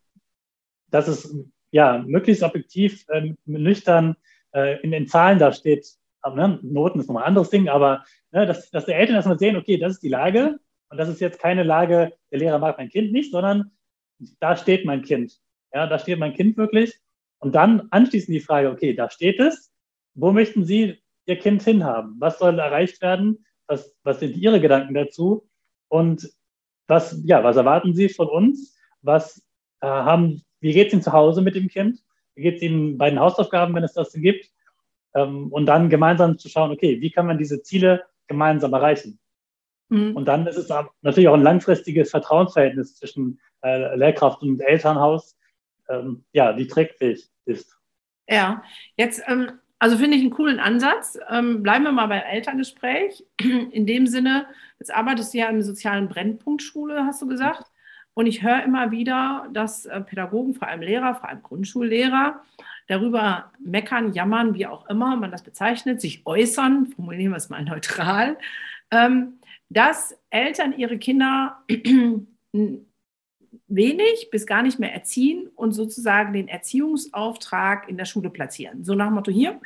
Das 0.90 1.08
ist 1.08 1.34
ja 1.70 2.04
möglichst 2.06 2.42
objektiv, 2.42 3.04
äh, 3.08 3.34
nüchtern 3.44 4.16
äh, 4.52 4.80
in 4.82 4.90
den 4.90 5.06
Zahlen 5.06 5.38
da 5.38 5.52
steht. 5.52 5.86
Ne, 6.34 6.58
Noten 6.62 7.00
ist 7.00 7.06
nochmal 7.06 7.24
ein 7.24 7.28
anderes 7.28 7.50
Ding, 7.50 7.68
aber 7.68 8.04
ne, 8.30 8.46
dass, 8.46 8.70
dass 8.70 8.86
die 8.86 8.92
Eltern 8.92 9.16
erstmal 9.16 9.38
sehen, 9.38 9.56
okay, 9.56 9.78
das 9.78 9.92
ist 9.92 10.02
die 10.02 10.08
Lage 10.08 10.58
und 10.90 10.98
das 10.98 11.08
ist 11.08 11.20
jetzt 11.20 11.40
keine 11.40 11.62
Lage, 11.62 12.12
der 12.30 12.38
Lehrer 12.38 12.58
mag 12.58 12.76
mein 12.76 12.90
Kind 12.90 13.12
nicht, 13.12 13.30
sondern 13.30 13.70
da 14.38 14.56
steht 14.56 14.84
mein 14.84 15.02
Kind. 15.02 15.40
Ja, 15.72 15.86
da 15.86 15.98
steht 15.98 16.18
mein 16.18 16.34
Kind 16.34 16.56
wirklich. 16.56 16.98
Und 17.38 17.54
dann 17.54 17.88
anschließend 17.90 18.34
die 18.34 18.40
Frage, 18.40 18.70
okay, 18.70 18.94
da 18.94 19.08
steht 19.08 19.40
es. 19.40 19.72
Wo 20.14 20.32
möchten 20.32 20.64
Sie 20.64 21.00
Ihr 21.26 21.38
Kind 21.38 21.62
hinhaben? 21.62 22.16
Was 22.18 22.38
soll 22.38 22.58
erreicht 22.58 23.00
werden? 23.00 23.46
Was, 23.66 23.94
was 24.02 24.20
sind 24.20 24.36
Ihre 24.36 24.60
Gedanken 24.60 24.94
dazu? 24.94 25.48
Und 25.88 26.28
was, 26.86 27.20
ja, 27.24 27.42
was 27.44 27.56
erwarten 27.56 27.94
Sie 27.94 28.08
von 28.08 28.28
uns? 28.28 28.76
Was 29.00 29.38
äh, 29.80 29.86
haben, 29.86 30.42
wie 30.60 30.72
geht 30.72 30.88
es 30.88 30.92
Ihnen 30.92 31.02
zu 31.02 31.12
Hause 31.12 31.42
mit 31.42 31.54
dem 31.54 31.68
Kind? 31.68 32.02
Wie 32.34 32.42
geht 32.42 32.56
es 32.56 32.62
Ihnen 32.62 32.98
bei 32.98 33.10
den 33.10 33.20
Hausaufgaben, 33.20 33.74
wenn 33.74 33.84
es 33.84 33.94
das 33.94 34.12
gibt? 34.12 34.50
Ähm, 35.14 35.52
und 35.52 35.66
dann 35.66 35.90
gemeinsam 35.90 36.38
zu 36.38 36.48
schauen, 36.48 36.70
okay, 36.70 37.00
wie 37.00 37.10
kann 37.10 37.26
man 37.26 37.38
diese 37.38 37.62
Ziele 37.62 38.04
gemeinsam 38.28 38.72
erreichen? 38.72 39.18
Mhm. 39.88 40.16
Und 40.16 40.26
dann 40.26 40.46
ist 40.46 40.56
es 40.56 40.68
natürlich 41.02 41.28
auch 41.28 41.34
ein 41.34 41.42
langfristiges 41.42 42.10
Vertrauensverhältnis 42.10 42.96
zwischen 42.96 43.40
äh, 43.62 43.96
Lehrkraft 43.96 44.42
und 44.42 44.60
Elternhaus, 44.60 45.36
ähm, 45.88 46.24
ja, 46.32 46.52
die 46.52 46.66
trägfähig 46.66 47.28
ist. 47.44 47.76
Ja, 48.28 48.62
jetzt, 48.96 49.22
ähm, 49.26 49.50
also 49.80 49.96
finde 49.96 50.16
ich 50.16 50.22
einen 50.22 50.30
coolen 50.30 50.60
Ansatz. 50.60 51.18
Ähm, 51.28 51.62
bleiben 51.62 51.84
wir 51.84 51.92
mal 51.92 52.06
beim 52.06 52.22
Elterngespräch. 52.22 53.24
In 53.40 53.86
dem 53.86 54.06
Sinne, 54.06 54.46
jetzt 54.78 54.94
arbeitest 54.94 55.34
du 55.34 55.38
ja 55.38 55.48
im 55.48 55.62
sozialen 55.62 56.08
Brennpunktschule, 56.08 57.04
hast 57.04 57.20
du 57.20 57.26
gesagt. 57.26 57.64
Und 58.20 58.26
ich 58.26 58.42
höre 58.42 58.62
immer 58.64 58.90
wieder, 58.90 59.48
dass 59.50 59.86
äh, 59.86 59.98
Pädagogen, 60.02 60.52
vor 60.52 60.68
allem 60.68 60.82
Lehrer, 60.82 61.14
vor 61.14 61.30
allem 61.30 61.42
Grundschullehrer, 61.42 62.42
darüber 62.86 63.50
meckern, 63.58 64.12
jammern, 64.12 64.52
wie 64.52 64.66
auch 64.66 64.90
immer 64.90 65.16
man 65.16 65.30
das 65.30 65.42
bezeichnet, 65.42 66.02
sich 66.02 66.26
äußern, 66.26 66.88
formulieren 66.88 67.32
wir 67.32 67.38
es 67.38 67.48
mal 67.48 67.64
neutral, 67.64 68.36
ähm, 68.90 69.38
dass 69.70 70.20
Eltern 70.28 70.76
ihre 70.76 70.98
Kinder 70.98 71.64
wenig 73.68 74.28
bis 74.30 74.46
gar 74.46 74.64
nicht 74.64 74.78
mehr 74.78 74.92
erziehen 74.92 75.48
und 75.54 75.72
sozusagen 75.72 76.34
den 76.34 76.48
Erziehungsauftrag 76.48 77.88
in 77.88 77.96
der 77.96 78.04
Schule 78.04 78.28
platzieren. 78.28 78.84
So 78.84 78.94
nach 78.94 79.06
dem 79.06 79.14
Motto, 79.14 79.30
hier, 79.30 79.58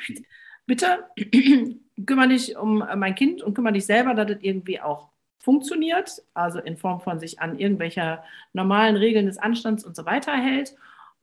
bitte 0.64 1.06
kümmere 2.06 2.28
dich 2.28 2.56
um 2.56 2.84
mein 2.94 3.16
Kind 3.16 3.42
und 3.42 3.54
kümmere 3.54 3.72
dich 3.72 3.86
selber, 3.86 4.14
dass 4.14 4.28
das 4.28 4.42
irgendwie 4.42 4.80
auch 4.80 5.10
funktioniert, 5.44 6.22
also 6.32 6.58
in 6.58 6.78
Form 6.78 7.00
von 7.00 7.20
sich 7.20 7.38
an 7.38 7.58
irgendwelcher 7.58 8.24
normalen 8.54 8.96
Regeln 8.96 9.26
des 9.26 9.36
Anstands 9.36 9.84
und 9.84 9.94
so 9.94 10.06
weiter 10.06 10.32
hält. 10.32 10.74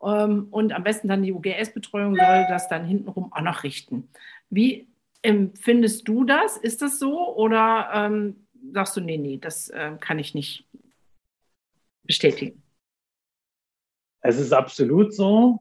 Ähm, 0.04 0.48
und 0.52 0.74
am 0.74 0.84
besten 0.84 1.08
dann 1.08 1.24
die 1.24 1.34
UGS-Betreuung 1.34 2.16
soll 2.16 2.46
das 2.48 2.70
dann 2.70 2.86
hintenrum 2.86 3.34
auch 3.34 3.42
noch 3.42 3.64
richten. 3.64 4.10
Wie 4.50 4.88
empfindest 5.24 6.08
du 6.08 6.24
das? 6.24 6.58
Ist 6.58 6.84
das 6.84 7.00
so 7.00 7.36
oder 7.36 7.90
ähm, 7.94 8.48
sagst 8.74 8.96
du, 8.96 9.02
nee, 9.02 9.18
nee, 9.18 9.38
das 9.38 9.70
äh, 9.70 9.98
kann 10.00 10.20
ich 10.20 10.36
nicht 10.36 10.66
bestätigen? 12.04 12.62
Es 14.22 14.38
ist 14.38 14.54
absolut 14.54 15.16
so. 15.16 15.60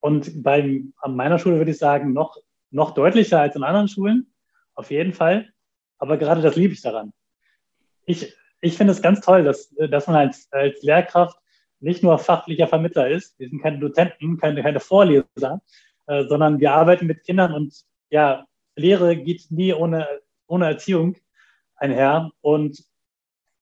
Und 0.00 0.42
bei, 0.42 0.82
an 0.98 1.14
meiner 1.14 1.38
Schule 1.38 1.58
würde 1.58 1.70
ich 1.70 1.78
sagen, 1.78 2.12
noch, 2.12 2.36
noch 2.70 2.92
deutlicher 2.92 3.40
als 3.40 3.54
in 3.54 3.62
anderen 3.62 3.88
Schulen. 3.88 4.34
Auf 4.74 4.90
jeden 4.90 5.12
Fall. 5.12 5.48
Aber 5.98 6.16
gerade 6.16 6.42
das 6.42 6.56
liebe 6.56 6.74
ich 6.74 6.82
daran. 6.82 7.12
Ich, 8.06 8.34
ich 8.60 8.76
finde 8.76 8.92
es 8.92 9.02
ganz 9.02 9.20
toll, 9.20 9.44
dass, 9.44 9.74
dass 9.90 10.06
man 10.06 10.16
als, 10.16 10.48
als 10.52 10.82
Lehrkraft 10.82 11.38
nicht 11.80 12.02
nur 12.02 12.18
fachlicher 12.18 12.66
Vermittler 12.66 13.08
ist. 13.08 13.38
Wir 13.38 13.48
sind 13.48 13.62
keine 13.62 13.78
Dozenten, 13.78 14.38
keine, 14.38 14.62
keine 14.62 14.80
Vorleser, 14.80 15.60
äh, 16.06 16.24
sondern 16.26 16.60
wir 16.60 16.72
arbeiten 16.72 17.06
mit 17.06 17.24
Kindern 17.24 17.52
und 17.52 17.74
ja, 18.10 18.46
Lehre 18.76 19.16
geht 19.16 19.50
nie 19.50 19.72
ohne, 19.72 20.06
ohne 20.46 20.66
Erziehung 20.66 21.16
einher. 21.76 22.30
Und 22.40 22.84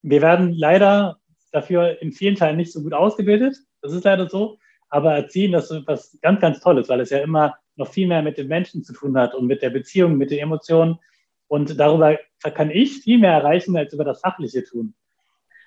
wir 0.02 0.22
werden 0.22 0.52
leider 0.52 1.18
dafür 1.52 2.00
in 2.00 2.12
vielen 2.12 2.36
Teilen 2.36 2.56
nicht 2.56 2.72
so 2.72 2.82
gut 2.82 2.94
ausgebildet. 2.94 3.56
Das 3.82 3.92
ist 3.92 4.04
leider 4.04 4.28
so. 4.28 4.58
Aber 4.88 5.14
Erziehen 5.14 5.52
das 5.52 5.70
ist 5.70 5.78
etwas 5.78 6.18
ganz, 6.20 6.40
ganz 6.40 6.60
Tolles, 6.60 6.88
weil 6.88 7.00
es 7.00 7.10
ja 7.10 7.18
immer 7.18 7.56
noch 7.76 7.88
viel 7.88 8.06
mehr 8.06 8.22
mit 8.22 8.38
den 8.38 8.48
Menschen 8.48 8.84
zu 8.84 8.92
tun 8.92 9.16
hat 9.16 9.34
und 9.34 9.46
mit 9.46 9.62
der 9.62 9.70
Beziehung, 9.70 10.16
mit 10.16 10.30
den 10.30 10.38
Emotionen. 10.38 10.98
Und 11.52 11.78
darüber 11.78 12.18
kann 12.54 12.70
ich 12.70 13.02
viel 13.02 13.18
mehr 13.18 13.32
erreichen, 13.32 13.76
als 13.76 13.92
über 13.92 14.04
das 14.04 14.22
Fachliche 14.22 14.64
tun. 14.64 14.94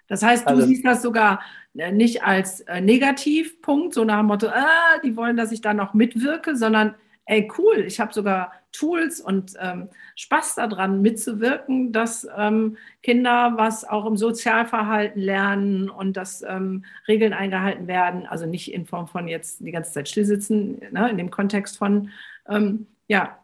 Das 0.07 0.23
heißt, 0.23 0.45
du 0.45 0.55
also, 0.55 0.65
siehst 0.65 0.83
das 0.83 1.03
sogar 1.03 1.41
äh, 1.77 1.91
nicht 1.91 2.23
als 2.23 2.61
äh, 2.61 2.81
Negativpunkt, 2.81 3.93
so 3.93 4.03
nach 4.03 4.17
dem 4.17 4.25
Motto, 4.25 4.47
ah, 4.47 4.97
die 5.03 5.15
wollen, 5.15 5.37
dass 5.37 5.51
ich 5.51 5.61
da 5.61 5.75
noch 5.75 5.93
mitwirke, 5.93 6.55
sondern 6.55 6.95
ey, 7.27 7.47
cool, 7.59 7.83
ich 7.85 7.99
habe 7.99 8.11
sogar 8.11 8.53
Tools 8.71 9.21
und 9.21 9.53
ähm, 9.59 9.89
Spaß 10.15 10.55
daran 10.55 11.03
mitzuwirken, 11.03 11.91
dass 11.91 12.27
ähm, 12.35 12.77
Kinder 13.03 13.53
was 13.55 13.87
auch 13.87 14.07
im 14.07 14.17
Sozialverhalten 14.17 15.21
lernen 15.21 15.91
und 15.91 16.17
dass 16.17 16.41
ähm, 16.41 16.83
Regeln 17.07 17.33
eingehalten 17.33 17.85
werden. 17.85 18.25
Also 18.25 18.47
nicht 18.47 18.73
in 18.73 18.87
Form 18.87 19.07
von 19.07 19.27
jetzt 19.27 19.59
die 19.59 19.71
ganze 19.71 19.91
Zeit 19.91 20.09
stillsitzen, 20.09 20.81
ne, 20.89 21.09
in 21.11 21.19
dem 21.19 21.29
Kontext 21.29 21.77
von, 21.77 22.09
ähm, 22.49 22.87
ja, 23.07 23.37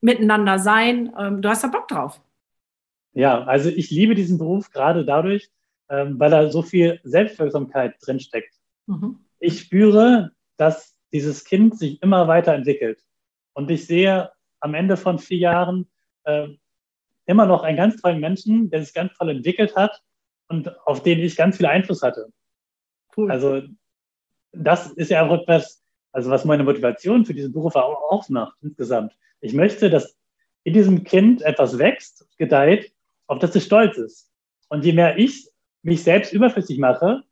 miteinander 0.00 0.58
sein. 0.58 1.12
Ähm, 1.18 1.42
du 1.42 1.48
hast 1.48 1.64
da 1.64 1.68
Bock 1.68 1.88
drauf. 1.88 2.20
Ja, 3.12 3.44
also 3.44 3.68
ich 3.68 3.90
liebe 3.90 4.14
diesen 4.14 4.38
Beruf 4.38 4.70
gerade 4.70 5.04
dadurch, 5.04 5.50
ähm, 5.88 6.18
weil 6.18 6.30
da 6.30 6.50
so 6.50 6.62
viel 6.62 7.00
Selbstwirksamkeit 7.04 7.96
drinsteckt. 8.00 8.54
Mhm. 8.86 9.18
Ich 9.40 9.60
spüre, 9.60 10.32
dass 10.56 10.96
dieses 11.12 11.44
Kind 11.44 11.78
sich 11.78 12.02
immer 12.02 12.28
weiterentwickelt. 12.28 13.02
Und 13.54 13.70
ich 13.70 13.86
sehe 13.86 14.30
am 14.60 14.74
Ende 14.74 14.96
von 14.96 15.18
vier 15.18 15.38
Jahren 15.38 15.88
äh, 16.24 16.48
immer 17.26 17.46
noch 17.46 17.62
einen 17.62 17.76
ganz 17.76 18.00
tollen 18.00 18.20
Menschen, 18.20 18.70
der 18.70 18.82
sich 18.82 18.94
ganz 18.94 19.14
toll 19.14 19.30
entwickelt 19.30 19.76
hat 19.76 20.02
und 20.48 20.76
auf 20.86 21.02
den 21.02 21.18
ich 21.20 21.36
ganz 21.36 21.56
viel 21.56 21.66
Einfluss 21.66 22.02
hatte. 22.02 22.32
Cool. 23.16 23.30
Also 23.30 23.62
das 24.52 24.90
ist 24.92 25.10
ja 25.10 25.26
auch 25.26 25.32
etwas, 25.32 25.82
also 26.18 26.30
was 26.30 26.44
meine 26.44 26.64
Motivation 26.64 27.24
für 27.24 27.32
diesen 27.32 27.52
Beruf 27.52 27.76
auch 27.76 28.10
ausmacht 28.10 28.56
insgesamt. 28.60 29.16
Ich 29.40 29.52
möchte, 29.52 29.88
dass 29.88 30.16
in 30.64 30.72
diesem 30.72 31.04
Kind 31.04 31.42
etwas 31.42 31.78
wächst, 31.78 32.26
gedeiht, 32.38 32.92
auf 33.28 33.38
das 33.38 33.54
es 33.54 33.64
stolz 33.64 33.96
ist. 33.98 34.28
Und 34.68 34.84
je 34.84 34.92
mehr 34.92 35.16
ich 35.16 35.48
mich 35.82 36.02
selbst 36.02 36.32
überflüssig 36.32 36.80
mache, 36.80 37.22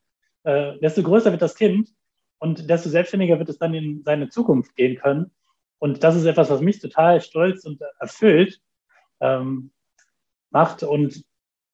äh, 0.44 0.78
desto 0.78 1.02
größer 1.02 1.32
wird 1.32 1.42
das 1.42 1.56
Kind 1.56 1.90
und 2.38 2.70
desto 2.70 2.88
selbstständiger 2.88 3.40
wird 3.40 3.48
es 3.48 3.58
dann 3.58 3.74
in 3.74 4.04
seine 4.04 4.28
Zukunft 4.28 4.76
gehen 4.76 4.96
können. 4.96 5.32
Und 5.80 6.04
das 6.04 6.14
ist 6.14 6.24
etwas, 6.24 6.48
was 6.48 6.60
mich 6.60 6.78
total 6.78 7.20
stolz 7.20 7.64
und 7.64 7.80
erfüllt 7.98 8.60
ähm, 9.18 9.72
macht. 10.50 10.84
Und 10.84 11.24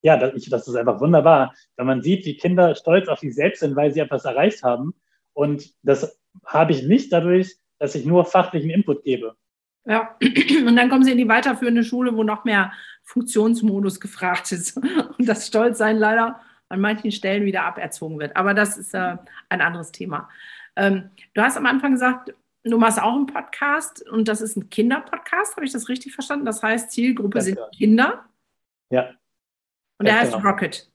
ja, 0.01 0.17
das, 0.17 0.33
ich, 0.33 0.49
das 0.49 0.67
ist 0.67 0.77
einfach 0.77 0.99
wunderbar, 0.99 1.55
wenn 1.77 1.87
man 1.87 2.01
sieht, 2.01 2.25
wie 2.25 2.39
Kinder 2.39 2.75
stolz 2.75 3.09
auf 3.09 3.19
sich 3.19 3.35
selbst 3.35 3.61
sind, 3.61 3.77
weil 3.77 3.93
sie 3.93 4.01
etwas 4.01 4.25
erreicht 4.25 4.63
haben. 4.63 4.95
Und 5.35 5.73
das 5.83 6.19
habe 6.45 6.73
ich 6.73 6.83
nicht 6.83 7.13
dadurch, 7.13 7.57
dass 7.79 7.95
ich 7.95 8.05
nur 8.05 8.25
fachlichen 8.25 8.71
Input 8.71 9.03
gebe. 9.05 9.37
Ja, 9.85 10.17
und 10.67 10.77
dann 10.77 10.89
kommen 10.89 11.05
sie 11.05 11.13
in 11.13 11.19
die 11.19 11.29
weiterführende 11.29 11.83
Schule, 11.83 12.17
wo 12.17 12.23
noch 12.23 12.45
mehr 12.45 12.73
Funktionsmodus 13.03 14.01
gefragt 14.01 14.53
ist 14.53 14.77
und 15.19 15.29
das 15.29 15.47
Stolzsein 15.47 15.99
leider 15.99 16.41
an 16.69 16.81
manchen 16.81 17.13
Stellen 17.13 17.45
wieder 17.45 17.65
aberzogen 17.65 18.19
wird. 18.19 18.37
Aber 18.37 18.55
das 18.55 18.79
ist 18.79 18.95
äh, 18.95 19.17
ein 19.49 19.61
anderes 19.61 19.93
Thema. 19.93 20.29
Ähm, 20.77 21.11
du 21.35 21.43
hast 21.43 21.57
am 21.57 21.67
Anfang 21.67 21.93
gesagt, 21.93 22.35
du 22.65 22.79
machst 22.79 23.03
auch 23.03 23.15
einen 23.15 23.27
Podcast 23.27 24.09
und 24.09 24.29
das 24.29 24.41
ist 24.41 24.57
ein 24.57 24.71
Kinderpodcast. 24.71 25.57
Habe 25.57 25.67
ich 25.67 25.73
das 25.73 25.89
richtig 25.89 26.15
verstanden? 26.15 26.47
Das 26.47 26.63
heißt, 26.63 26.91
Zielgruppe 26.91 27.39
ja, 27.39 27.45
sind 27.45 27.59
ja. 27.59 27.69
Kinder. 27.77 28.25
Ja. 28.91 29.11
Und 29.99 30.07
der 30.07 30.21
heißt 30.21 30.33
genau. 30.33 30.49
Rocket. 30.49 30.92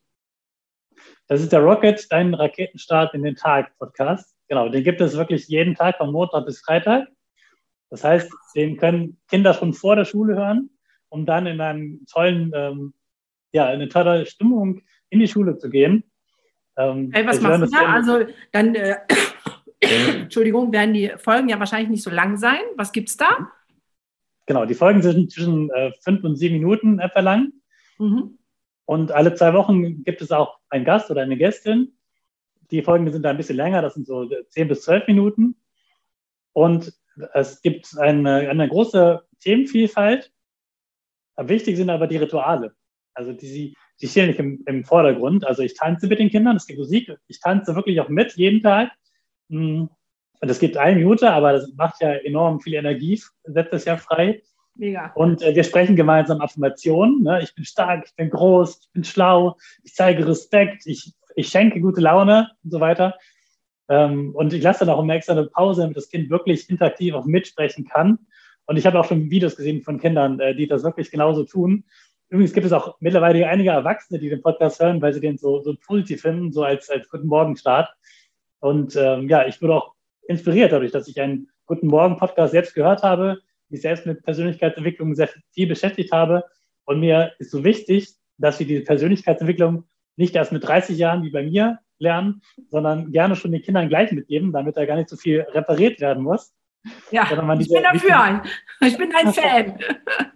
Das 1.28 1.42
ist 1.42 1.52
der 1.52 1.60
Rocket, 1.60 2.10
dein 2.10 2.34
Raketenstart 2.34 3.14
in 3.14 3.24
den 3.24 3.36
Tag 3.36 3.78
Podcast. 3.78 4.34
Genau, 4.48 4.70
den 4.70 4.84
gibt 4.84 5.02
es 5.02 5.18
wirklich 5.18 5.48
jeden 5.50 5.76
Tag 5.76 5.98
von 5.98 6.12
Montag 6.12 6.46
bis 6.46 6.62
Freitag. 6.62 7.10
Das 7.90 8.04
heißt, 8.04 8.32
den 8.56 8.78
können 8.78 9.20
Kinder 9.30 9.54
schon 9.54 9.74
vor 9.74 9.98
der 9.98 10.06
Schule 10.06 10.36
hören, 10.36 10.70
um 11.10 11.26
dann 11.26 11.46
in 11.46 11.60
einem 11.60 12.06
tollen, 12.10 12.52
ähm, 12.56 12.94
ja, 13.52 13.66
eine 13.66 13.90
tolle 13.90 14.26
Stimmung 14.26 14.82
in 15.10 15.20
die 15.20 15.28
Schule 15.28 15.58
zu 15.58 15.70
gehen. 15.70 16.04
Ähm, 16.78 17.12
hey, 17.14 17.28
was 17.28 17.42
machst 17.42 17.62
du 17.62 17.78
da? 17.78 17.94
Also 17.94 18.26
dann, 18.54 18.76
äh, 18.76 18.96
Entschuldigung, 19.80 20.72
werden 20.72 20.94
die 20.94 21.12
Folgen 21.18 21.50
ja 21.50 21.60
wahrscheinlich 21.60 21.90
nicht 21.90 22.04
so 22.04 22.10
lang 22.10 22.38
sein. 22.38 22.62
Was 22.78 22.94
gibt 22.94 23.10
es 23.10 23.18
da? 23.18 23.52
Genau, 24.46 24.66
die 24.66 24.76
Folgen 24.76 25.02
sind 25.02 25.30
zwischen 25.32 25.70
äh, 25.72 25.92
fünf 26.02 26.24
und 26.24 26.38
sieben 26.38 26.56
Minuten 26.56 27.00
etwa 27.00 27.20
lang. 27.20 27.52
Mhm. 28.00 28.38
Und 28.88 29.12
alle 29.12 29.36
zwei 29.36 29.54
Wochen 29.54 30.06
gibt 30.06 30.22
es 30.22 30.32
auch 30.32 30.60
einen 30.70 30.86
Gast 30.86 31.12
oder 31.12 31.22
eine 31.22 31.36
Gästin. 31.36 31.98
Die 32.72 32.82
Folgen 32.82 33.12
sind 33.12 33.24
da 33.24 33.32
ein 33.32 33.38
bisschen 33.38 33.58
länger, 33.58 33.82
das 33.82 33.96
sind 33.96 34.08
so 34.08 34.30
zehn 34.48 34.70
bis 34.70 34.84
zwölf 34.84 35.06
Minuten. 35.08 35.58
Und 36.54 36.94
es 37.34 37.62
gibt 37.62 37.98
eine, 37.98 38.50
eine 38.50 38.70
große 38.70 39.24
Themenvielfalt. 39.42 40.32
Wichtig 41.36 41.76
sind 41.76 41.90
aber 41.90 42.08
die 42.08 42.16
Rituale. 42.16 42.76
Also 43.14 43.34
die, 43.34 43.76
die 44.00 44.08
stehen 44.08 44.28
nicht 44.28 44.40
im, 44.40 44.64
im 44.66 44.86
Vordergrund. 44.86 45.46
Also 45.46 45.64
ich 45.64 45.74
tanze 45.74 46.08
mit 46.08 46.20
den 46.20 46.30
Kindern, 46.30 46.56
es 46.56 46.66
gibt 46.66 46.80
Musik, 46.80 47.14
ich 47.28 47.42
tanze 47.42 47.76
wirklich 47.76 48.00
auch 48.00 48.08
mit 48.08 48.38
jeden 48.38 48.64
Tag. 48.64 48.92
Hm. 49.50 49.90
Und 50.40 50.50
es 50.50 50.60
gibt 50.60 50.78
eine 50.78 50.96
Minute, 50.96 51.30
aber 51.30 51.52
das 51.52 51.74
macht 51.74 52.02
ja 52.02 52.14
enorm 52.14 52.62
viel 52.62 52.76
Energie, 52.76 53.22
setzt 53.44 53.74
es 53.74 53.84
ja 53.84 53.98
frei. 53.98 54.44
Mega. 54.78 55.12
Und 55.16 55.42
äh, 55.42 55.56
wir 55.56 55.64
sprechen 55.64 55.96
gemeinsam 55.96 56.42
Affirmationen. 56.42 57.24
Ne? 57.24 57.42
Ich 57.42 57.56
bin 57.56 57.66
stark, 57.66 58.06
ich 58.06 58.16
bin 58.16 58.30
groß, 58.30 58.80
ich 58.82 58.92
bin 58.92 59.04
schlau, 59.04 59.58
ich 59.84 59.94
zeige 59.94 60.28
Respekt, 60.28 60.86
ich, 60.86 61.14
ich 61.36 61.50
schenke 61.50 61.82
gute 61.82 62.02
Laune 62.02 62.52
und 62.64 62.72
so 62.72 62.80
weiter. 62.80 63.16
Ähm, 63.90 64.36
und 64.36 64.54
ich 64.54 64.62
lasse 64.62 64.86
dann 64.86 64.94
auch 64.94 65.02
immer 65.02 65.16
extra 65.16 65.34
eine 65.34 65.46
Pause, 65.46 65.82
damit 65.82 65.98
das 65.98 66.10
Kind 66.10 66.30
wirklich 66.30 66.70
interaktiv 66.70 67.14
auch 67.14 67.26
mitsprechen 67.26 67.86
kann. 67.86 68.20
Und 68.66 68.78
ich 68.78 68.86
habe 68.86 69.00
auch 69.00 69.06
schon 69.06 69.30
Videos 69.30 69.56
gesehen 69.56 69.82
von 69.82 70.00
Kindern, 70.00 70.40
äh, 70.40 70.56
die 70.56 70.68
das 70.68 70.84
wirklich 70.84 71.10
genauso 71.10 71.44
tun. 71.44 71.86
Übrigens 72.30 72.54
gibt 72.54 72.66
es 72.66 72.74
auch 72.74 72.98
mittlerweile 73.00 73.48
einige 73.48 73.70
Erwachsene, 73.70 74.20
die 74.20 74.30
den 74.30 74.42
Podcast 74.42 74.82
hören, 74.82 75.02
weil 75.02 75.14
sie 75.14 75.22
den 75.22 75.38
so, 75.38 75.62
so 75.62 75.76
positiv 75.86 76.22
finden, 76.22 76.52
so 76.52 76.64
als, 76.64 76.90
als 76.90 77.10
Guten 77.10 77.28
Morgen-Start. 77.28 77.90
Und 78.60 78.96
ähm, 78.98 79.30
ja, 79.30 79.48
ich 79.48 79.62
wurde 79.62 79.76
auch 79.76 79.94
inspiriert 80.28 80.74
dadurch, 80.74 80.92
dass 80.92 81.08
ich 81.08 81.22
einen 81.22 81.50
Guten 81.66 81.88
Morgen-Podcast 81.88 82.52
selbst 82.52 82.76
gehört 82.76 83.04
habe, 83.04 83.40
mich 83.70 83.82
selbst 83.82 84.06
mit 84.06 84.24
Persönlichkeitsentwicklung 84.24 85.16
sehr 85.16 85.30
viel 85.52 85.68
beschäftigt 85.68 86.12
habe. 86.12 86.44
Und 86.86 87.00
mir 87.00 87.34
ist 87.40 87.52
so 87.52 87.64
wichtig, 87.64 88.16
dass 88.38 88.60
wir 88.60 88.68
diese 88.68 88.84
Persönlichkeitsentwicklung 88.84 89.86
nicht 90.16 90.36
erst 90.36 90.52
mit 90.52 90.64
30 90.64 90.98
Jahren 90.98 91.24
wie 91.24 91.32
bei 91.32 91.44
mir 91.44 91.80
lernen, 92.00 92.42
sondern 92.70 93.12
gerne 93.12 93.36
schon 93.36 93.52
den 93.52 93.62
Kindern 93.62 93.90
gleich 93.90 94.12
mitgeben, 94.12 94.52
damit 94.52 94.78
da 94.78 94.86
gar 94.86 94.96
nicht 94.96 95.10
so 95.10 95.18
viel 95.18 95.42
repariert 95.42 96.00
werden 96.00 96.24
muss. 96.24 96.54
Ja, 97.12 97.24
ich 97.60 97.70
bin 97.70 97.84
dafür. 97.84 98.44
Ich 98.82 98.98
bin 98.98 99.14
ein 99.14 99.34
Fan. 99.34 99.80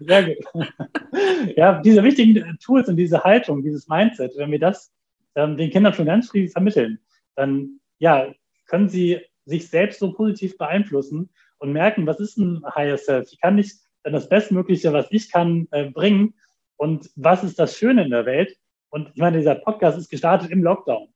Sehr 0.00 0.22
gut. 0.24 0.44
Ja, 1.56 1.80
diese 1.82 2.02
wichtigen 2.02 2.58
Tools 2.58 2.88
und 2.88 2.96
diese 2.96 3.22
Haltung, 3.22 3.62
dieses 3.62 3.86
Mindset, 3.86 4.32
wenn 4.36 4.50
wir 4.50 4.58
das 4.58 4.92
ähm, 5.34 5.56
den 5.58 5.70
Kindern 5.70 5.92
schon 5.92 6.06
ganz 6.06 6.30
früh 6.30 6.48
vermitteln, 6.48 6.98
dann 7.36 7.80
ja, 7.98 8.32
können 8.66 8.88
sie 8.88 9.20
sich 9.44 9.68
selbst 9.68 10.00
so 10.00 10.12
positiv 10.12 10.56
beeinflussen 10.56 11.30
und 11.62 11.72
merken, 11.72 12.08
was 12.08 12.18
ist 12.18 12.38
ein 12.38 12.64
Higher 12.74 12.98
Self? 12.98 13.30
Wie 13.30 13.36
kann 13.36 13.56
ich 13.56 13.72
dann 14.02 14.12
das 14.12 14.28
Bestmögliche, 14.28 14.92
was 14.92 15.06
ich 15.10 15.30
kann, 15.30 15.68
äh, 15.70 15.88
bringen? 15.90 16.34
Und 16.76 17.08
was 17.14 17.44
ist 17.44 17.56
das 17.56 17.78
Schöne 17.78 18.02
in 18.04 18.10
der 18.10 18.26
Welt? 18.26 18.56
Und 18.90 19.10
ich 19.14 19.20
meine, 19.20 19.38
dieser 19.38 19.54
Podcast 19.54 19.96
ist 19.96 20.10
gestartet 20.10 20.50
im 20.50 20.64
Lockdown. 20.64 21.08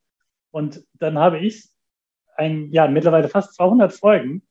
Und 0.51 0.85
dann 0.93 1.19
habe 1.19 1.39
ich 1.39 1.67
ein, 2.37 2.71
ja, 2.71 2.87
mittlerweile 2.87 3.27
fast 3.27 3.55
200 3.55 3.91
Folgen 3.91 4.41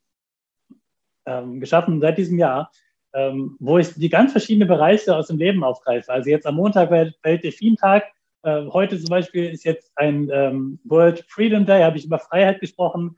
ähm, 1.25 1.61
geschaffen 1.61 1.99
seit 2.03 2.19
diesem 2.19 2.39
Jahr, 2.39 2.71
ähm, 3.15 3.57
wo 3.59 3.79
ich 3.79 3.95
die 3.95 4.11
ganz 4.11 4.33
verschiedenen 4.33 4.69
Bereiche 4.69 5.17
aus 5.17 5.29
dem 5.29 5.39
Leben 5.39 5.65
aufgreife. 5.65 6.13
Also 6.13 6.29
jetzt 6.29 6.47
am 6.47 6.57
Montag 6.57 6.91
Weltdelfin-Tag. 6.91 8.05
Äh, 8.43 8.67
heute 8.67 8.99
zum 8.99 9.09
Beispiel 9.09 9.49
ist 9.49 9.65
jetzt 9.65 9.91
ein 9.97 10.29
ähm, 10.31 10.79
World 10.85 11.25
Freedom 11.27 11.65
Day, 11.65 11.83
habe 11.83 11.97
ich 11.97 12.05
über 12.05 12.19
Freiheit 12.19 12.61
gesprochen. 12.61 13.17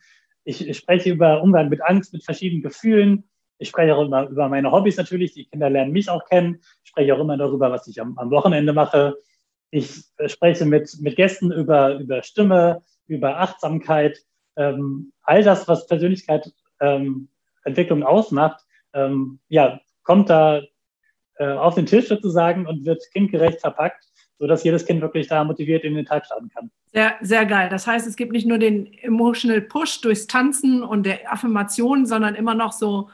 Ich, 0.49 0.79
spreche 0.79 1.11
über 1.11 1.43
Umgang 1.43 1.69
mit 1.69 1.83
Angst, 1.83 2.15
mit 2.15 2.25
verschiedenen 2.25 2.63
Gefühlen. 2.63 3.29
Ich 3.59 3.69
spreche 3.69 3.95
auch 3.95 4.07
immer 4.07 4.27
über 4.29 4.49
meine 4.49 4.73
Hobbys 4.73 4.97
natürlich. 4.97 5.35
Die 5.35 5.45
Kinder 5.45 5.69
lernen 5.69 5.93
mich 5.93 6.09
auch 6.09 6.25
kennen. 6.25 6.63
Ich 6.83 6.89
spreche 6.89 7.15
auch 7.15 7.21
immer 7.21 7.37
darüber, 7.37 7.71
was 7.71 7.87
ich 7.87 8.01
am, 8.01 8.17
am 8.17 8.31
Wochenende 8.31 8.73
mache. 8.73 9.19
Ich 9.71 10.05
äh, 10.17 10.27
spreche 10.31 10.65
mit, 10.65 10.91
mit 11.03 11.17
Gästen 11.17 11.53
über, 11.53 11.97
über 11.97 12.23
Stimme, 12.23 12.83
über 13.07 13.41
Achtsamkeit, 13.41 14.19
ähm, 14.57 15.13
all 15.23 15.43
das, 15.43 15.69
was 15.69 15.87
Persönlichkeit 15.87 16.51
ähm, 16.81 17.29
Entwicklung 17.65 18.03
ausmacht, 18.03 18.65
ähm, 18.95 19.41
ja, 19.49 19.81
kommt 20.03 20.31
da 20.31 20.63
äh, 21.37 21.53
auf 21.53 21.75
den 21.75 21.85
Tisch 21.85 22.09
sozusagen 22.09 22.67
und 22.67 22.87
wird 22.87 23.03
kindgerecht 23.13 23.61
verpackt, 23.61 24.03
sodass 24.39 24.65
jedes 24.65 24.87
Kind 24.87 25.01
wirklich 25.01 25.29
da 25.29 25.45
motiviert 25.45 25.85
in 25.85 25.95
den 25.95 26.05
Tag 26.05 26.25
starten 26.27 26.49
kann. 26.49 26.71
Sehr, 26.93 27.15
sehr 27.21 27.45
geil. 27.45 27.69
Das 27.69 27.87
heißt, 27.87 28.07
es 28.07 28.17
gibt 28.17 28.33
nicht 28.33 28.47
nur 28.47 28.59
den 28.59 28.93
Emotional 29.03 29.61
Push 29.61 30.01
durchs 30.01 30.27
Tanzen 30.27 30.83
und 30.83 31.05
der 31.05 31.33
Affirmation, 31.33 32.07
sondern 32.07 32.35
immer 32.35 32.55
noch 32.55 32.73
so 32.73 33.11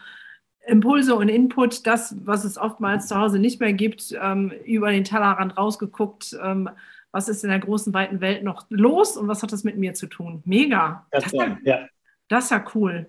Impulse 0.67 1.15
und 1.15 1.29
Input, 1.29 1.87
das, 1.87 2.17
was 2.25 2.45
es 2.45 2.57
oftmals 2.57 3.09
zu 3.09 3.17
Hause 3.17 3.39
nicht 3.39 3.61
mehr 3.61 3.73
gibt, 3.73 4.15
ähm, 4.21 4.53
über 4.65 4.91
den 4.91 5.05
Tellerrand 5.05 5.57
rausgeguckt. 5.57 6.37
Ähm, 6.43 6.71
was 7.11 7.29
ist 7.29 7.45
in 7.45 7.51
der 7.51 7.61
großen, 7.61 7.95
weiten 7.95 8.21
Welt 8.21 8.43
noch 8.43 8.67
los 8.71 9.17
und 9.17 9.29
was 9.29 9.43
hat 9.43 9.53
das 9.53 9.63
mit 9.63 9.77
mir 9.77 9.95
zu 9.95 10.07
tun? 10.07 10.43
Mega. 10.45 11.07
Das, 11.11 11.31
ja, 11.33 11.59
ja. 11.63 11.87
das 12.29 12.45
ist 12.45 12.51
ja 12.51 12.65
cool. 12.75 13.07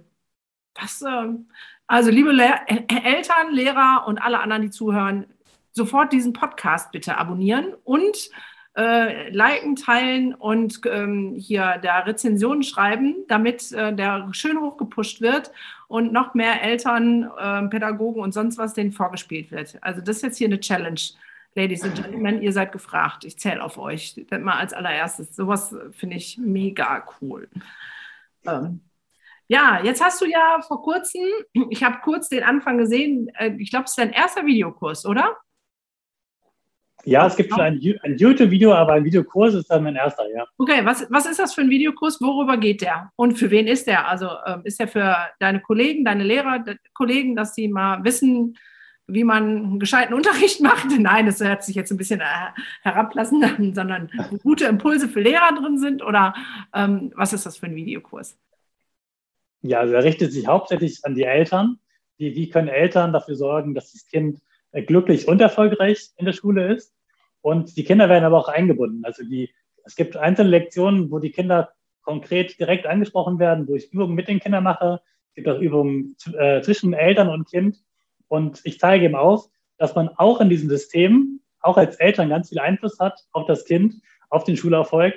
Das, 0.74 1.02
ähm, 1.02 1.50
also 1.88 2.12
liebe 2.12 2.32
Le 2.32 2.54
Eltern, 2.68 3.52
Lehrer 3.52 4.06
und 4.08 4.20
alle 4.20 4.40
anderen, 4.40 4.64
die 4.64 4.70
zuhören, 4.70 5.26
sofort 5.76 6.14
diesen 6.14 6.34
Podcast 6.34 6.92
bitte 6.92 7.18
abonnieren 7.18 7.74
und 7.84 8.30
äh, 8.78 9.30
liken, 9.30 9.76
teilen 9.76 10.34
und 10.34 10.82
ähm, 10.86 11.36
hier 11.38 11.78
der 11.78 12.06
Rezension 12.06 12.64
schreiben, 12.64 13.16
damit 13.28 13.72
äh, 13.72 13.94
der 13.94 14.30
schön 14.32 14.60
hochgepusht 14.60 15.22
wird 15.22 15.52
und 15.88 16.12
noch 16.12 16.34
mehr 16.34 16.62
Eltern, 16.62 17.30
äh, 17.38 17.68
Pädagogen 17.68 18.22
und 18.22 18.34
sonst 18.34 18.58
was 18.58 18.74
denen 18.74 18.92
vorgespielt 18.92 19.52
wird. 19.52 19.78
Also 19.82 20.02
das 20.02 20.18
ist 20.18 20.24
jetzt 20.24 20.38
hier 20.38 20.48
eine 20.48 20.60
Challenge. 20.60 21.00
Ladies 21.58 21.84
and 21.84 21.96
Gentlemen, 21.96 22.42
ihr 22.42 22.52
seid 22.52 22.74
gefragt. 22.74 23.24
Ich 23.24 23.40
zähle 23.40 23.64
auf 23.64 23.78
euch. 23.78 24.22
Das 24.30 24.42
mal 24.42 24.58
als 24.58 24.74
allererstes. 24.74 25.34
Sowas 25.34 25.74
finde 25.92 26.18
ich 26.18 26.38
mega 26.38 27.06
cool. 27.22 27.48
Ähm, 28.46 28.82
ja, 29.48 29.80
jetzt 29.82 30.04
hast 30.04 30.20
du 30.20 30.26
ja 30.26 30.60
vor 30.68 30.84
kurzem, 30.84 31.22
ich 31.70 31.82
habe 31.82 32.00
kurz 32.04 32.28
den 32.28 32.44
Anfang 32.44 32.78
gesehen, 32.78 33.30
äh, 33.36 33.56
ich 33.58 33.70
glaube, 33.70 33.86
es 33.86 33.92
ist 33.92 34.00
dein 34.00 34.12
erster 34.12 34.46
Videokurs, 34.46 35.06
oder? 35.06 35.38
Ja, 37.06 37.28
es 37.28 37.36
gibt 37.36 37.52
schon 37.52 37.62
ein, 37.62 37.80
ein 38.04 38.18
YouTube-Video, 38.18 38.74
aber 38.74 38.94
ein 38.94 39.06
Videokurs 39.06 39.54
ist 39.54 39.70
dann 39.70 39.84
mein 39.84 39.96
erster, 39.96 40.28
ja. 40.30 40.46
Okay, 40.58 40.84
was, 40.84 41.06
was 41.12 41.28
ist 41.28 41.40
das 41.40 41.54
für 41.54 41.62
ein 41.62 41.70
Videokurs? 41.70 42.20
Worüber 42.20 42.58
geht 42.58 42.82
der? 42.82 43.12
Und 43.16 43.38
für 43.38 43.52
wen 43.52 43.68
ist 43.68 43.86
der? 43.86 44.08
Also 44.08 44.30
ähm, 44.46 44.62
ist 44.64 44.80
der 44.80 44.88
für 44.88 45.16
deine 45.40 45.62
Kollegen, 45.62 46.04
deine 46.04 46.24
Lehrer, 46.24 46.64
Kollegen, 46.94 47.36
dass 47.36 47.54
sie 47.54 47.68
mal 47.68 48.04
wissen, 48.04 48.58
wie 49.08 49.24
man 49.24 49.44
einen 49.44 49.80
gescheiten 49.80 50.16
Unterricht 50.16 50.62
macht? 50.62 50.88
Nein, 50.98 51.28
das 51.28 51.40
hört 51.40 51.64
sich 51.64 51.76
jetzt 51.76 51.92
ein 51.92 51.98
bisschen 51.98 52.22
äh, 52.22 52.26
herablassen 52.82 53.44
an, 53.44 53.76
sondern 53.76 54.10
gute 54.42 54.66
Impulse 54.66 55.08
für 55.08 55.22
Lehrer 55.22 55.54
drin 55.60 55.78
sind? 55.78 56.04
Oder 56.04 56.34
ähm, 56.74 57.12
was 57.16 57.34
ist 57.34 57.46
das 57.46 57.58
für 57.58 57.68
ein 57.68 57.76
Videokurs? 57.76 58.36
Ja, 59.62 59.80
also 59.80 59.94
er 59.94 60.04
richtet 60.04 60.34
sich 60.34 60.48
hauptsächlich 60.48 61.06
an 61.06 61.14
die 61.14 61.24
Eltern. 61.24 61.80
Wie, 62.18 62.36
wie 62.36 62.50
können 62.50 62.68
Eltern 62.68 63.14
dafür 63.14 63.36
sorgen, 63.36 63.76
dass 63.76 63.92
das 63.92 64.08
Kind 64.08 64.40
glücklich 64.82 65.28
und 65.28 65.42
erfolgreich 65.42 66.10
in 66.18 66.26
der 66.26 66.34
Schule 66.34 66.74
ist? 66.74 66.94
Und 67.42 67.78
die 67.78 67.84
Kinder 67.84 68.10
werden 68.10 68.24
aber 68.24 68.40
auch 68.40 68.48
eingebunden. 68.48 69.06
Also 69.06 69.24
die, 69.24 69.54
es 69.84 69.96
gibt 69.96 70.18
einzelne 70.18 70.50
Lektionen, 70.50 71.12
wo 71.12 71.20
die 71.20 71.32
Kinder 71.32 71.70
konkret 72.02 72.60
direkt 72.60 72.86
angesprochen 72.86 73.40
werden, 73.40 73.68
wo 73.68 73.76
ich 73.76 73.92
Übungen 73.92 74.16
mit 74.16 74.28
den 74.28 74.40
Kindern 74.40 74.64
mache. 74.64 75.02
Es 75.30 75.36
gibt 75.36 75.48
auch 75.48 75.60
Übungen 75.60 76.16
äh, 76.38 76.62
zwischen 76.62 76.94
Eltern 76.94 77.30
und 77.30 77.50
Kind. 77.50 77.78
Und 78.28 78.62
ich 78.64 78.80
zeige 78.80 79.06
ihm 79.06 79.16
auf, 79.16 79.46
dass 79.78 79.96
man 79.96 80.10
auch 80.10 80.42
in 80.42 80.50
diesem 80.50 80.70
System, 80.70 81.42
auch 81.62 81.78
als 81.78 81.98
Eltern 81.98 82.30
ganz 82.30 82.50
viel 82.50 82.60
Einfluss 82.60 83.00
hat 83.00 83.20
auf 83.32 83.46
das 83.46 83.66
Kind, 83.66 83.96
auf 84.30 84.44
den 84.44 84.58
Schulerfolg. 84.58 85.16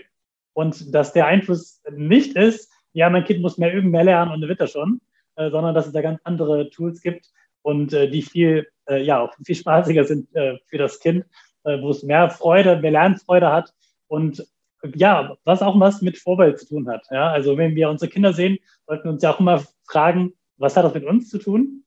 Und 0.52 0.94
dass 0.94 1.12
der 1.12 1.26
Einfluss 1.26 1.82
nicht 1.90 2.36
ist, 2.36 2.70
ja, 2.92 3.08
mein 3.10 3.24
Kind 3.24 3.42
muss 3.42 3.58
mehr 3.58 3.72
üben, 3.72 3.90
mehr 3.90 4.04
lernen 4.04 4.32
und 4.32 4.40
dann 4.40 4.48
wird 4.48 4.60
er 4.60 4.66
schon, 4.66 5.00
äh, 5.36 5.50
sondern 5.50 5.74
dass 5.74 5.86
es 5.86 5.92
da 5.92 6.02
ganz 6.02 6.20
andere 6.24 6.68
Tools 6.70 7.00
gibt 7.00 7.30
und 7.62 7.92
äh, 7.92 8.08
die 8.08 8.22
viel, 8.22 8.68
äh, 8.88 9.02
ja, 9.02 9.20
auch 9.20 9.34
viel 9.44 9.54
spaßiger 9.54 10.04
sind 10.04 10.34
äh, 10.34 10.58
für 10.66 10.78
das 10.78 11.00
Kind, 11.00 11.24
äh, 11.64 11.80
wo 11.80 11.90
es 11.90 12.02
mehr 12.02 12.30
Freude, 12.30 12.78
mehr 12.78 12.92
Lernfreude 12.92 13.52
hat 13.52 13.72
und 14.06 14.46
ja, 14.94 15.36
was 15.44 15.62
auch 15.62 15.78
was 15.80 16.02
mit 16.02 16.18
Vorbild 16.18 16.58
zu 16.58 16.68
tun 16.68 16.88
hat. 16.88 17.06
Ja? 17.10 17.30
Also 17.30 17.56
wenn 17.56 17.74
wir 17.74 17.90
unsere 17.90 18.10
Kinder 18.10 18.32
sehen, 18.32 18.58
sollten 18.86 19.04
wir 19.04 19.12
uns 19.12 19.22
ja 19.22 19.32
auch 19.32 19.40
immer 19.40 19.64
fragen, 19.88 20.34
was 20.56 20.76
hat 20.76 20.84
das 20.84 20.94
mit 20.94 21.04
uns 21.04 21.28
zu 21.28 21.38
tun? 21.38 21.84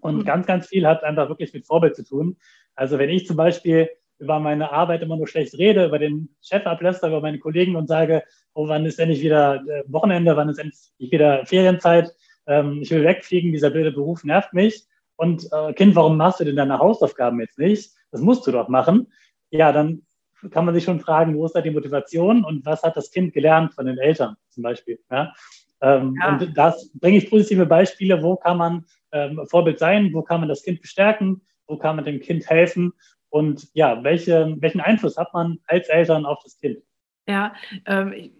Und 0.00 0.18
mhm. 0.18 0.24
ganz, 0.24 0.46
ganz 0.46 0.66
viel 0.66 0.86
hat 0.86 1.04
einfach 1.04 1.28
wirklich 1.28 1.52
mit 1.52 1.66
Vorbild 1.66 1.96
zu 1.96 2.04
tun. 2.04 2.36
Also 2.74 2.98
wenn 2.98 3.10
ich 3.10 3.26
zum 3.26 3.36
Beispiel 3.36 3.88
über 4.18 4.40
meine 4.40 4.72
Arbeit 4.72 5.02
immer 5.02 5.16
nur 5.16 5.28
schlecht 5.28 5.56
rede, 5.58 5.86
über 5.86 5.98
den 5.98 6.28
Chef 6.42 6.66
abläster, 6.66 7.08
über 7.08 7.20
meine 7.20 7.38
Kollegen 7.38 7.76
und 7.76 7.86
sage, 7.86 8.24
oh, 8.54 8.68
wann 8.68 8.84
ist 8.84 8.98
endlich 8.98 9.22
wieder 9.22 9.62
äh, 9.66 9.84
Wochenende, 9.86 10.36
wann 10.36 10.48
ist 10.48 10.58
endlich 10.58 11.12
wieder 11.12 11.46
Ferienzeit, 11.46 12.12
ähm, 12.48 12.80
ich 12.82 12.90
will 12.90 13.04
wegfliegen, 13.04 13.52
dieser 13.52 13.70
blöde 13.70 13.92
Beruf 13.92 14.24
nervt 14.24 14.52
mich. 14.52 14.84
Und 15.16 15.48
äh, 15.52 15.72
Kind, 15.74 15.94
warum 15.94 16.16
machst 16.16 16.40
du 16.40 16.44
denn 16.44 16.56
deine 16.56 16.78
Hausaufgaben 16.78 17.40
jetzt 17.40 17.58
nicht? 17.58 17.92
Das 18.10 18.20
musst 18.20 18.46
du 18.46 18.52
doch 18.52 18.68
machen. 18.68 19.12
Ja, 19.50 19.72
dann 19.72 20.02
kann 20.50 20.64
man 20.64 20.74
sich 20.74 20.84
schon 20.84 21.00
fragen, 21.00 21.36
wo 21.36 21.44
ist 21.44 21.54
da 21.54 21.60
die 21.60 21.70
Motivation 21.70 22.44
und 22.44 22.64
was 22.64 22.82
hat 22.82 22.96
das 22.96 23.10
Kind 23.10 23.32
gelernt 23.32 23.74
von 23.74 23.86
den 23.86 23.98
Eltern 23.98 24.36
zum 24.50 24.62
Beispiel. 24.62 24.98
Ja? 25.10 25.34
Ähm, 25.80 26.16
ja. 26.20 26.28
Und 26.28 26.56
das 26.56 26.90
bringe 26.94 27.18
ich 27.18 27.30
positive 27.30 27.66
Beispiele, 27.66 28.22
wo 28.22 28.36
kann 28.36 28.58
man 28.58 28.84
ähm, 29.12 29.40
Vorbild 29.46 29.78
sein, 29.78 30.10
wo 30.12 30.22
kann 30.22 30.40
man 30.40 30.48
das 30.48 30.62
Kind 30.62 30.80
bestärken, 30.80 31.42
wo 31.66 31.76
kann 31.76 31.96
man 31.96 32.04
dem 32.04 32.20
Kind 32.20 32.48
helfen 32.48 32.92
und 33.30 33.68
ja, 33.74 34.02
welche, 34.04 34.56
welchen 34.60 34.80
Einfluss 34.80 35.16
hat 35.16 35.32
man 35.34 35.58
als 35.66 35.88
Eltern 35.88 36.24
auf 36.24 36.40
das 36.42 36.58
Kind? 36.58 36.78
Ja, 37.26 37.54
ähm, 37.84 38.30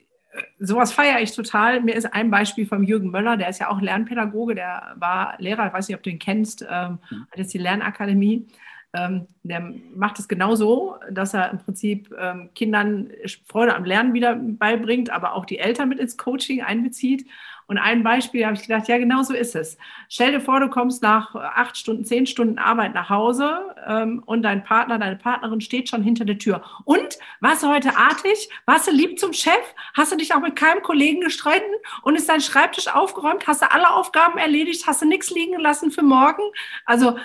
sowas 0.58 0.92
feiere 0.92 1.20
ich 1.20 1.34
total. 1.34 1.80
Mir 1.80 1.94
ist 1.94 2.12
ein 2.12 2.30
Beispiel 2.30 2.66
vom 2.66 2.82
Jürgen 2.82 3.10
Möller, 3.10 3.36
der 3.36 3.48
ist 3.48 3.60
ja 3.60 3.70
auch 3.70 3.80
Lernpädagoge, 3.80 4.54
der 4.54 4.94
war 4.96 5.34
Lehrer, 5.38 5.66
ich 5.66 5.72
weiß 5.72 5.88
nicht, 5.88 5.96
ob 5.96 6.02
du 6.02 6.10
ihn 6.10 6.18
kennst, 6.18 6.62
ähm, 6.62 6.98
hat 7.10 7.38
jetzt 7.38 7.54
die 7.54 7.58
Lernakademie. 7.58 8.46
Ähm, 8.94 9.26
der 9.42 9.60
macht 9.94 10.18
es 10.18 10.28
genauso, 10.28 10.96
dass 11.10 11.34
er 11.34 11.50
im 11.50 11.58
Prinzip 11.58 12.14
ähm, 12.18 12.50
Kindern 12.54 13.10
Freude 13.46 13.74
am 13.74 13.84
Lernen 13.84 14.14
wieder 14.14 14.34
beibringt, 14.34 15.10
aber 15.10 15.34
auch 15.34 15.44
die 15.44 15.58
Eltern 15.58 15.90
mit 15.90 15.98
ins 15.98 16.16
Coaching 16.16 16.62
einbezieht. 16.62 17.26
Und 17.68 17.76
ein 17.76 18.02
Beispiel 18.02 18.46
habe 18.46 18.54
ich 18.54 18.62
gedacht, 18.62 18.88
ja, 18.88 18.96
genau 18.96 19.22
so 19.22 19.34
ist 19.34 19.54
es. 19.54 19.76
Stell 20.08 20.32
dir 20.32 20.40
vor, 20.40 20.58
du 20.58 20.68
kommst 20.68 21.02
nach 21.02 21.34
acht 21.34 21.76
Stunden, 21.76 22.02
zehn 22.04 22.26
Stunden 22.26 22.58
Arbeit 22.58 22.94
nach 22.94 23.10
Hause 23.10 23.60
ähm, 23.86 24.22
und 24.24 24.40
dein 24.42 24.64
Partner, 24.64 24.98
deine 24.98 25.16
Partnerin 25.16 25.60
steht 25.60 25.90
schon 25.90 26.02
hinter 26.02 26.24
der 26.24 26.38
Tür. 26.38 26.62
Und 26.84 27.18
warst 27.40 27.62
du 27.62 27.68
heute 27.68 27.94
artig? 27.94 28.48
Warst 28.64 28.88
du 28.88 28.90
lieb 28.90 29.18
zum 29.18 29.34
Chef? 29.34 29.52
Hast 29.92 30.12
du 30.12 30.16
dich 30.16 30.34
auch 30.34 30.40
mit 30.40 30.56
keinem 30.56 30.82
Kollegen 30.82 31.20
gestritten? 31.20 31.74
Und 32.02 32.16
ist 32.16 32.30
dein 32.30 32.40
Schreibtisch 32.40 32.88
aufgeräumt? 32.88 33.46
Hast 33.46 33.60
du 33.60 33.70
alle 33.70 33.90
Aufgaben 33.90 34.38
erledigt? 34.38 34.86
Hast 34.86 35.02
du 35.02 35.06
nichts 35.06 35.30
liegen 35.30 35.60
lassen 35.60 35.90
für 35.90 36.02
morgen? 36.02 36.42
Also 36.86 37.18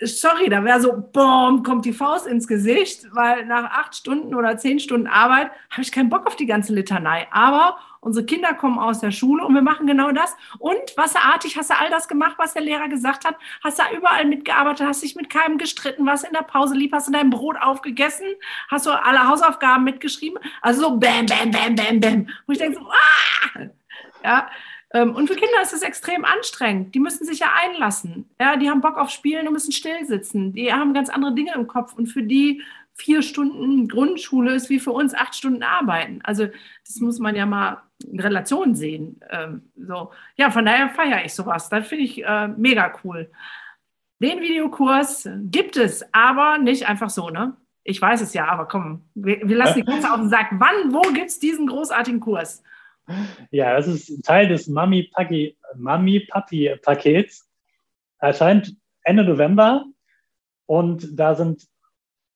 sorry, 0.00 0.48
da 0.48 0.64
wäre 0.64 0.80
so, 0.80 0.92
boom, 1.12 1.62
kommt 1.62 1.84
die 1.84 1.92
Faust 1.92 2.26
ins 2.26 2.46
Gesicht, 2.46 3.06
weil 3.12 3.46
nach 3.46 3.70
acht 3.70 3.96
Stunden 3.96 4.34
oder 4.34 4.56
zehn 4.56 4.78
Stunden 4.78 5.06
Arbeit 5.06 5.50
habe 5.70 5.82
ich 5.82 5.92
keinen 5.92 6.08
Bock 6.08 6.26
auf 6.26 6.36
die 6.36 6.46
ganze 6.46 6.74
Litanei. 6.74 7.26
Aber 7.30 7.78
unsere 8.00 8.26
Kinder 8.26 8.54
kommen 8.54 8.78
aus 8.78 9.00
der 9.00 9.10
Schule 9.10 9.44
und 9.44 9.54
wir 9.54 9.62
machen 9.62 9.86
genau 9.86 10.12
das. 10.12 10.36
Und 10.58 10.96
wasserartig 10.96 11.56
hast 11.56 11.70
du 11.70 11.78
all 11.78 11.90
das 11.90 12.08
gemacht, 12.08 12.36
was 12.38 12.54
der 12.54 12.62
Lehrer 12.62 12.88
gesagt 12.88 13.24
hat, 13.24 13.36
hast 13.62 13.78
da 13.78 13.84
überall 13.96 14.24
mitgearbeitet, 14.24 14.86
hast 14.86 15.02
dich 15.02 15.16
mit 15.16 15.30
keinem 15.30 15.58
gestritten, 15.58 16.06
warst 16.06 16.24
in 16.24 16.32
der 16.32 16.42
Pause 16.42 16.74
lieb, 16.74 16.92
hast 16.92 17.08
du 17.08 17.12
dein 17.12 17.30
Brot 17.30 17.56
aufgegessen, 17.60 18.26
hast 18.68 18.86
du 18.86 18.90
alle 18.90 19.28
Hausaufgaben 19.28 19.84
mitgeschrieben. 19.84 20.38
Also 20.62 20.82
so 20.82 20.96
bam, 20.96 21.26
bam, 21.26 21.50
bam, 21.50 21.74
bam, 21.74 22.00
bam. 22.00 22.28
Wo 22.46 22.52
ich 22.52 22.58
denke 22.58 22.78
so, 22.78 22.86
ah! 22.86 23.68
Ja, 24.24 24.48
ähm, 24.94 25.14
und 25.14 25.28
für 25.28 25.34
Kinder 25.34 25.60
ist 25.62 25.72
es 25.72 25.82
extrem 25.82 26.24
anstrengend. 26.24 26.94
Die 26.94 27.00
müssen 27.00 27.26
sich 27.26 27.40
ja 27.40 27.48
einlassen. 27.62 28.28
Ja, 28.40 28.56
die 28.56 28.70
haben 28.70 28.80
Bock 28.80 28.96
auf 28.96 29.10
Spielen 29.10 29.46
und 29.46 29.52
müssen 29.52 29.72
still 29.72 30.06
sitzen. 30.06 30.52
Die 30.52 30.72
haben 30.72 30.94
ganz 30.94 31.10
andere 31.10 31.34
Dinge 31.34 31.52
im 31.54 31.66
Kopf. 31.66 31.92
Und 31.94 32.06
für 32.06 32.22
die 32.22 32.62
vier 32.98 33.22
Stunden 33.22 33.88
Grundschule 33.88 34.54
ist 34.54 34.68
wie 34.68 34.80
für 34.80 34.92
uns 34.92 35.14
acht 35.14 35.34
Stunden 35.34 35.62
Arbeiten. 35.62 36.20
Also 36.24 36.48
das 36.84 37.00
muss 37.00 37.20
man 37.20 37.34
ja 37.36 37.46
mal 37.46 37.82
in 38.04 38.20
Relation 38.20 38.74
sehen. 38.74 39.20
Ähm, 39.30 39.70
so. 39.76 40.10
Ja, 40.36 40.50
von 40.50 40.66
daher 40.66 40.90
feiere 40.90 41.24
ich 41.24 41.32
sowas. 41.32 41.68
Das 41.68 41.86
finde 41.86 42.04
ich 42.04 42.24
äh, 42.24 42.48
mega 42.48 42.92
cool. 43.04 43.30
Den 44.20 44.40
Videokurs 44.40 45.28
gibt 45.44 45.76
es, 45.76 46.04
aber 46.12 46.58
nicht 46.58 46.88
einfach 46.88 47.10
so, 47.10 47.30
ne? 47.30 47.56
Ich 47.84 48.02
weiß 48.02 48.20
es 48.20 48.34
ja, 48.34 48.48
aber 48.48 48.66
komm, 48.66 49.08
wir, 49.14 49.48
wir 49.48 49.56
lassen 49.56 49.78
die 49.78 49.84
Katze 49.84 50.12
auf 50.12 50.18
den 50.18 50.28
Sack. 50.28 50.48
Wann, 50.52 50.92
wo 50.92 51.02
gibt 51.12 51.28
es 51.28 51.38
diesen 51.38 51.68
großartigen 51.68 52.18
Kurs? 52.20 52.64
Ja, 53.50 53.74
das 53.74 53.86
ist 53.86 54.22
Teil 54.24 54.48
des 54.48 54.68
Mami-Papi-Pakets. 54.68 57.48
Erscheint 58.18 58.76
Ende 59.04 59.24
November 59.24 59.86
und 60.66 61.18
da 61.18 61.34
sind 61.34 61.66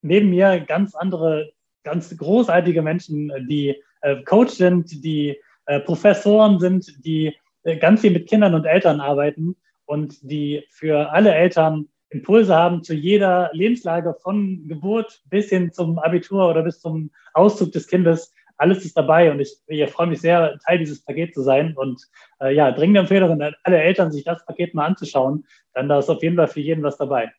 neben 0.03 0.30
mir 0.30 0.61
ganz 0.61 0.94
andere, 0.94 1.53
ganz 1.84 2.16
großartige 2.16 2.82
Menschen, 2.82 3.32
die 3.48 3.76
äh, 4.03 4.22
Coach 4.22 4.53
sind, 4.53 5.05
die 5.05 5.38
äh, 5.66 5.80
Professoren 5.80 6.59
sind, 6.59 7.05
die 7.05 7.36
äh, 7.62 7.76
ganz 7.76 8.00
viel 8.03 8.11
mit 8.11 8.28
Kindern 8.28 8.55
und 8.55 8.64
Eltern 8.64 9.00
arbeiten 9.00 9.57
und 9.86 10.18
die 10.22 10.64
für 10.70 11.11
alle 11.11 11.34
Eltern 11.34 11.88
Impulse 12.11 12.55
haben 12.55 12.84
zu 12.84 12.94
jeder 12.94 13.50
Lebenslage 13.55 14.14
von 14.20 14.68
Geburt 14.68 15.22
bis 15.30 15.48
hin 15.48 15.72
zum 15.72 15.98
Abitur 15.98 16.50
oder 16.50 16.62
bis 16.62 16.80
zum 16.80 17.11
Auszug 17.32 17.72
des 17.72 17.86
Kindes 17.86 18.32
alles 18.62 18.84
ist 18.84 18.96
dabei 18.96 19.30
und 19.30 19.40
ich, 19.40 19.57
ich 19.66 19.90
freue 19.90 20.07
mich 20.07 20.20
sehr, 20.20 20.57
Teil 20.64 20.78
dieses 20.78 21.05
Pakets 21.05 21.34
zu 21.34 21.42
sein. 21.42 21.74
Und 21.76 22.00
äh, 22.40 22.55
ja, 22.55 22.70
dringende 22.70 23.00
Empfehlung 23.00 23.42
an 23.42 23.55
alle 23.64 23.82
Eltern, 23.82 24.12
sich 24.12 24.22
das 24.22 24.46
Paket 24.46 24.72
mal 24.72 24.86
anzuschauen. 24.86 25.44
Dann 25.74 25.88
da 25.88 25.98
ist 25.98 26.09
auf 26.09 26.22
jeden 26.22 26.36
Fall 26.36 26.46
für 26.46 26.61
jeden 26.61 26.84
was 26.84 26.96
dabei. 26.96 27.32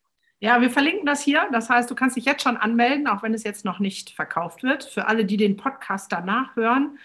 Ja, 0.44 0.60
wir 0.60 0.70
verlinken 0.70 1.06
das 1.06 1.22
hier. 1.22 1.48
Das 1.54 1.70
heißt, 1.70 1.90
du 1.90 1.96
kannst 1.96 2.18
dich 2.18 2.26
jetzt 2.26 2.44
schon 2.44 2.58
anmelden, 2.58 3.08
auch 3.08 3.24
wenn 3.24 3.34
es 3.34 3.46
jetzt 3.46 3.64
noch 3.64 3.80
nicht 3.80 4.10
verkauft 4.10 4.62
wird. 4.62 4.84
Für 4.84 5.08
alle, 5.08 5.24
die 5.24 5.38
den 5.38 5.56
Podcast 5.56 6.12
danach 6.12 6.58
hören, 6.58 6.98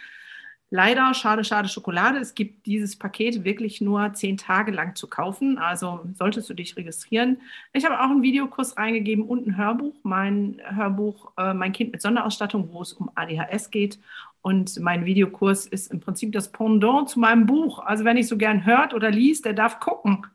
Leider, 0.70 1.14
schade, 1.14 1.45
schade 1.45 1.66
Schokolade. 1.66 2.18
Es 2.18 2.34
gibt 2.34 2.66
dieses 2.66 2.97
Paket 2.97 3.43
wirklich 3.43 3.80
nur 3.80 4.12
zehn 4.12 4.36
Tage 4.36 4.70
lang 4.70 4.95
zu 4.97 5.07
kaufen. 5.09 5.57
Also 5.57 6.01
solltest 6.12 6.51
du 6.51 6.55
dich 6.55 6.76
registrieren. 6.76 7.41
Ich 7.72 7.86
habe 7.86 7.99
auch 7.99 8.11
einen 8.11 8.22
Videokurs 8.22 8.76
reingegeben 8.76 9.24
und 9.24 9.47
ein 9.47 9.57
Hörbuch. 9.57 9.95
Mein 10.03 10.61
Hörbuch, 10.62 11.32
äh, 11.39 11.55
mein 11.55 11.72
Kind 11.72 11.93
mit 11.93 12.03
Sonderausstattung, 12.03 12.68
wo 12.70 12.82
es 12.82 12.93
um 12.93 13.11
ADHS 13.14 13.70
geht. 13.70 13.99
Und 14.43 14.78
mein 14.78 15.07
Videokurs 15.07 15.64
ist 15.64 15.91
im 15.91 16.01
Prinzip 16.01 16.32
das 16.32 16.53
Pendant 16.53 17.09
zu 17.09 17.18
meinem 17.18 17.47
Buch. 17.47 17.78
Also 17.78 18.05
wenn 18.05 18.18
ich 18.18 18.28
so 18.28 18.36
gern 18.36 18.66
hört 18.66 18.93
oder 18.93 19.11
liest, 19.11 19.47
der 19.47 19.55
darf 19.55 19.80
gucken. 19.80 20.26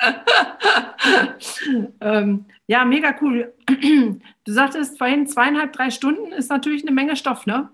ähm, 2.00 2.46
ja, 2.66 2.84
mega 2.84 3.14
cool. 3.20 3.54
Du 4.44 4.54
sagtest 4.54 4.96
vorhin 4.96 5.26
zweieinhalb, 5.26 5.74
drei 5.74 5.90
Stunden 5.90 6.32
ist 6.32 6.48
natürlich 6.48 6.82
eine 6.82 6.92
Menge 6.92 7.16
Stoff, 7.16 7.44
ne? 7.44 7.68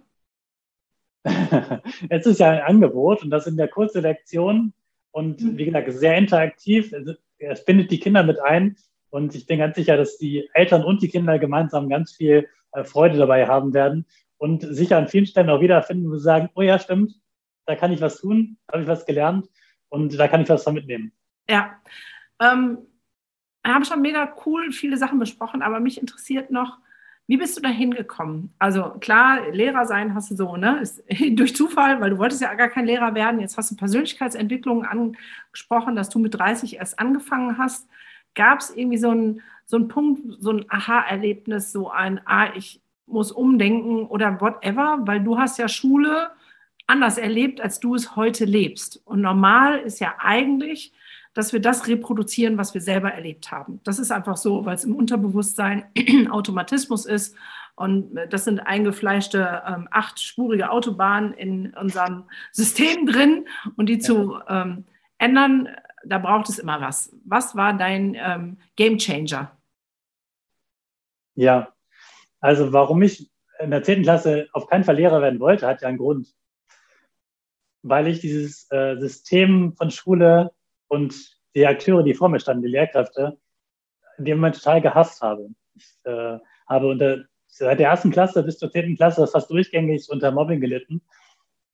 es 2.08 2.26
ist 2.26 2.40
ja 2.40 2.50
ein 2.50 2.62
Angebot 2.62 3.22
und 3.22 3.30
das 3.30 3.46
in 3.46 3.56
der 3.56 3.68
kurzen 3.68 4.02
Lektion 4.02 4.72
und 5.12 5.40
mhm. 5.40 5.56
wie 5.56 5.66
gesagt, 5.66 5.92
sehr 5.92 6.18
interaktiv. 6.18 6.92
Es 7.38 7.64
bindet 7.64 7.92
die 7.92 8.00
Kinder 8.00 8.24
mit 8.24 8.40
ein 8.40 8.76
und 9.10 9.34
ich 9.34 9.46
bin 9.46 9.60
ganz 9.60 9.76
sicher, 9.76 9.96
dass 9.96 10.18
die 10.18 10.50
Eltern 10.52 10.84
und 10.84 11.00
die 11.00 11.08
Kinder 11.08 11.38
gemeinsam 11.38 11.88
ganz 11.88 12.12
viel 12.12 12.48
äh, 12.72 12.84
Freude 12.84 13.18
dabei 13.18 13.46
haben 13.46 13.72
werden 13.72 14.06
und 14.38 14.62
sich 14.62 14.94
an 14.94 15.08
vielen 15.08 15.26
Stellen 15.26 15.50
auch 15.50 15.60
wiederfinden, 15.60 16.10
wo 16.10 16.16
sie 16.16 16.24
sagen, 16.24 16.50
oh 16.54 16.62
ja, 16.62 16.78
stimmt, 16.78 17.14
da 17.66 17.76
kann 17.76 17.92
ich 17.92 18.00
was 18.00 18.20
tun, 18.20 18.58
habe 18.70 18.82
ich 18.82 18.88
was 18.88 19.06
gelernt 19.06 19.48
und 19.88 20.18
da 20.18 20.28
kann 20.28 20.42
ich 20.42 20.48
was 20.48 20.64
von 20.64 20.74
mitnehmen. 20.74 21.12
Ja, 21.48 21.80
ähm, 22.40 22.78
wir 23.62 23.74
haben 23.74 23.84
schon 23.84 24.02
mega 24.02 24.34
cool 24.46 24.72
viele 24.72 24.96
Sachen 24.96 25.18
besprochen, 25.18 25.62
aber 25.62 25.80
mich 25.80 26.00
interessiert 26.00 26.50
noch, 26.50 26.78
wie 27.26 27.38
bist 27.38 27.56
du 27.56 27.62
da 27.62 27.70
hingekommen? 27.70 28.52
Also 28.58 28.90
klar, 29.00 29.50
Lehrer 29.50 29.86
sein 29.86 30.14
hast 30.14 30.30
du 30.30 30.36
so, 30.36 30.56
ne? 30.56 30.80
Ist 30.80 31.02
durch 31.30 31.56
Zufall, 31.56 32.00
weil 32.00 32.10
du 32.10 32.18
wolltest 32.18 32.42
ja 32.42 32.52
gar 32.54 32.68
kein 32.68 32.84
Lehrer 32.84 33.14
werden. 33.14 33.40
Jetzt 33.40 33.56
hast 33.56 33.70
du 33.70 33.76
Persönlichkeitsentwicklung 33.76 34.84
angesprochen, 34.84 35.96
dass 35.96 36.10
du 36.10 36.18
mit 36.18 36.34
30 36.34 36.76
erst 36.76 36.98
angefangen 36.98 37.56
hast. 37.56 37.88
Gab 38.34 38.60
es 38.60 38.70
irgendwie 38.76 38.98
so 38.98 39.10
einen, 39.10 39.40
so 39.64 39.76
einen 39.76 39.88
Punkt, 39.88 40.20
so 40.38 40.50
ein 40.50 40.66
Aha-Erlebnis, 40.68 41.72
so 41.72 41.90
ein, 41.90 42.20
ah, 42.26 42.54
ich 42.54 42.82
muss 43.06 43.32
umdenken 43.32 44.06
oder 44.06 44.40
whatever, 44.40 44.98
weil 45.02 45.22
du 45.22 45.38
hast 45.38 45.58
ja 45.58 45.68
Schule 45.68 46.30
anders 46.86 47.16
erlebt, 47.16 47.60
als 47.60 47.80
du 47.80 47.94
es 47.94 48.16
heute 48.16 48.44
lebst. 48.44 49.00
Und 49.06 49.22
normal 49.22 49.78
ist 49.78 50.00
ja 50.00 50.14
eigentlich, 50.18 50.92
dass 51.34 51.52
wir 51.52 51.60
das 51.60 51.88
reproduzieren, 51.88 52.56
was 52.56 52.72
wir 52.74 52.80
selber 52.80 53.12
erlebt 53.12 53.50
haben. 53.50 53.80
Das 53.84 53.98
ist 53.98 54.12
einfach 54.12 54.36
so, 54.36 54.64
weil 54.64 54.76
es 54.76 54.84
im 54.84 54.94
Unterbewusstsein 54.94 55.84
Automatismus 56.30 57.04
ist. 57.04 57.36
Und 57.76 58.16
das 58.30 58.44
sind 58.44 58.60
eingefleischte 58.60 59.62
ähm, 59.66 59.88
achtspurige 59.90 60.70
Autobahnen 60.70 61.34
in 61.34 61.74
unserem 61.74 62.24
System 62.52 63.06
drin. 63.06 63.46
Und 63.76 63.88
die 63.88 63.94
ja. 63.94 64.00
zu 64.00 64.38
ähm, 64.48 64.84
ändern, 65.18 65.68
da 66.04 66.18
braucht 66.18 66.48
es 66.48 66.60
immer 66.60 66.80
was. 66.80 67.14
Was 67.24 67.56
war 67.56 67.76
dein 67.76 68.14
ähm, 68.14 68.58
Game 68.76 68.98
Changer? 68.98 69.50
Ja, 71.34 71.72
also 72.40 72.72
warum 72.72 73.02
ich 73.02 73.28
in 73.58 73.70
der 73.70 73.82
10. 73.82 74.02
Klasse 74.02 74.48
auf 74.52 74.68
keinen 74.68 74.84
Fall 74.84 74.96
Lehrer 74.96 75.20
werden 75.20 75.40
wollte, 75.40 75.66
hat 75.66 75.82
ja 75.82 75.88
einen 75.88 75.98
Grund. 75.98 76.28
Weil 77.82 78.06
ich 78.06 78.20
dieses 78.20 78.70
äh, 78.70 78.96
System 78.98 79.74
von 79.76 79.90
Schule 79.90 80.52
und 80.94 81.14
die 81.54 81.66
Akteure, 81.66 82.02
die 82.02 82.14
vor 82.14 82.28
mir 82.28 82.40
standen, 82.40 82.62
die 82.62 82.70
Lehrkräfte, 82.70 83.38
in 84.18 84.24
dem 84.24 84.38
Moment 84.38 84.56
total 84.56 84.80
gehasst 84.80 85.20
habe. 85.20 85.48
Ich 85.74 85.86
äh, 86.04 86.38
habe 86.68 86.88
unter, 86.88 87.24
seit 87.46 87.80
der 87.80 87.88
ersten 87.88 88.10
Klasse 88.10 88.42
bis 88.42 88.58
zur 88.58 88.70
zehnten 88.70 88.96
Klasse 88.96 89.26
fast 89.26 89.50
durchgängig 89.50 90.08
unter 90.08 90.30
Mobbing 90.30 90.60
gelitten. 90.60 91.02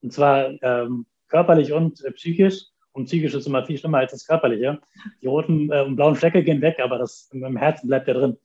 Und 0.03 0.13
zwar 0.13 0.51
ähm, 0.63 1.07
körperlich 1.29 1.73
und 1.73 2.05
äh, 2.05 2.13
psychisch. 2.13 2.65
Und 2.93 3.05
psychisch 3.05 3.35
ist 3.35 3.47
immer 3.47 3.65
viel 3.65 3.79
schlimmer 3.79 3.99
als 3.99 4.13
das 4.13 4.27
körperliche. 4.27 4.81
Die 5.23 5.27
roten 5.27 5.71
äh, 5.71 5.83
und 5.83 5.97
blauen 5.97 6.17
Flecke 6.17 6.43
gehen 6.43 6.63
weg, 6.63 6.81
aber 6.83 6.99
das 6.99 7.29
im 7.33 7.57
Herzen 7.57 7.89
bleibt 7.89 8.09
ja 8.09 8.15
drin. 8.15 8.37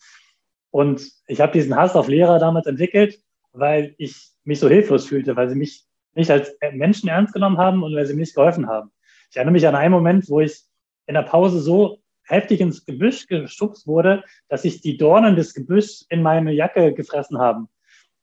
Und 0.71 1.09
ich 1.27 1.39
habe 1.39 1.53
diesen 1.53 1.75
Hass 1.75 1.95
auf 1.95 2.09
Lehrer 2.09 2.37
damals 2.37 2.67
entwickelt, 2.67 3.19
weil 3.53 3.95
ich 3.97 4.31
mich 4.43 4.59
so 4.59 4.67
hilflos 4.67 5.07
fühlte, 5.07 5.35
weil 5.35 5.49
sie 5.49 5.55
mich 5.55 5.85
nicht 6.13 6.29
als 6.29 6.55
Menschen 6.73 7.09
ernst 7.09 7.33
genommen 7.33 7.57
haben 7.57 7.81
und 7.81 7.95
weil 7.95 8.05
sie 8.05 8.13
mir 8.13 8.21
nicht 8.21 8.35
geholfen 8.35 8.67
haben. 8.67 8.91
Ich 9.35 9.37
erinnere 9.37 9.51
mich 9.51 9.67
an 9.67 9.75
einen 9.75 9.91
Moment, 9.91 10.29
wo 10.29 10.39
ich 10.39 10.61
in 11.07 11.13
der 11.13 11.23
Pause 11.23 11.59
so 11.59 11.99
heftig 12.23 12.61
ins 12.61 12.85
Gebüsch 12.85 13.27
geschubst 13.27 13.85
wurde, 13.85 14.23
dass 14.47 14.61
sich 14.61 14.79
die 14.79 14.95
Dornen 14.95 15.35
des 15.35 15.53
Gebüschs 15.53 16.05
in 16.07 16.23
meine 16.23 16.53
Jacke 16.53 16.93
gefressen 16.93 17.37
haben. 17.37 17.67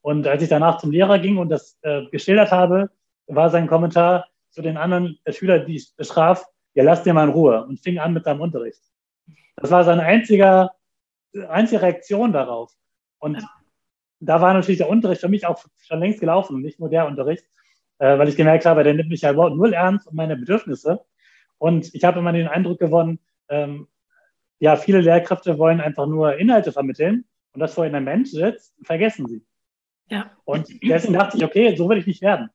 Und 0.01 0.27
als 0.27 0.43
ich 0.43 0.49
danach 0.49 0.79
zum 0.79 0.91
Lehrer 0.91 1.19
ging 1.19 1.37
und 1.37 1.51
das 1.51 1.77
äh, 1.83 2.07
geschildert 2.07 2.51
habe, 2.51 2.89
war 3.27 3.51
sein 3.51 3.67
Kommentar 3.67 4.27
zu 4.49 4.63
den 4.63 4.79
anderen 4.79 5.19
Schülern, 5.29 5.67
die 5.67 5.77
ich 5.77 5.95
bestraf, 5.97 6.47
ja, 6.73 6.83
lass 6.83 7.03
dir 7.03 7.13
mal 7.13 7.25
in 7.25 7.35
Ruhe 7.35 7.63
und 7.67 7.79
fing 7.79 7.99
an 7.99 8.15
mit 8.15 8.25
seinem 8.25 8.41
Unterricht. 8.41 8.81
Das 9.57 9.71
war 9.71 9.85
seine 9.85 10.05
einzige, 10.05 10.71
einzige 11.47 11.83
Reaktion 11.83 12.33
darauf. 12.33 12.73
Und 13.19 13.45
da 14.19 14.41
war 14.41 14.55
natürlich 14.55 14.79
der 14.79 14.89
Unterricht 14.89 15.21
für 15.21 15.29
mich 15.29 15.45
auch 15.45 15.63
schon 15.77 16.01
längst 16.01 16.21
gelaufen 16.21 16.57
und 16.57 16.63
nicht 16.63 16.81
nur 16.81 16.89
der 16.89 17.07
Unterricht, 17.07 17.45
äh, 18.03 18.19
weil 18.19 18.29
ich 18.29 18.37
gemerkt 18.37 18.67
habe, 18.67 18.83
der 18.83 18.95
nimmt 18.95 19.11
mich 19.11 19.21
ja 19.21 19.31
überhaupt 19.31 19.55
null 19.55 19.73
ernst 19.73 20.09
und 20.09 20.17
meine 20.17 20.37
Bedürfnisse. 20.37 21.05
Und 21.59 21.95
ich 21.95 22.03
habe 22.03 22.19
immer 22.19 22.33
den 22.33 22.49
Eindruck 22.49 22.81
gewonnen, 22.81 23.21
ähm, 23.49 23.87
ja, 24.59 24.75
viele 24.75 25.01
Lehrkräfte 25.01 25.57
wollen 25.57 25.81
einfach 25.81 26.07
nur 26.07 26.37
Inhalte 26.37 26.73
vermitteln 26.73 27.25
und 27.53 27.61
das 27.61 27.75
vor 27.75 27.87
ihnen 27.87 27.95
ein 27.95 28.05
Mensch 28.05 28.31
sitzt, 28.31 28.75
vergessen 28.83 29.29
sie. 29.29 29.47
Ja. 30.11 30.33
Und 30.45 30.69
deswegen 30.83 31.13
dachte 31.13 31.37
ich, 31.37 31.45
okay, 31.45 31.77
so 31.77 31.89
will 31.89 31.99
ich 31.99 32.07
nicht 32.07 32.23
werden. 32.23 32.51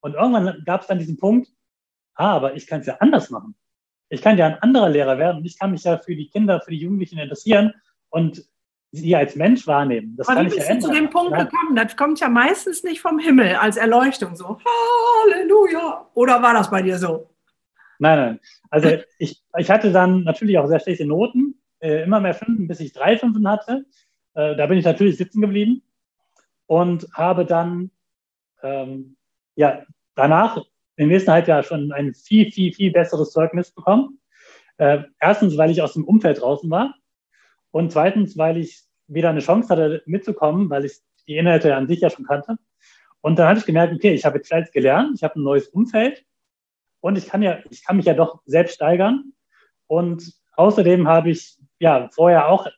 Und 0.00 0.14
irgendwann 0.14 0.62
gab 0.64 0.82
es 0.82 0.86
dann 0.86 1.00
diesen 1.00 1.16
Punkt, 1.16 1.48
ah, 2.14 2.36
aber 2.36 2.54
ich 2.54 2.68
kann 2.68 2.80
es 2.80 2.86
ja 2.86 2.98
anders 3.00 3.30
machen. 3.30 3.56
Ich 4.10 4.22
kann 4.22 4.38
ja 4.38 4.46
ein 4.46 4.62
anderer 4.62 4.90
Lehrer 4.90 5.18
werden 5.18 5.38
und 5.38 5.44
ich 5.44 5.58
kann 5.58 5.72
mich 5.72 5.82
ja 5.82 5.98
für 5.98 6.14
die 6.14 6.28
Kinder, 6.28 6.60
für 6.60 6.70
die 6.70 6.78
Jugendlichen 6.78 7.18
interessieren 7.18 7.74
und 8.10 8.44
sie 8.94 9.16
als 9.16 9.34
Mensch 9.34 9.66
wahrnehmen. 9.66 10.14
Das 10.16 10.28
aber 10.28 10.36
kann 10.36 10.46
wie 10.46 10.54
bist 10.54 10.68
ja 10.68 10.74
du 10.74 10.80
zu 10.80 10.92
dem 10.92 11.10
Punkt 11.10 11.32
ja. 11.32 11.44
gekommen? 11.44 11.76
Das 11.76 11.96
kommt 11.96 12.20
ja 12.20 12.28
meistens 12.28 12.84
nicht 12.84 13.00
vom 13.00 13.18
Himmel 13.18 13.56
als 13.56 13.76
Erleuchtung 13.76 14.36
so. 14.36 14.58
Halleluja! 15.24 16.08
Oder 16.14 16.42
war 16.42 16.54
das 16.54 16.70
bei 16.70 16.82
dir 16.82 16.98
so? 16.98 17.30
Nein, 17.98 18.18
nein. 18.18 18.40
Also 18.70 18.90
ich, 19.18 19.42
ich 19.58 19.70
hatte 19.70 19.92
dann 19.92 20.24
natürlich 20.24 20.58
auch 20.58 20.66
sehr 20.66 20.80
schlechte 20.80 21.06
Noten, 21.06 21.60
äh, 21.80 22.02
immer 22.02 22.20
mehr 22.20 22.34
Fünfen, 22.34 22.68
bis 22.68 22.80
ich 22.80 22.92
drei 22.92 23.18
Fünfen 23.18 23.48
hatte. 23.48 23.84
Äh, 24.34 24.56
da 24.56 24.66
bin 24.66 24.78
ich 24.78 24.84
natürlich 24.84 25.16
sitzen 25.16 25.40
geblieben 25.40 25.82
und 26.66 27.06
habe 27.12 27.44
dann 27.44 27.90
ähm, 28.62 29.16
ja, 29.56 29.82
danach 30.14 30.62
im 30.96 31.08
nächsten 31.08 31.32
Halbjahr 31.32 31.62
schon 31.62 31.92
ein 31.92 32.14
viel, 32.14 32.50
viel, 32.50 32.72
viel 32.72 32.92
besseres 32.92 33.32
Zeugnis 33.32 33.70
bekommen. 33.72 34.20
Äh, 34.76 35.02
erstens, 35.20 35.56
weil 35.56 35.70
ich 35.70 35.82
aus 35.82 35.94
dem 35.94 36.04
Umfeld 36.04 36.40
draußen 36.40 36.70
war 36.70 36.94
und 37.74 37.90
zweitens, 37.90 38.38
weil 38.38 38.56
ich 38.58 38.84
wieder 39.08 39.30
eine 39.30 39.40
Chance 39.40 39.68
hatte, 39.68 40.00
mitzukommen, 40.06 40.70
weil 40.70 40.84
ich 40.84 40.92
die 41.26 41.36
Inhalte 41.36 41.74
an 41.74 41.88
sich 41.88 41.98
ja 41.98 42.08
schon 42.08 42.24
kannte. 42.24 42.56
Und 43.20 43.36
dann 43.36 43.48
habe 43.48 43.58
ich 43.58 43.66
gemerkt, 43.66 43.92
okay, 43.92 44.14
ich 44.14 44.24
habe 44.24 44.36
jetzt 44.36 44.46
vielleicht 44.46 44.72
gelernt, 44.72 45.16
ich 45.16 45.24
habe 45.24 45.40
ein 45.40 45.42
neues 45.42 45.66
Umfeld 45.70 46.24
und 47.00 47.18
ich 47.18 47.26
kann 47.26 47.42
ja, 47.42 47.58
ich 47.70 47.84
kann 47.84 47.96
mich 47.96 48.06
ja 48.06 48.14
doch 48.14 48.40
selbst 48.46 48.76
steigern. 48.76 49.32
Und 49.88 50.34
außerdem 50.54 51.08
habe 51.08 51.30
ich 51.30 51.58
ja 51.80 52.08
vorher 52.12 52.46
auch 52.46 52.68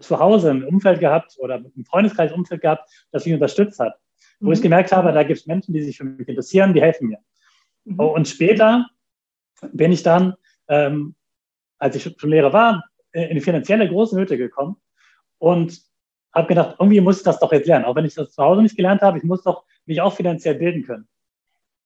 zu 0.00 0.18
Hause 0.18 0.50
ein 0.50 0.64
Umfeld 0.64 1.00
gehabt 1.00 1.36
oder 1.38 1.56
im 1.74 1.86
Freundeskreis 1.86 2.30
ein 2.30 2.40
Umfeld 2.40 2.60
gehabt, 2.60 2.90
das 3.12 3.24
mich 3.24 3.32
unterstützt 3.32 3.80
hat. 3.80 3.98
Wo 4.40 4.48
mhm. 4.48 4.52
ich 4.52 4.60
gemerkt 4.60 4.92
habe, 4.92 5.10
da 5.10 5.22
gibt 5.22 5.40
es 5.40 5.46
Menschen, 5.46 5.72
die 5.72 5.82
sich 5.82 5.96
für 5.96 6.04
mich 6.04 6.28
interessieren, 6.28 6.74
die 6.74 6.82
helfen 6.82 7.08
mir. 7.08 7.20
Mhm. 7.84 7.98
Und 7.98 8.28
später 8.28 8.90
bin 9.72 9.90
ich 9.90 10.02
dann, 10.02 10.34
ähm, 10.68 11.14
als 11.78 11.96
ich 11.96 12.02
schon 12.02 12.28
Lehrer 12.28 12.52
war, 12.52 12.84
in 13.12 13.30
eine 13.30 13.40
finanzielle 13.40 13.88
große 13.88 14.16
Nöte 14.16 14.36
gekommen 14.36 14.76
und 15.38 15.80
habe 16.34 16.48
gedacht, 16.48 16.76
irgendwie 16.78 17.00
muss 17.00 17.18
ich 17.18 17.24
das 17.24 17.40
doch 17.40 17.52
jetzt 17.52 17.66
lernen. 17.66 17.84
Auch 17.84 17.96
wenn 17.96 18.04
ich 18.04 18.14
das 18.14 18.32
zu 18.32 18.42
Hause 18.42 18.62
nicht 18.62 18.76
gelernt 18.76 19.02
habe, 19.02 19.18
ich 19.18 19.24
muss 19.24 19.42
doch 19.42 19.64
mich 19.86 20.00
auch 20.00 20.14
finanziell 20.14 20.54
bilden 20.54 20.84
können. 20.84 21.08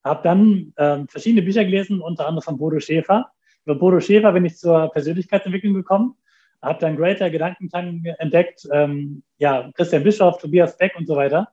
Habe 0.05 0.23
dann 0.23 0.73
ähm, 0.77 1.09
verschiedene 1.09 1.43
Bücher 1.43 1.65
gelesen, 1.65 2.01
unter 2.01 2.27
anderem 2.27 2.43
von 2.43 2.59
Bodo 2.59 2.81
Schäfer. 2.81 3.31
Über 3.65 3.77
Bodo 3.77 4.01
Schäfer 4.01 4.33
bin 4.33 4.45
ich 4.45 4.57
zur 4.57 4.91
Persönlichkeitsentwicklung 4.91 5.75
gekommen, 5.75 6.17
habe 6.61 6.81
dann 6.81 6.97
Greater 6.97 7.31
Gedankentank 7.31 8.05
entdeckt, 8.19 8.67
ähm, 8.73 9.23
ja, 9.39 9.71
Christian 9.75 10.03
Bischoff, 10.03 10.39
Tobias 10.39 10.77
Beck 10.77 10.95
und 10.97 11.07
so 11.07 11.15
weiter 11.15 11.49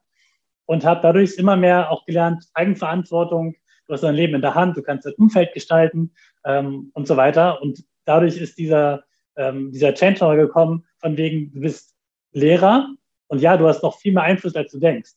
und 0.69 0.85
habe 0.85 1.01
dadurch 1.01 1.35
immer 1.39 1.55
mehr 1.55 1.89
auch 1.89 2.05
gelernt, 2.05 2.45
Eigenverantwortung, 2.53 3.55
du 3.87 3.93
hast 3.93 4.03
dein 4.03 4.13
Leben 4.13 4.35
in 4.35 4.41
der 4.41 4.53
Hand, 4.53 4.77
du 4.77 4.83
kannst 4.83 5.03
das 5.03 5.15
Umfeld 5.15 5.51
gestalten 5.55 6.13
ähm, 6.45 6.91
und 6.93 7.07
so 7.07 7.17
weiter. 7.17 7.59
Und 7.63 7.83
dadurch 8.05 8.37
ist 8.37 8.59
dieser, 8.59 9.03
ähm, 9.39 9.71
dieser 9.71 9.93
Change 9.93 10.35
gekommen, 10.35 10.85
von 10.99 11.17
wegen, 11.17 11.51
du 11.53 11.61
bist 11.61 11.95
Lehrer 12.31 12.89
und 13.27 13.41
ja, 13.41 13.57
du 13.57 13.67
hast 13.67 13.81
noch 13.81 13.97
viel 13.97 14.13
mehr 14.13 14.23
Einfluss, 14.23 14.55
als 14.55 14.71
du 14.71 14.79
denkst. 14.79 15.11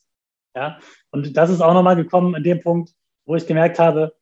Ja? 0.54 0.78
Und 1.10 1.36
das 1.36 1.50
ist 1.50 1.60
auch 1.60 1.74
nochmal 1.74 1.96
gekommen 1.96 2.34
an 2.34 2.42
dem 2.42 2.60
Punkt, 2.60 2.94
wo 3.26 3.36
ich 3.36 3.46
gemerkt 3.46 3.78
habe, 3.78 4.14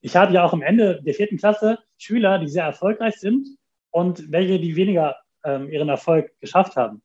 ich 0.00 0.14
habe 0.14 0.32
ja 0.32 0.44
auch 0.44 0.52
am 0.52 0.62
Ende 0.62 1.02
der 1.02 1.14
vierten 1.14 1.38
Klasse 1.38 1.78
Schüler, 1.96 2.38
die 2.38 2.48
sehr 2.48 2.64
erfolgreich 2.64 3.16
sind 3.16 3.48
und 3.90 4.30
welche, 4.30 4.60
die 4.60 4.76
weniger 4.76 5.16
ähm, 5.42 5.70
ihren 5.70 5.88
Erfolg 5.88 6.38
geschafft 6.40 6.76
haben, 6.76 7.02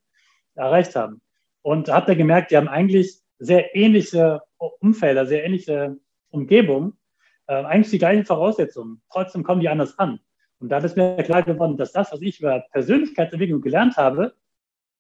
erreicht 0.56 0.96
haben. 0.96 1.22
Und 1.62 1.90
habe 1.90 2.08
da 2.08 2.14
gemerkt, 2.16 2.52
die 2.52 2.58
haben 2.58 2.68
eigentlich 2.68 3.22
sehr 3.40 3.76
ähnliche 3.76 4.42
Umfelder, 4.58 5.26
sehr 5.26 5.46
ähnliche 5.46 5.98
Umgebungen, 6.30 6.98
äh, 7.48 7.64
eigentlich 7.64 7.92
die 7.92 8.00
gleichen 8.00 8.26
Voraussetzungen. 8.26 9.02
Trotzdem 9.10 9.44
kommen 9.44 9.62
die 9.62 9.70
anders 9.70 9.98
an. 9.98 10.20
Und 10.62 10.70
da 10.70 10.78
ist 10.78 10.96
mir 10.96 11.18
klar 11.24 11.42
geworden, 11.42 11.76
dass 11.76 11.92
das, 11.92 12.12
was 12.12 12.22
ich 12.22 12.40
über 12.40 12.64
Persönlichkeitsentwicklung 12.72 13.62
gelernt 13.62 13.98
habe, 13.98 14.36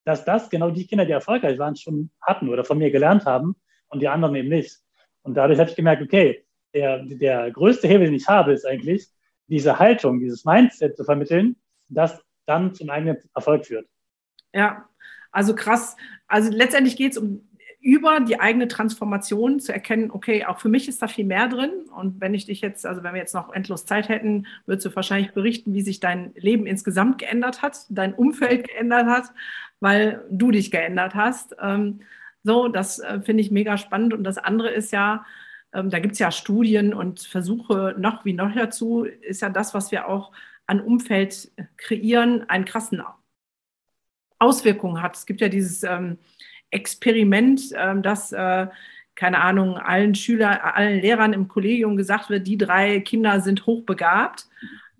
dass 0.03 0.26
das 0.26 0.49
genau 0.49 0.72
die 0.72 0.88
Kinder, 0.88 1.05
die 1.05 1.12
erfolgreich 1.12 1.59
waren, 1.59 1.76
schon 1.76 2.09
hatten 2.20 2.49
oder 2.49 2.64
von 2.64 2.80
mir 2.80 2.89
gelernt 2.89 3.26
haben 3.26 3.55
und 3.89 4.01
die 4.01 4.07
anderen 4.07 4.36
eben 4.36 4.49
nicht. 4.49 4.80
Und 5.22 5.36
dadurch 5.36 5.59
habe 5.59 5.70
ich 5.70 5.76
gemerkt, 5.76 6.01
okay, 6.01 6.43
der, 6.74 7.03
der 7.05 7.51
größte 7.51 7.88
Hebel, 7.88 8.07
den 8.07 8.16
ich 8.16 8.28
habe, 8.28 8.53
ist 8.53 8.66
eigentlich 8.66 9.07
diese 9.47 9.78
Haltung, 9.78 10.20
dieses 10.20 10.45
Mindset 10.45 10.97
zu 10.97 11.03
vermitteln, 11.03 11.55
das 11.89 12.20
dann 12.47 12.74
zum 12.74 12.89
eigenen 12.89 13.18
Erfolg 13.36 13.68
führt. 13.68 13.88
Ja, 14.53 14.89
also 15.32 15.53
krass. 15.53 15.95
Also 16.28 16.49
letztendlich 16.51 16.97
geht 16.97 17.12
es 17.12 17.18
um 17.20 17.47
über 17.82 18.19
die 18.19 18.39
eigene 18.39 18.67
Transformation 18.67 19.59
zu 19.59 19.73
erkennen, 19.73 20.11
okay, 20.11 20.45
auch 20.45 20.59
für 20.59 20.69
mich 20.69 20.88
ist 20.88 21.01
da 21.01 21.07
viel 21.07 21.25
mehr 21.25 21.47
drin. 21.47 21.71
Und 21.95 22.21
wenn 22.21 22.36
ich 22.36 22.45
dich 22.45 22.61
jetzt, 22.61 22.86
also 22.86 23.03
wenn 23.03 23.13
wir 23.13 23.21
jetzt 23.21 23.34
noch 23.34 23.51
endlos 23.51 23.86
Zeit 23.88 24.07
hätten, 24.07 24.45
würdest 24.67 24.86
du 24.86 24.95
wahrscheinlich 24.95 25.34
berichten, 25.34 25.73
wie 25.73 25.82
sich 25.82 25.99
dein 25.99 26.32
Leben 26.36 26.67
insgesamt 26.67 27.17
geändert 27.17 27.63
hat, 27.63 27.86
dein 27.89 28.13
Umfeld 28.13 28.67
geändert 28.67 29.07
hat, 29.07 29.34
weil 29.79 30.23
du 30.29 30.51
dich 30.51 30.69
geändert 30.69 31.15
hast. 31.15 31.55
Ähm, 31.59 32.01
so, 32.43 32.67
das 32.67 32.99
äh, 32.99 33.19
finde 33.21 33.41
ich 33.41 33.49
mega 33.49 33.77
spannend. 33.77 34.13
Und 34.13 34.23
das 34.23 34.38
andere 34.38 34.69
ist 34.69 34.91
ja, 34.91 35.25
ähm, 35.73 35.89
da 35.89 35.97
gibt 35.97 36.13
es 36.13 36.19
ja 36.19 36.32
Studien 36.32 36.93
und 36.93 37.21
Versuche 37.21 37.95
noch 37.97 38.25
wie 38.25 38.34
noch 38.34 38.53
dazu, 38.53 39.05
ist 39.05 39.41
ja 39.41 39.49
das, 39.49 39.73
was 39.73 39.91
wir 39.91 40.07
auch 40.07 40.32
an 40.67 40.82
Umfeld 40.82 41.51
kreieren, 41.77 42.47
einen 42.47 42.65
krassen 42.65 43.01
Auswirkungen 44.38 45.01
hat. 45.01 45.17
Es 45.17 45.25
gibt 45.25 45.41
ja 45.41 45.49
dieses 45.49 45.82
ähm, 45.82 46.19
Experiment, 46.72 47.61
ähm, 47.76 48.01
dass, 48.01 48.32
äh, 48.32 48.67
keine 49.15 49.41
Ahnung, 49.41 49.78
allen 49.78 50.15
Schülern, 50.15 50.57
allen 50.57 50.99
Lehrern 50.99 51.34
im 51.34 51.47
Kollegium 51.47 51.97
gesagt 51.97 52.30
wird, 52.30 52.47
die 52.47 52.57
drei 52.57 52.99
Kinder 53.01 53.41
sind 53.41 53.65
hochbegabt. 53.65 54.47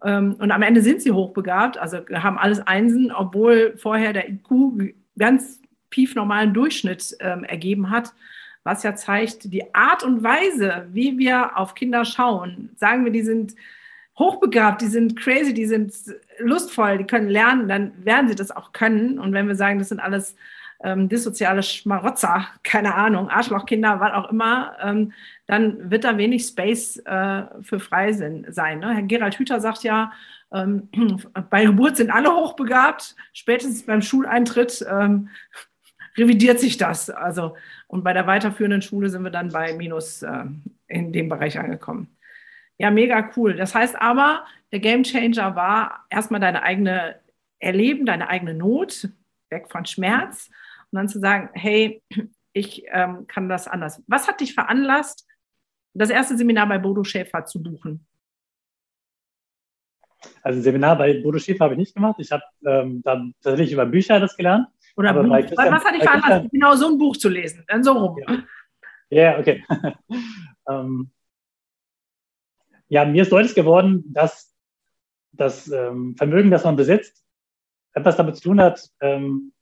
Ähm, 0.04 0.36
und 0.40 0.52
am 0.52 0.62
Ende 0.62 0.82
sind 0.82 1.02
sie 1.02 1.12
hochbegabt, 1.12 1.78
also 1.78 2.00
haben 2.14 2.38
alles 2.38 2.60
Einsen, 2.60 3.12
obwohl 3.12 3.76
vorher 3.78 4.14
der 4.14 4.30
IQ 4.30 4.94
ganz 5.18 5.62
piefnormalen 5.90 6.54
Durchschnitt 6.54 7.16
ähm, 7.20 7.44
ergeben 7.44 7.90
hat, 7.90 8.14
was 8.64 8.84
ja 8.84 8.96
zeigt, 8.96 9.52
die 9.52 9.74
Art 9.74 10.04
und 10.04 10.24
Weise, 10.24 10.88
wie 10.92 11.18
wir 11.18 11.58
auf 11.58 11.76
Kinder 11.76 12.06
schauen, 12.06 12.70
sagen 12.76 13.06
wir, 13.06 13.12
die 13.12 13.24
sind 13.24 13.56
hochbegabt, 14.18 14.82
die 14.82 14.88
sind 14.88 15.18
crazy, 15.18 15.54
die 15.54 15.66
sind 15.66 15.94
lustvoll, 16.40 16.98
die 16.98 17.06
können 17.06 17.30
lernen, 17.30 17.68
dann 17.68 17.92
werden 18.06 18.28
sie 18.28 18.36
das 18.36 18.52
auch 18.52 18.72
können. 18.72 19.20
Und 19.20 19.34
wenn 19.34 19.48
wir 19.48 19.56
sagen, 19.56 19.80
das 19.80 19.90
sind 19.90 20.00
alles 20.00 20.36
ähm, 20.84 21.10
dissoziale 21.10 21.64
Schmarotzer, 21.64 22.48
keine 22.64 22.96
Ahnung, 22.96 23.30
Arschlochkinder, 23.30 24.00
was 24.00 24.14
auch 24.14 24.32
immer, 24.32 24.76
ähm, 24.82 25.14
dann 25.48 25.92
wird 25.92 26.04
da 26.04 26.18
wenig 26.18 26.46
Space 26.46 26.98
äh, 27.06 27.44
für 27.62 27.80
Freisinn 27.80 28.46
sein. 28.50 28.80
Ne? 28.80 28.94
Herr 28.94 29.04
Gerald 29.04 29.38
Hüther 29.38 29.60
sagt 29.60 29.84
ja, 29.84 30.12
ähm, 30.54 30.90
bei 31.50 31.66
Geburt 31.66 31.98
sind 31.98 32.10
alle 32.10 32.34
hochbegabt, 32.34 33.16
spätestens 33.34 33.86
beim 33.86 34.02
Schuleintritt 34.02 34.86
ähm, 34.90 35.30
revidiert 36.18 36.60
sich 36.60 36.78
das. 36.78 37.10
Also, 37.10 37.56
und 37.88 38.04
bei 38.04 38.14
der 38.14 38.28
weiterführenden 38.28 38.82
Schule 38.82 39.10
sind 39.10 39.24
wir 39.24 39.32
dann 39.32 39.50
bei 39.50 39.74
Minus 39.74 40.22
äh, 40.24 40.46
in 40.88 41.14
dem 41.14 41.30
Bereich 41.30 41.60
angekommen. 41.60 42.16
Ja, 42.78 42.90
mega 42.90 43.30
cool. 43.36 43.56
Das 43.56 43.76
heißt 43.76 44.02
aber, 44.02 44.46
der 44.72 44.80
Game 44.80 45.04
Changer 45.04 45.56
war 45.56 46.06
erstmal 46.10 46.40
deine 46.40 46.64
eigene 46.64 47.16
Erleben, 47.60 48.08
deine 48.08 48.28
eigene 48.28 48.56
Not, 48.56 49.10
weg 49.50 49.68
von 49.70 49.86
Schmerz 49.86 50.50
und 50.92 50.98
dann 50.98 51.08
zu 51.08 51.20
sagen, 51.20 51.50
hey, 51.54 52.04
ich 52.54 52.84
ähm, 52.92 53.28
kann 53.28 53.50
das 53.50 53.68
anders. 53.68 54.04
Was 54.08 54.28
hat 54.28 54.42
dich 54.42 54.54
veranlasst, 54.54 55.28
das 55.94 56.10
erste 56.10 56.38
Seminar 56.38 56.68
bei 56.68 56.78
Bodo 56.78 57.04
Schäfer 57.04 57.46
zu 57.46 57.62
buchen? 57.62 58.06
Also 60.44 60.60
ein 60.60 60.64
Seminar 60.64 60.98
bei 60.98 61.22
Bodo 61.22 61.40
Schäfer 61.40 61.66
habe 61.66 61.74
ich 61.76 61.80
nicht 61.80 61.96
gemacht. 61.96 62.18
Ich 62.20 62.32
habe 62.32 62.44
ähm, 62.66 63.02
dann 63.04 63.34
tatsächlich 63.42 63.74
über 63.74 63.86
Bücher 63.86 64.20
das 64.20 64.36
gelernt. 64.36 64.68
Oder 64.98 65.14
Buch, 65.14 65.36
Christian, 65.38 65.74
was 65.74 65.86
hat 65.86 65.96
dich 65.96 66.04
veranlasst, 66.04 66.52
genau 66.52 66.76
so 66.76 66.88
ein 66.90 66.98
Buch 66.98 67.16
zu 67.16 67.30
lesen? 67.30 67.64
Dann 67.68 67.84
so 67.84 67.94
rum. 67.94 68.18
Ja, 69.10 69.32
yeah, 69.32 69.40
okay. 69.40 69.64
ähm, 70.70 71.12
ja, 72.90 73.06
mir 73.06 73.22
ist 73.22 73.32
deutlich 73.32 73.56
geworden, 73.56 74.04
dass 74.08 74.54
das 75.32 75.70
ähm, 75.70 76.16
Vermögen, 76.18 76.52
das 76.52 76.66
man 76.66 76.76
besitzt, 76.76 77.24
etwas 77.94 78.18
damit 78.18 78.36
zu 78.36 78.44
tun 78.44 78.60
hat, 78.60 78.90
ähm, 79.00 79.54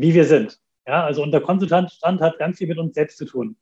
wie 0.00 0.14
wir 0.14 0.24
sind. 0.24 0.58
Ja, 0.86 1.04
also 1.04 1.22
unser 1.22 1.40
Konsultantstand 1.40 2.20
hat 2.20 2.38
ganz 2.38 2.58
viel 2.58 2.68
mit 2.68 2.78
uns 2.78 2.94
selbst 2.94 3.18
zu 3.18 3.26
tun. 3.26 3.56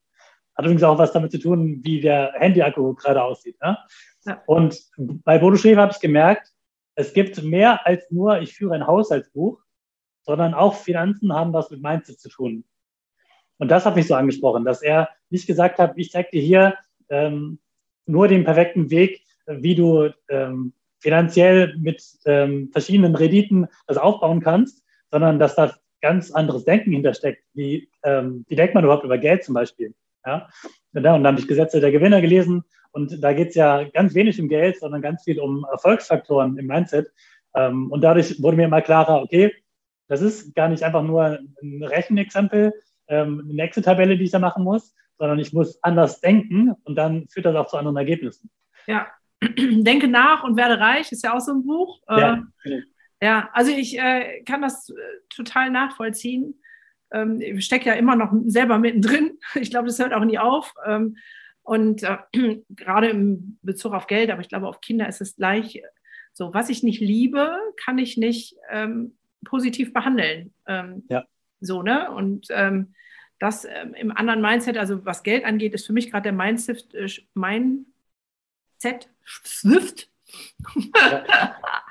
Hat 0.55 0.65
übrigens 0.65 0.85
auch 0.85 0.99
was 0.99 1.13
damit 1.13 1.33
zu 1.33 1.39
tun, 1.39 1.81
wie 1.83 2.01
der 2.01 2.33
Handy-Akku 2.37 2.95
gerade 2.95 3.23
aussieht. 3.23 3.61
Ne? 3.61 3.77
Ja. 4.25 4.43
Und 4.47 4.81
bei 4.97 5.39
Bodo 5.39 5.57
Schäfer 5.57 5.83
habe 5.83 5.93
ich 5.93 6.01
gemerkt, 6.01 6.53
es 6.95 7.13
gibt 7.13 7.43
mehr 7.43 7.87
als 7.87 8.11
nur, 8.11 8.41
ich 8.41 8.55
führe 8.55 8.75
ein 8.75 8.87
Haushaltsbuch, 8.87 9.61
sondern 10.23 10.55
auch 10.55 10.75
Finanzen 10.75 11.33
haben 11.33 11.53
was 11.53 11.71
mit 11.71 11.83
Mindset 11.83 12.21
zu 12.21 12.29
tun. 12.29 12.65
Und 13.59 13.71
das 13.71 13.87
hat 13.87 13.97
mich 13.97 14.07
so 14.07 14.15
angesprochen, 14.15 14.65
dass 14.65 14.83
er 14.83 15.09
nicht 15.31 15.47
gesagt 15.47 15.79
hat, 15.79 15.93
ich 15.97 16.11
zeige 16.11 16.31
dir 16.33 16.43
hier 16.43 16.75
ähm, 17.09 17.59
nur 18.07 18.29
den 18.29 18.45
perfekten 18.45 18.91
Weg, 18.91 19.23
wie 19.47 19.75
du 19.75 20.11
ähm, 20.29 20.73
finanziell 20.99 21.77
mit 21.79 22.03
ähm, 22.25 22.71
verschiedenen 22.73 23.15
Renditen 23.15 23.69
das 23.87 23.99
aufbauen 23.99 24.41
kannst, 24.41 24.85
sondern 25.11 25.39
dass 25.39 25.55
da 25.55 25.75
ganz 26.01 26.31
anderes 26.31 26.65
Denken 26.65 26.93
hintersteckt. 26.93 27.43
Wie, 27.55 27.89
ähm, 28.05 28.45
wie 28.49 28.57
denkt 28.57 28.75
man 28.75 28.85
überhaupt 28.85 29.05
über 29.05 29.19
Geld 29.19 29.45
zum 29.45 29.55
Beispiel? 29.55 29.95
Ja? 30.25 30.49
Und 30.93 31.03
dann 31.03 31.27
habe 31.27 31.39
ich 31.39 31.49
Gesetze 31.49 31.81
der 31.81 31.93
Gewinner 31.93 32.21
gelesen 32.21 32.65
und 32.93 33.23
da 33.23 33.33
geht 33.33 33.51
es 33.51 33.55
ja 33.55 33.85
ganz 33.85 34.15
wenig 34.15 34.41
um 34.41 34.49
Geld, 34.49 34.79
sondern 34.79 35.03
ganz 35.03 35.25
viel 35.25 35.39
um 35.39 35.67
Erfolgsfaktoren 35.71 36.57
im 36.59 36.67
Mindset. 36.67 37.13
Ähm, 37.55 37.91
und 37.91 38.03
dadurch 38.03 38.43
wurde 38.43 38.57
mir 38.57 38.65
immer 38.65 38.83
klarer, 38.83 39.23
okay, 39.23 39.53
das 40.09 40.23
ist 40.23 40.55
gar 40.55 40.69
nicht 40.69 40.83
einfach 40.83 41.03
nur 41.03 41.39
ein 41.63 41.83
Rechenexempel, 41.83 42.73
ähm, 43.09 43.49
eine 43.51 43.63
Excel-Tabelle, 43.63 44.17
die 44.17 44.25
ich 44.25 44.31
da 44.31 44.39
machen 44.39 44.65
muss, 44.65 44.95
sondern 45.19 45.39
ich 45.39 45.53
muss 45.53 45.83
anders 45.83 46.21
denken 46.21 46.75
und 46.85 46.97
dann 46.97 47.29
führt 47.29 47.47
das 47.47 47.57
auch 47.57 47.67
zu 47.67 47.77
anderen 47.77 47.97
Ergebnissen. 47.97 48.51
Ja, 48.87 49.09
denke 49.43 50.09
nach 50.09 50.45
und 50.45 50.57
werde 50.57 50.79
reich 50.79 51.13
ist 51.13 51.25
ja 51.25 51.35
auch 51.35 51.41
so 51.41 51.53
ein 51.53 51.67
Buch. 51.67 52.01
Ja, 52.09 52.45
äh, 52.65 52.81
ja 53.23 53.49
also 53.53 53.71
ich 53.73 53.99
äh, 53.99 54.43
kann 54.45 54.63
das 54.63 54.91
äh, 54.91 54.95
total 55.29 55.71
nachvollziehen. 55.71 56.61
Ähm, 57.13 57.41
ich 57.41 57.65
stecke 57.65 57.87
ja 57.87 57.95
immer 57.95 58.17
noch 58.17 58.33
selber 58.47 58.79
mittendrin. 58.79 59.39
Ich 59.55 59.71
glaube, 59.71 59.87
das 59.87 59.99
hört 59.99 60.13
auch 60.13 60.25
nie 60.25 60.39
auf. 60.39 60.75
Ähm, 60.85 61.17
und 61.63 62.03
äh, 62.03 62.19
gerade 62.71 63.09
im 63.09 63.59
Bezug 63.63 63.93
auf 63.93 64.07
Geld, 64.07 64.31
aber 64.31 64.41
ich 64.41 64.49
glaube, 64.49 64.69
auf 64.69 64.81
Kinder 64.81 65.09
ist 65.09 65.21
es 65.21 65.37
gleich 65.37 65.83
so, 66.33 66.53
was 66.53 66.69
ich 66.69 66.83
nicht 66.83 67.01
liebe, 67.01 67.59
kann 67.83 67.99
ich 67.99 68.17
nicht 68.17 68.57
ähm, 68.71 69.17
positiv 69.45 69.93
behandeln. 69.93 70.53
Ähm, 70.67 71.05
ja. 71.09 71.25
So, 71.61 71.83
ne? 71.83 72.11
Und 72.13 72.49
ähm, 72.51 72.95
das 73.39 73.65
ähm, 73.65 73.95
im 73.95 74.11
anderen 74.11 74.41
Mindset, 74.43 74.77
also 74.77 75.05
was 75.05 75.23
Geld 75.23 75.45
angeht, 75.45 75.75
ist 75.75 75.87
für 75.87 75.93
mich 75.93 76.11
gerade 76.11 76.25
der 76.25 76.33
Mindset, 76.33 76.95
äh, 76.95 77.09
Mindset 77.35 79.09
Swift. 79.25 80.11
Ja. 80.95 81.25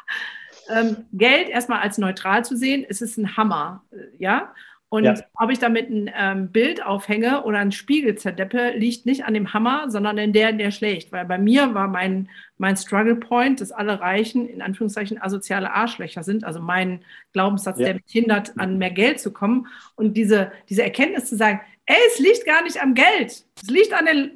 ähm, 0.70 1.06
Geld 1.14 1.50
erstmal 1.50 1.82
als 1.82 1.98
neutral 1.98 2.46
zu 2.46 2.56
sehen, 2.56 2.86
es 2.88 3.02
ist 3.02 3.18
ein 3.18 3.38
Hammer, 3.38 3.84
äh, 3.92 3.98
ja. 4.18 4.54
Und 4.96 5.04
ja. 5.04 5.16
ob 5.34 5.52
ich 5.52 5.60
damit 5.60 5.90
ein 5.90 6.10
ähm, 6.16 6.52
Bild 6.52 6.82
aufhänge 6.86 7.44
oder 7.44 7.58
einen 7.58 7.72
Spiegel 7.72 8.16
zerdeppe, 8.16 8.72
liegt 8.78 9.06
nicht 9.06 9.26
an 9.26 9.34
dem 9.34 9.52
Hammer, 9.52 9.90
sondern 9.90 10.18
in 10.18 10.32
der, 10.32 10.54
der 10.54 10.72
schlägt. 10.72 11.12
Weil 11.12 11.26
bei 11.26 11.38
mir 11.38 11.74
war 11.74 11.88
mein, 11.88 12.30
mein 12.58 12.78
Struggle 12.78 13.16
Point, 13.16 13.60
dass 13.60 13.72
alle 13.72 14.00
Reichen 14.00 14.48
in 14.48 14.62
Anführungszeichen 14.62 15.22
asoziale 15.22 15.74
Arschlöcher 15.74 16.24
sind. 16.24 16.46
Also 16.46 16.62
mein 16.62 17.04
Glaubenssatz, 17.34 17.80
ja. 17.80 17.88
der 17.88 17.96
mich 17.96 18.04
hindert, 18.08 18.58
an 18.58 18.78
mehr 18.78 18.92
Geld 18.92 19.20
zu 19.20 19.34
kommen. 19.34 19.68
Und 19.96 20.16
diese, 20.16 20.52
diese 20.70 20.84
Erkenntnis 20.84 21.26
zu 21.26 21.36
sagen, 21.36 21.60
ey, 21.88 21.98
es 22.14 22.20
liegt 22.20 22.46
gar 22.46 22.64
nicht 22.64 22.82
am 22.82 22.94
Geld. 22.94 23.44
Es 23.62 23.70
liegt 23.70 23.92
an 23.92 24.06
den, 24.06 24.32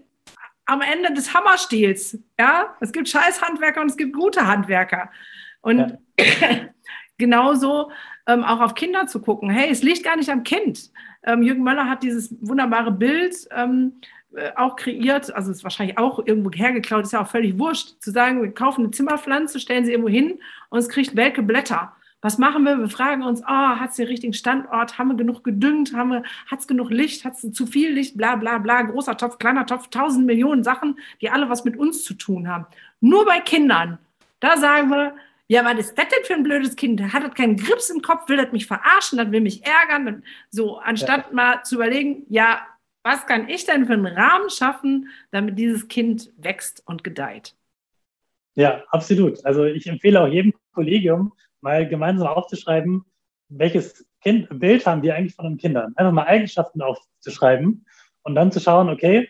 am 0.66 0.82
Ende 0.82 1.14
des 1.14 1.34
Hammerstils. 1.34 2.18
Ja, 2.38 2.76
es 2.82 2.92
gibt 2.92 3.08
Scheißhandwerker 3.08 3.82
und 3.82 3.92
es 3.92 3.98
gibt 3.98 4.14
gute 4.14 4.46
Handwerker. 4.46 5.10
Und 5.62 5.80
ja. 5.80 5.98
genauso 7.17 7.91
ähm, 8.28 8.43
auch 8.43 8.61
auf 8.61 8.76
Kinder 8.76 9.07
zu 9.07 9.22
gucken. 9.22 9.49
Hey, 9.49 9.70
es 9.70 9.84
liegt 9.84 10.03
gar 10.03 10.15
nicht 10.15 10.30
am 10.30 10.43
Kind. 10.43 10.91
Ähm, 11.24 11.43
Jürgen 11.43 11.63
Möller 11.63 11.89
hat 11.89 12.03
dieses 12.03 12.36
wunderbare 12.41 12.91
Bild 12.91 13.36
ähm, 13.51 13.93
äh, 14.36 14.51
auch 14.55 14.76
kreiert, 14.76 15.34
also 15.34 15.51
ist 15.51 15.63
wahrscheinlich 15.63 15.97
auch 15.97 16.26
irgendwo 16.26 16.51
hergeklaut, 16.51 17.03
ist 17.03 17.13
ja 17.13 17.22
auch 17.22 17.30
völlig 17.30 17.57
wurscht, 17.57 17.99
zu 17.99 18.11
sagen, 18.11 18.41
wir 18.41 18.53
kaufen 18.53 18.82
eine 18.82 18.91
Zimmerpflanze, 18.91 19.59
stellen 19.59 19.86
sie 19.86 19.91
irgendwo 19.91 20.09
hin 20.09 20.39
und 20.70 20.80
es 20.80 20.88
kriegt 20.88 21.15
welke 21.15 21.41
Blätter. 21.41 21.93
Was 22.22 22.38
machen 22.38 22.63
wir? 22.63 22.78
Wir 22.78 22.89
fragen 22.89 23.24
uns, 23.24 23.41
oh, 23.43 23.47
hat 23.47 23.91
es 23.91 23.95
den 23.95 24.07
richtigen 24.07 24.34
Standort? 24.34 24.97
Haben 24.97 25.07
wir 25.07 25.15
genug 25.15 25.41
gedüngt? 25.41 25.93
Hat 25.95 26.59
es 26.59 26.67
genug 26.67 26.89
Licht? 26.89 27.24
Hat 27.24 27.41
es 27.41 27.53
zu 27.53 27.65
viel 27.65 27.93
Licht? 27.93 28.17
Bla, 28.17 28.36
bla, 28.36 28.57
bla. 28.57 28.82
Großer 28.82 29.15
Topf, 29.15 29.38
kleiner 29.38 29.65
Topf, 29.65 29.88
tausend 29.88 30.26
Millionen 30.26 30.65
Sachen, 30.65 30.99
die 31.22 31.30
alle 31.30 31.49
was 31.49 31.63
mit 31.63 31.78
uns 31.78 32.03
zu 32.03 32.13
tun 32.15 32.49
haben. 32.49 32.65
Nur 32.99 33.26
bei 33.26 33.39
Kindern, 33.39 33.99
da 34.41 34.57
sagen 34.57 34.89
wir, 34.89 35.15
ja, 35.50 35.66
was 35.66 35.80
ist 35.80 35.97
das 35.97 36.08
denn 36.10 36.24
für 36.26 36.36
ein 36.36 36.43
blödes 36.43 36.76
Kind? 36.76 37.02
Hat 37.02 37.24
das 37.24 37.34
keinen 37.34 37.58
Grips 37.58 37.89
im 37.89 38.04
Kopf? 38.04 38.30
Will 38.30 38.38
das 38.38 38.52
mich 38.52 38.68
verarschen? 38.68 39.18
Das 39.18 39.32
will 39.32 39.41
mich 39.41 39.66
ärgern? 39.66 40.24
So, 40.52 40.78
anstatt 40.78 41.26
ja. 41.28 41.34
mal 41.34 41.64
zu 41.64 41.76
überlegen, 41.76 42.24
ja, 42.30 42.62
was 43.04 43.26
kann 43.26 43.50
ich 43.50 43.66
denn 43.66 43.88
für 43.88 43.93
einen 43.93 44.06
Rahmen 44.06 44.52
schaffen, 44.52 45.10
damit 45.32 45.58
dieses 45.58 45.88
Kind 45.88 46.32
wächst 46.38 46.84
und 46.86 47.04
gedeiht? 47.04 47.56
Ja, 48.54 48.84
absolut. 48.91 49.43
Also 49.43 49.66
ich 49.66 49.88
empfehle 49.88 50.22
auch 50.22 50.28
jedem 50.28 50.54
Kollegium, 50.72 51.34
mal 51.62 51.88
gemeinsam 51.88 52.28
aufzuschreiben, 52.28 53.04
welches 53.47 54.06
kind, 54.22 54.47
Bild 54.60 54.86
haben 54.86 55.02
wir 55.02 55.16
eigentlich 55.16 55.36
von 55.36 55.45
den 55.45 55.58
Kindern. 55.58 55.93
Einfach 55.95 56.14
mal 56.14 56.28
Eigenschaften 56.28 56.84
aufzuschreiben 56.84 57.88
und 58.22 58.36
dann 58.36 58.52
zu 58.52 58.60
schauen, 58.60 58.89
okay, 58.89 59.30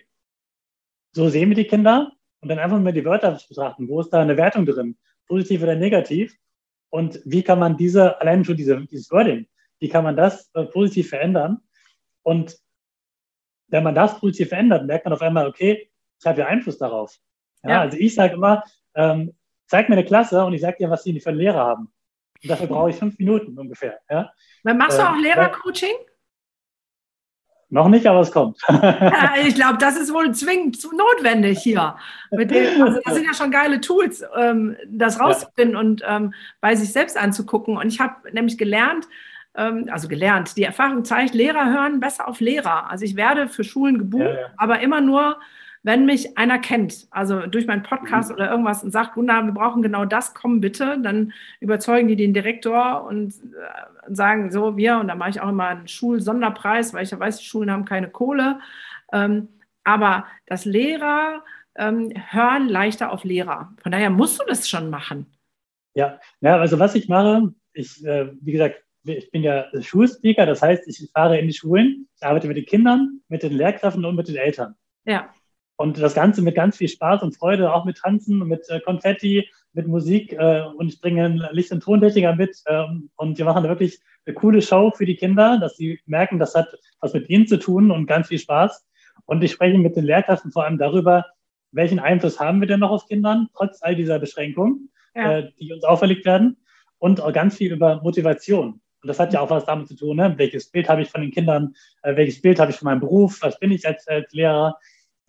so 1.14 1.30
sehen 1.30 1.48
wir 1.48 1.56
die 1.56 1.68
Kinder 1.68 2.12
und 2.42 2.50
dann 2.50 2.60
einfach 2.60 2.80
mal 2.80 2.92
die 2.92 3.06
Wörter 3.06 3.38
zu 3.38 3.48
betrachten. 3.48 3.88
Wo 3.88 4.02
ist 4.02 4.10
da 4.10 4.22
eine 4.22 4.36
Wertung 4.36 4.66
drin? 4.66 4.98
Positiv 5.30 5.64
oder 5.64 5.76
negativ? 5.76 6.36
Und 6.90 7.22
wie 7.24 7.44
kann 7.44 7.60
man 7.60 7.78
diese, 7.78 8.20
allein 8.20 8.44
schon 8.44 8.58
diese, 8.58 8.86
dieses 8.86 9.10
Wording, 9.12 9.48
wie 9.80 9.88
kann 9.88 10.04
man 10.04 10.18
das 10.18 10.50
äh, 10.56 10.66
positiv 10.66 11.10
verändern? 11.10 11.60
Und 12.24 12.58
wenn 13.68 13.84
man 13.84 13.96
das 13.96 14.20
positiv 14.20 14.50
verändert, 14.50 14.86
merkt 14.86 15.06
man 15.06 15.14
auf 15.14 15.22
einmal, 15.22 15.48
okay, 15.48 15.90
ich 16.20 16.26
habe 16.26 16.42
ja 16.42 16.48
Einfluss 16.48 16.78
darauf. 16.78 17.16
Ja, 17.64 17.70
ja. 17.70 17.82
Also 17.82 17.98
ich 17.98 18.16
sage 18.16 18.34
immer, 18.34 18.64
ähm, 18.96 19.34
zeig 19.68 19.88
mir 19.88 19.96
eine 19.96 20.06
Klasse 20.06 20.44
und 20.44 20.54
ich 20.54 20.62
sage 20.62 20.78
dir, 20.80 20.90
was 20.90 21.04
sie 21.04 21.18
für 21.20 21.30
einen 21.30 21.38
Lehrer 21.38 21.60
haben. 21.60 21.94
Und 22.42 22.50
dafür 22.50 22.68
brauche 22.68 22.90
ich 22.90 22.96
fünf 22.96 23.18
Minuten 23.20 23.58
ungefähr. 23.58 24.00
Ja? 24.10 24.34
Machst 24.64 24.98
du 24.98 25.04
auch 25.04 25.16
äh, 25.16 25.22
Lehrercoaching? 25.22 25.96
Noch 27.72 27.88
nicht, 27.88 28.08
aber 28.08 28.22
es 28.22 28.32
kommt. 28.32 28.60
ich 29.46 29.54
glaube, 29.54 29.78
das 29.80 29.96
ist 29.96 30.12
wohl 30.12 30.34
zwingend 30.34 30.80
notwendig 30.92 31.60
hier. 31.60 31.96
Dem, 32.32 32.82
also 32.82 33.00
das 33.06 33.14
sind 33.14 33.26
ja 33.26 33.34
schon 33.34 33.52
geile 33.52 33.80
Tools, 33.80 34.24
ähm, 34.38 34.76
das 34.88 35.20
rauszufinden 35.20 35.76
ja. 35.76 35.80
und 35.80 36.04
ähm, 36.08 36.34
bei 36.62 36.76
sich 36.76 36.92
selbst 36.92 37.16
anzugucken. 37.16 37.78
Und 37.78 37.88
ich 37.88 38.00
habe 38.00 38.16
nämlich 38.32 38.58
gelernt, 38.58 39.08
ähm, 39.56 39.88
also 39.92 40.08
gelernt, 40.08 40.58
die 40.58 40.64
Erfahrung 40.64 41.06
zeigt, 41.06 41.36
Lehrer 41.36 41.72
hören 41.72 42.00
besser 42.00 42.28
auf 42.28 42.40
Lehrer. 42.40 42.90
Also 42.90 43.06
ich 43.06 43.16
werde 43.16 43.48
für 43.48 43.64
Schulen 43.64 44.00
gebucht, 44.00 44.24
ja, 44.24 44.34
ja. 44.34 44.48
aber 44.58 44.80
immer 44.80 45.02
nur 45.02 45.40
wenn 45.84 46.06
mich 46.06 46.38
einer 46.38 46.60
kennt, 46.60 47.08
also 47.12 47.46
durch 47.46 47.66
meinen 47.66 47.84
Podcast 47.84 48.30
mhm. 48.30 48.36
oder 48.36 48.52
irgendwas 48.52 48.84
und 48.84 48.92
sagt, 48.92 49.14
Gunnar, 49.14 49.46
wir 49.46 49.54
brauchen 49.54 49.82
genau 49.82 50.06
das, 50.06 50.34
komm 50.34 50.60
bitte, 50.60 51.00
dann 51.02 51.34
überzeugen 51.60 52.08
die 52.08 52.16
den 52.16 52.34
Direktor 52.34 53.06
und 53.06 53.34
äh, 53.34 54.14
sagen 54.14 54.52
so, 54.52 54.76
wir, 54.76 54.98
und 55.00 55.08
da 55.08 55.16
mache 55.16 55.30
ich 55.30 55.42
auch 55.42 55.50
immer 55.50 55.68
einen 55.68 55.88
Schulsonderpreis, 55.88 56.94
weil 56.94 57.04
ich 57.04 57.12
ja 57.12 57.20
weiß, 57.20 57.38
die 57.38 57.46
Schulen 57.46 57.72
haben 57.72 57.86
keine 57.86 58.10
Kohle. 58.10 58.60
Ähm, 59.14 59.48
aber 59.84 60.26
das 60.46 60.66
Lehrer 60.66 61.44
ähm, 61.76 62.12
hören 62.30 62.68
leichter 62.68 63.12
auf 63.12 63.24
Lehrer. 63.24 63.74
Von 63.82 63.92
daher 63.92 64.10
musst 64.10 64.40
du 64.40 64.46
das 64.46 64.68
schon 64.68 64.90
machen. 64.90 65.26
Ja, 65.96 66.20
ja 66.42 66.58
also 66.58 66.78
was 66.78 66.96
ich 66.96 67.08
mache, 67.08 67.54
ich, 67.74 68.06
äh, 68.06 68.32
wie 68.42 68.52
gesagt, 68.52 68.84
ich 69.06 69.32
bin 69.32 69.44
ja 69.44 69.66
Schulspeaker, 69.82 70.46
das 70.46 70.62
heißt, 70.62 70.88
ich 70.88 71.10
fahre 71.14 71.40
in 71.40 71.48
die 71.48 71.54
Schulen, 71.54 72.08
ich 72.16 72.24
arbeite 72.24 72.48
mit 72.48 72.58
den 72.58 72.66
Kindern, 72.66 73.22
mit 73.30 73.44
den 73.44 73.54
Lehrkräften 73.54 74.04
und 74.04 74.16
mit 74.16 74.28
den 74.28 74.36
Eltern. 74.36 74.76
Ja. 75.06 75.34
Und 75.80 75.98
das 75.98 76.14
Ganze 76.14 76.42
mit 76.42 76.56
ganz 76.56 76.76
viel 76.76 76.90
Spaß 76.90 77.24
und 77.24 77.38
Freude, 77.38 77.74
auch 77.74 77.86
mit 77.86 78.00
Tanzen, 78.00 78.40
mit 78.40 78.70
äh, 78.70 78.82
Konfetti, 78.82 79.48
mit 79.72 79.88
Musik. 79.88 80.34
Äh, 80.34 80.64
und 80.76 80.90
ich 80.90 81.00
bringe 81.00 81.50
Licht- 81.54 81.72
und 81.72 81.82
Tontechniker 81.82 82.36
mit. 82.36 82.62
Ähm, 82.68 83.10
und 83.16 83.38
wir 83.38 83.46
machen 83.46 83.64
wirklich 83.64 84.02
eine 84.26 84.36
coole 84.36 84.62
Show 84.62 84.92
für 84.92 85.06
die 85.06 85.16
Kinder, 85.16 85.58
dass 85.58 85.78
sie 85.78 86.02
merken, 86.06 86.38
das 86.38 86.54
hat 86.54 86.68
was 87.00 87.14
mit 87.14 87.30
ihnen 87.30 87.48
zu 87.48 87.58
tun 87.58 87.92
und 87.92 88.08
ganz 88.08 88.28
viel 88.28 88.40
Spaß. 88.40 88.86
Und 89.24 89.42
ich 89.42 89.54
spreche 89.54 89.78
mit 89.78 89.96
den 89.96 90.04
Lehrkräften 90.04 90.52
vor 90.52 90.66
allem 90.66 90.78
darüber, 90.78 91.26
welchen 91.72 92.00
Einfluss 92.00 92.42
haben 92.42 92.60
wir 92.60 92.68
denn 92.68 92.82
noch 92.82 92.92
auf 92.92 93.06
Kindern, 93.06 93.48
trotz 93.56 93.82
all 93.82 93.96
dieser 93.96 94.20
Beschränkungen, 94.20 94.90
ja. 95.16 95.38
äh, 95.38 95.52
die 95.62 95.72
uns 95.72 95.86
auferlegt 95.86 96.26
werden. 96.26 96.58
Und 96.98 97.22
auch 97.22 97.32
ganz 97.32 97.56
viel 97.56 97.72
über 97.72 98.02
Motivation. 98.04 98.82
Und 99.02 99.08
das 99.08 99.18
hat 99.18 99.32
ja 99.32 99.40
auch 99.40 99.50
was 99.50 99.64
damit 99.64 99.88
zu 99.88 99.96
tun, 99.96 100.18
ne? 100.18 100.34
welches 100.36 100.70
Bild 100.70 100.90
habe 100.90 101.04
ich 101.04 101.10
von 101.10 101.22
den 101.22 101.32
Kindern, 101.32 101.74
welches 102.04 102.42
Bild 102.42 102.60
habe 102.60 102.72
ich 102.72 102.78
von 102.78 102.88
meinem 102.88 103.00
Beruf, 103.00 103.42
was 103.42 103.58
bin 103.58 103.72
ich 103.72 103.88
als, 103.88 104.06
als 104.10 104.34
Lehrer 104.34 104.78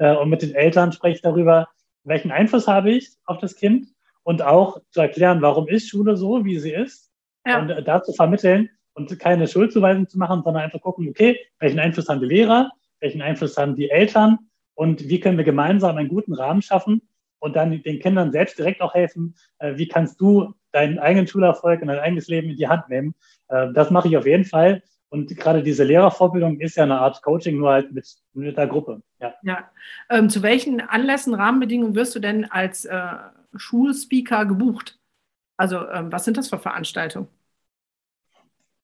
äh, 0.01 0.17
und 0.17 0.29
mit 0.29 0.43
den 0.43 0.55
Eltern 0.55 0.93
spreche 0.93 1.17
ich 1.17 1.23
darüber, 1.23 1.69
welchen 2.03 2.33
Einfluss 2.33 2.67
habe 2.67 2.91
ich 2.91 3.11
auf 3.27 3.39
das 3.39 3.55
Kind 3.55 3.87
und 4.25 4.43
auch 4.43 4.81
zu 4.91 5.01
erklären, 5.01 5.43
warum 5.43 5.69
ist 5.69 5.89
Schule 5.89 6.17
so, 6.17 6.45
wie 6.45 6.59
sie 6.59 6.73
ist. 6.73 7.11
Ja. 7.47 7.61
Und 7.61 7.71
äh, 7.71 7.83
dazu 7.83 8.13
vermitteln, 8.13 8.71
und 8.95 9.19
keine 9.19 9.47
Schuldzuweisung 9.47 10.09
zu 10.09 10.19
machen, 10.19 10.43
sondern 10.43 10.65
einfach 10.65 10.81
gucken, 10.81 11.09
okay, 11.09 11.39
welchen 11.59 11.79
Einfluss 11.79 12.09
haben 12.09 12.21
die 12.21 12.27
Lehrer, 12.27 12.71
welchen 13.01 13.23
Einfluss 13.23 13.57
haben 13.57 13.77
die 13.77 13.91
Eltern 13.91 14.39
und 14.75 15.09
wie 15.09 15.21
können 15.21 15.39
wir 15.39 15.45
gemeinsam 15.45 15.97
einen 15.97 16.09
guten 16.09 16.35
Rahmen 16.35 16.63
schaffen 16.63 17.03
und 17.39 17.57
dann 17.57 17.83
den 17.83 18.01
Kindern 18.01 18.33
selbst 18.33 18.59
direkt 18.59 18.83
auch 18.83 18.95
helfen, 18.95 19.35
äh, 19.59 19.77
wie 19.77 19.89
kannst 19.89 20.21
du 20.21 20.55
deinen 20.73 20.99
eigenen 20.99 21.27
Schulerfolg 21.27 21.81
und 21.81 21.89
dein 21.89 21.99
eigenes 21.99 22.29
Leben 22.29 22.51
in 22.51 22.57
die 22.57 22.69
Hand 22.69 22.89
nehmen. 22.89 23.15
Äh, 23.49 23.73
das 23.73 23.91
mache 23.91 24.09
ich 24.09 24.17
auf 24.17 24.27
jeden 24.27 24.45
Fall. 24.45 24.83
Und 25.11 25.37
gerade 25.37 25.63
diese 25.63 25.83
Lehrervorbildung 25.83 26.61
ist 26.61 26.77
ja 26.77 26.85
eine 26.85 27.01
Art 27.01 27.21
Coaching, 27.23 27.59
nur 27.59 27.71
halt 27.71 27.93
mit, 27.93 28.07
mit 28.33 28.57
der 28.57 28.69
Gruppe. 28.69 29.03
Ja. 29.21 29.35
ja. 29.43 29.71
Ähm, 30.09 30.31
zu 30.31 30.43
welchen 30.43 30.81
Anlässen, 30.81 31.35
Rahmenbedingungen 31.35 31.97
wirst 31.97 32.15
du 32.15 32.21
denn 32.21 32.45
als 32.45 32.85
äh, 32.85 33.17
Schulspeaker 33.57 34.47
gebucht? 34.47 34.99
Also 35.57 35.87
ähm, 35.89 36.13
was 36.13 36.25
sind 36.25 36.37
das 36.37 36.49
für 36.49 36.59
Veranstaltungen? 36.59 37.29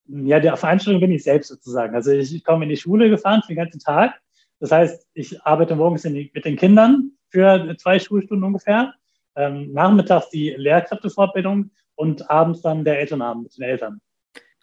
Ja, 0.09 0.41
der 0.41 0.57
Veranstaltung 0.57 1.01
bin 1.01 1.13
ich 1.13 1.23
selbst 1.23 1.49
sozusagen. 1.49 1.95
Also 1.95 2.11
ich, 2.11 2.35
ich 2.35 2.45
komme 2.45 2.65
in 2.65 2.71
die 2.71 2.77
Schule 2.77 3.09
gefahren 3.09 3.43
für 3.43 3.55
den 3.55 3.63
ganzen 3.65 3.81
Tag. 3.81 4.21
Das 4.59 4.73
heißt, 4.73 5.07
ich 5.15 5.41
arbeite 5.43 5.77
morgens 5.77 6.03
die, 6.03 6.31
mit 6.35 6.45
den 6.45 6.57
Kindern 6.57 7.13
für 7.31 7.77
zwei 7.79 7.99
Schulstunden 7.99 8.45
ungefähr. 8.45 8.95
Ähm, 9.37 9.73
nachmittags 9.73 10.31
die 10.31 10.51
Lehrkräftefortbildung 10.51 11.71
und 11.95 12.31
abends 12.31 12.63
dann 12.63 12.85
der 12.85 12.99
Elternabend 12.99 13.45
mit 13.45 13.57
den 13.57 13.63
Eltern. 13.63 14.01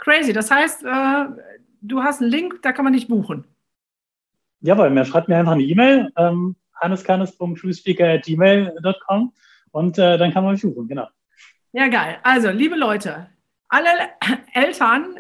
Crazy. 0.04 0.34
Das 0.34 0.52
heißt, 0.52 0.84
äh, 0.84 1.26
du 1.82 2.04
hast 2.04 2.22
einen 2.22 2.30
Link, 2.30 2.62
da 2.62 2.74
kann 2.74 2.84
man 2.84 2.92
dich 2.92 3.08
buchen. 3.08 3.46
Jawohl, 4.60 4.90
mir 4.90 5.06
schreibt 5.06 5.30
mir 5.30 5.38
einfach 5.38 5.54
eine 5.54 5.64
E-Mail, 5.64 6.12
ähm, 6.18 6.58
hanneskannes.schulspeaker.gmail.com 6.76 9.34
und 9.72 9.98
äh, 9.98 10.18
dann 10.18 10.34
kann 10.34 10.44
man 10.44 10.52
mich 10.54 10.64
buchen, 10.64 10.90
genau. 10.90 11.08
Ja, 11.72 11.88
geil. 11.88 12.18
Also, 12.24 12.50
liebe 12.50 12.76
Leute, 12.76 13.30
alle 13.70 13.88
Eltern 14.54 15.16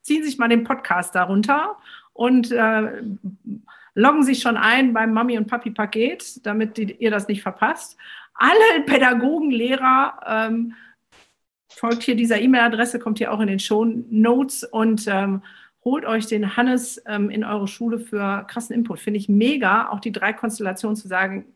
ziehen 0.00 0.24
sich 0.24 0.38
mal 0.38 0.48
den 0.48 0.64
Podcast 0.64 1.14
darunter 1.14 1.76
und 2.14 2.50
äh, 2.52 3.02
loggen 3.94 4.22
sich 4.22 4.40
schon 4.40 4.56
ein 4.56 4.94
beim 4.94 5.12
Mami 5.12 5.36
und 5.36 5.46
Papi 5.46 5.72
Paket, 5.72 6.46
damit 6.46 6.78
die, 6.78 6.96
ihr 6.96 7.10
das 7.10 7.28
nicht 7.28 7.42
verpasst. 7.42 7.98
Alle 8.34 8.80
Pädagogen, 8.86 9.50
Lehrer, 9.50 10.20
ähm, 10.26 10.72
folgt 11.76 12.02
hier 12.02 12.16
dieser 12.16 12.40
E-Mail-Adresse, 12.40 12.98
kommt 12.98 13.18
hier 13.18 13.32
auch 13.32 13.40
in 13.40 13.48
den 13.48 13.58
Show 13.58 13.84
Notes 13.84 14.64
und 14.64 15.06
ähm, 15.06 15.42
holt 15.84 16.04
euch 16.04 16.26
den 16.26 16.56
Hannes 16.56 17.02
ähm, 17.06 17.30
in 17.30 17.44
eure 17.44 17.68
Schule 17.68 17.98
für 17.98 18.44
krassen 18.48 18.74
Input. 18.74 19.00
Finde 19.00 19.18
ich 19.18 19.28
mega, 19.28 19.88
auch 19.88 20.00
die 20.00 20.12
drei 20.12 20.32
Konstellationen 20.32 20.96
zu 20.96 21.08
sagen, 21.08 21.46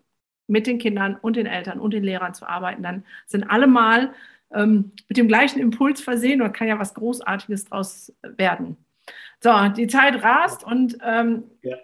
mit 0.49 0.67
den 0.67 0.79
Kindern 0.79 1.17
und 1.17 1.37
den 1.37 1.47
Eltern 1.47 1.81
und 1.81 1.93
den 1.93 2.05
Lehrern 2.05 2.35
zu 2.35 2.49
arbeiten. 2.49 2.83
Dann 2.83 3.05
sind 3.27 3.45
alle 3.45 3.67
mal 3.67 4.13
ähm, 4.53 4.93
mit 5.09 5.17
dem 5.17 5.29
gleichen 5.29 5.59
Impuls 5.59 6.01
versehen 6.01 6.43
und 6.43 6.53
kann 6.53 6.69
ja 6.69 6.79
was 6.79 6.95
Großartiges 6.95 7.67
draus 7.67 8.13
werden. 8.23 8.77
So, 9.41 9.69
die 9.69 9.87
Zeit 9.87 10.23
rast 10.23 10.65
und 10.65 10.99
ähm, 11.05 11.45
ja. 11.63 11.77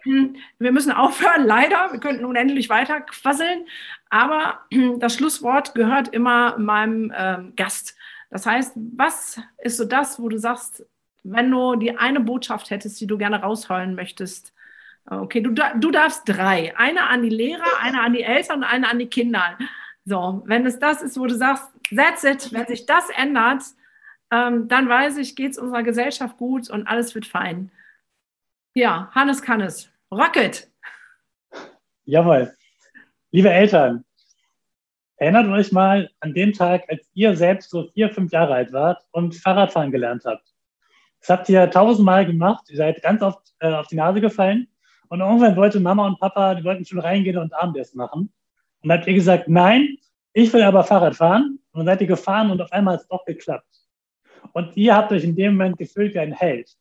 wir 0.59 0.72
müssen 0.72 0.91
aufhören, 0.91 1.45
leider. 1.47 1.93
Wir 1.93 2.01
könnten 2.01 2.24
unendlich 2.24 2.68
weiter 2.68 3.01
quasseln, 3.03 3.66
aber 4.11 4.61
das 4.99 5.14
Schlusswort 5.14 5.74
gehört 5.74 6.09
immer 6.09 6.59
meinem 6.59 7.12
ähm, 7.16 7.53
Gast. 7.57 7.97
Das 8.33 8.47
heißt, 8.47 8.72
was 8.97 9.39
ist 9.59 9.76
so 9.76 9.85
das, 9.85 10.18
wo 10.18 10.30
du 10.30 10.39
sagst, 10.39 10.87
wenn 11.22 11.51
du 11.51 11.76
die 11.76 11.99
eine 11.99 12.18
Botschaft 12.18 12.70
hättest, 12.70 12.99
die 12.99 13.07
du 13.07 13.18
gerne 13.18 13.43
rausholen 13.43 13.95
möchtest? 13.95 14.55
Okay, 15.05 15.43
du, 15.43 15.51
du 15.51 15.91
darfst 15.91 16.22
drei. 16.26 16.74
Eine 16.78 17.09
an 17.11 17.22
die 17.22 17.28
Lehrer, 17.28 17.78
eine 17.83 18.01
an 18.01 18.14
die 18.14 18.22
Eltern 18.22 18.61
und 18.61 18.64
eine 18.64 18.89
an 18.89 18.99
die 18.99 19.11
Kinder. 19.11 19.59
So, 20.07 20.43
wenn 20.47 20.64
es 20.64 20.78
das 20.78 21.03
ist, 21.03 21.20
wo 21.20 21.26
du 21.26 21.37
sagst, 21.37 21.68
that's 21.95 22.24
it, 22.24 22.55
wenn 22.55 22.66
sich 22.66 22.87
das 22.87 23.05
ändert, 23.11 23.64
ähm, 24.30 24.66
dann 24.66 24.89
weiß 24.89 25.18
ich, 25.18 25.37
geht 25.37 25.53
es 25.53 25.59
unserer 25.59 25.83
Gesellschaft 25.83 26.39
gut 26.39 26.70
und 26.70 26.87
alles 26.87 27.14
wird 27.14 27.26
fein. 27.26 27.70
Ja, 28.72 29.11
Hannes 29.14 29.43
kann 29.43 29.61
es. 29.61 29.91
Rocket! 30.11 30.70
Jawohl. 32.07 32.57
Liebe 33.30 33.51
Eltern, 33.51 34.07
erinnert 35.22 35.48
euch 35.48 35.70
mal 35.70 36.10
an 36.20 36.34
den 36.34 36.52
Tag, 36.52 36.84
als 36.88 37.08
ihr 37.14 37.36
selbst 37.36 37.70
so 37.70 37.88
vier, 37.94 38.10
fünf 38.10 38.32
Jahre 38.32 38.54
alt 38.54 38.72
wart 38.72 39.04
und 39.12 39.36
Fahrradfahren 39.36 39.92
gelernt 39.92 40.24
habt. 40.24 40.52
Das 41.20 41.30
habt 41.30 41.48
ihr 41.48 41.70
tausendmal 41.70 42.26
gemacht, 42.26 42.64
ihr 42.68 42.76
seid 42.76 43.00
ganz 43.02 43.22
oft 43.22 43.54
äh, 43.60 43.72
auf 43.72 43.86
die 43.86 43.94
Nase 43.94 44.20
gefallen 44.20 44.66
und 45.08 45.20
irgendwann 45.20 45.56
wollte 45.56 45.78
Mama 45.78 46.06
und 46.06 46.18
Papa, 46.18 46.56
die 46.56 46.64
wollten 46.64 46.84
schon 46.84 46.98
reingehen 46.98 47.38
und 47.38 47.54
Abendessen 47.54 47.98
machen. 47.98 48.32
Und 48.80 48.88
dann 48.88 48.98
habt 48.98 49.06
ihr 49.06 49.14
gesagt, 49.14 49.46
nein, 49.46 49.96
ich 50.32 50.52
will 50.52 50.62
aber 50.62 50.82
Fahrrad 50.82 51.14
fahren. 51.14 51.60
Und 51.70 51.80
dann 51.80 51.86
seid 51.86 52.00
ihr 52.00 52.06
gefahren 52.08 52.50
und 52.50 52.60
auf 52.60 52.72
einmal 52.72 52.94
hat 52.94 53.02
es 53.02 53.08
doch 53.08 53.24
geklappt. 53.24 53.68
Und 54.54 54.76
ihr 54.76 54.96
habt 54.96 55.12
euch 55.12 55.22
in 55.22 55.36
dem 55.36 55.52
Moment 55.52 55.78
gefühlt 55.78 56.14
wie 56.14 56.18
ein 56.18 56.32
Held. 56.32 56.76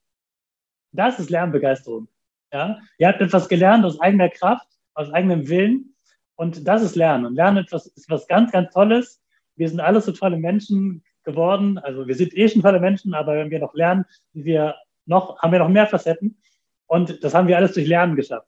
Das 0.94 1.20
ist 1.20 1.30
Lernbegeisterung. 1.30 2.08
Ja? 2.52 2.80
Ihr 2.98 3.08
habt 3.08 3.22
etwas 3.22 3.48
gelernt 3.48 3.86
aus 3.86 4.00
eigener 4.00 4.30
Kraft, 4.30 4.68
aus 4.94 5.12
eigenem 5.12 5.48
Willen. 5.48 5.94
Und 6.42 6.68
das 6.68 6.82
ist 6.82 6.96
Lernen. 6.96 7.28
Und 7.28 7.36
Lernen 7.36 7.58
etwas, 7.66 7.86
ist 7.86 8.10
was 8.10 8.28
ganz, 8.28 8.52
ganz 8.52 8.74
Tolles. 8.74 9.22
Wir 9.58 9.70
sind 9.70 9.80
alle 9.80 10.02
so 10.02 10.12
tolle 10.12 10.38
Menschen 10.38 11.04
geworden. 11.24 11.78
Also 11.78 12.08
wir 12.08 12.16
sind 12.16 12.36
eh 12.36 12.50
schon 12.50 12.64
tolle 12.64 12.80
Menschen, 12.80 13.14
aber 13.14 13.36
wenn 13.36 13.52
wir 13.52 13.60
noch 13.60 13.76
lernen, 13.76 14.06
wir 14.34 14.74
noch, 15.06 15.40
haben 15.40 15.52
wir 15.52 15.60
noch 15.60 15.70
mehr 15.70 15.86
Facetten. 15.86 16.42
Und 16.88 17.24
das 17.24 17.36
haben 17.36 17.48
wir 17.48 17.58
alles 17.58 17.74
durch 17.74 17.86
Lernen 17.86 18.16
geschafft. 18.16 18.48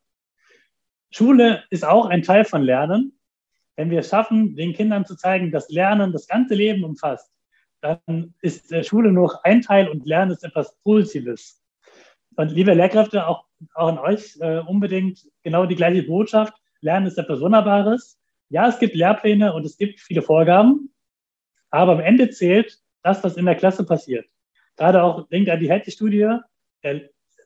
Schule 1.11 1.65
ist 1.69 1.85
auch 1.85 2.07
ein 2.07 2.23
Teil 2.23 2.45
von 2.45 2.63
Lernen. 2.63 3.15
Wenn 3.75 3.91
wir 3.91 3.99
es 3.99 4.09
schaffen, 4.09 4.55
den 4.55 4.73
Kindern 4.73 5.05
zu 5.05 5.15
zeigen, 5.15 5.51
dass 5.51 5.69
Lernen 5.69 6.11
das 6.11 6.25
ganze 6.25 6.55
Leben 6.55 6.83
umfasst, 6.83 7.31
dann 7.81 8.33
ist 8.41 8.73
Schule 8.87 9.11
nur 9.11 9.45
ein 9.45 9.61
Teil 9.61 9.87
und 9.87 10.07
Lernen 10.07 10.31
ist 10.31 10.43
etwas 10.43 10.75
Positives. 10.81 11.61
Und 12.37 12.49
liebe 12.53 12.73
Lehrkräfte, 12.73 13.27
auch, 13.27 13.45
auch 13.75 13.87
an 13.87 13.99
euch 13.99 14.35
äh, 14.39 14.61
unbedingt 14.61 15.29
genau 15.43 15.67
die 15.67 15.75
gleiche 15.75 16.01
Botschaft. 16.01 16.55
Lernen 16.83 17.07
ist 17.07 17.17
etwas 17.17 17.39
Wunderbares. 17.39 18.19
Ja, 18.49 18.67
es 18.67 18.77
gibt 18.77 18.95
Lehrpläne 18.95 19.53
und 19.53 19.65
es 19.65 19.77
gibt 19.77 19.99
viele 19.99 20.21
Vorgaben, 20.21 20.93
aber 21.71 21.93
am 21.93 21.99
Ende 21.99 22.29
zählt 22.29 22.79
das, 23.01 23.23
was 23.23 23.37
in 23.37 23.45
der 23.45 23.55
Klasse 23.55 23.85
passiert. 23.85 24.27
Gerade 24.75 25.01
auch, 25.01 25.27
denkt 25.29 25.49
an 25.49 25.59
die 25.59 25.71
Hattie-Studie, 25.71 26.37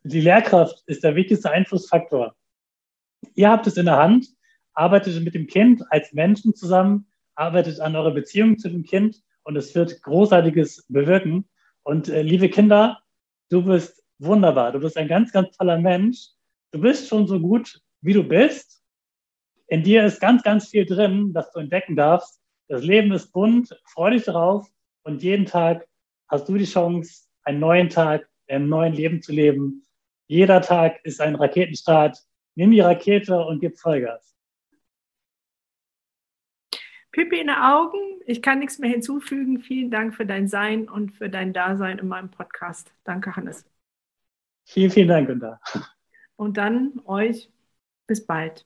die 0.04 0.22
Lehrkraft 0.22 0.84
ist 0.88 1.04
der 1.04 1.16
wichtigste 1.16 1.52
Einflussfaktor. 1.52 2.36
Ihr 3.36 3.50
habt 3.50 3.68
es 3.68 3.78
in 3.78 3.86
der 3.86 3.98
Hand, 3.98 4.28
arbeitet 4.74 5.24
mit 5.24 5.36
dem 5.36 5.48
Kind 5.48 5.84
als 5.90 6.14
Menschen 6.14 6.56
zusammen, 6.56 7.08
arbeitet 7.36 7.80
an 7.80 7.96
eurer 7.96 8.12
Beziehung 8.12 8.58
zu 8.58 8.70
dem 8.70 8.84
Kind 8.84 9.22
und 9.44 9.56
es 9.56 9.74
wird 9.76 10.02
Großartiges 10.02 10.86
bewirken. 10.90 11.48
Und 11.84 12.10
äh, 12.10 12.22
liebe 12.22 12.50
Kinder, 12.50 13.00
du 13.50 13.64
bist 13.64 14.04
wunderbar. 14.20 14.72
Du 14.72 14.80
bist 14.80 14.98
ein 14.98 15.08
ganz, 15.08 15.32
ganz 15.32 15.56
toller 15.56 15.78
Mensch. 15.78 16.30
Du 16.72 16.82
bist 16.82 17.08
schon 17.08 17.28
so 17.28 17.40
gut, 17.40 17.82
wie 18.02 18.14
du 18.14 18.24
bist. 18.24 18.77
In 19.68 19.84
dir 19.84 20.06
ist 20.06 20.22
ganz, 20.22 20.44
ganz 20.44 20.70
viel 20.70 20.86
drin, 20.86 21.34
das 21.34 21.52
du 21.52 21.60
entdecken 21.60 21.96
darfst. 21.96 22.42
Das 22.68 22.84
Leben 22.84 23.12
ist 23.12 23.32
bunt, 23.32 23.70
freu 23.86 24.12
dich 24.12 24.24
drauf 24.24 24.68
und 25.04 25.24
jeden 25.24 25.46
Tag 25.46 25.88
hast 26.28 26.50
du 26.50 26.58
die 26.58 26.66
Chance, 26.66 27.28
einen 27.44 27.60
neuen 27.60 27.90
Tag, 27.90 28.30
ein 28.48 28.68
neuen 28.68 28.94
Leben 28.94 29.22
zu 29.22 29.32
leben. 29.32 29.86
Jeder 30.28 30.62
Tag 30.62 31.00
ist 31.04 31.22
ein 31.22 31.36
Raketenstart. 31.36 32.18
Nimm 32.56 32.72
die 32.72 32.82
Rakete 32.82 33.40
und 33.40 33.60
gib 33.60 33.78
Vollgas. 33.78 34.36
Pipi 37.12 37.40
in 37.40 37.48
den 37.48 37.56
Augen. 37.56 38.00
Ich 38.26 38.42
kann 38.42 38.60
nichts 38.60 38.80
mehr 38.80 38.90
hinzufügen. 38.90 39.60
Vielen 39.60 39.90
Dank 39.90 40.14
für 40.14 40.26
dein 40.26 40.48
Sein 40.48 40.90
und 40.90 41.14
für 41.14 41.30
dein 41.30 41.54
Dasein 41.54 41.98
in 42.00 42.08
meinem 42.08 42.30
Podcast. 42.30 42.94
Danke, 43.04 43.36
Hannes. 43.36 43.66
Vielen, 44.66 44.92
vielen 44.92 45.08
Dank, 45.08 45.28
Günther. 45.28 45.60
Und 46.36 46.58
dann 46.58 47.02
euch 47.06 47.50
bis 48.06 48.26
bald. 48.26 48.66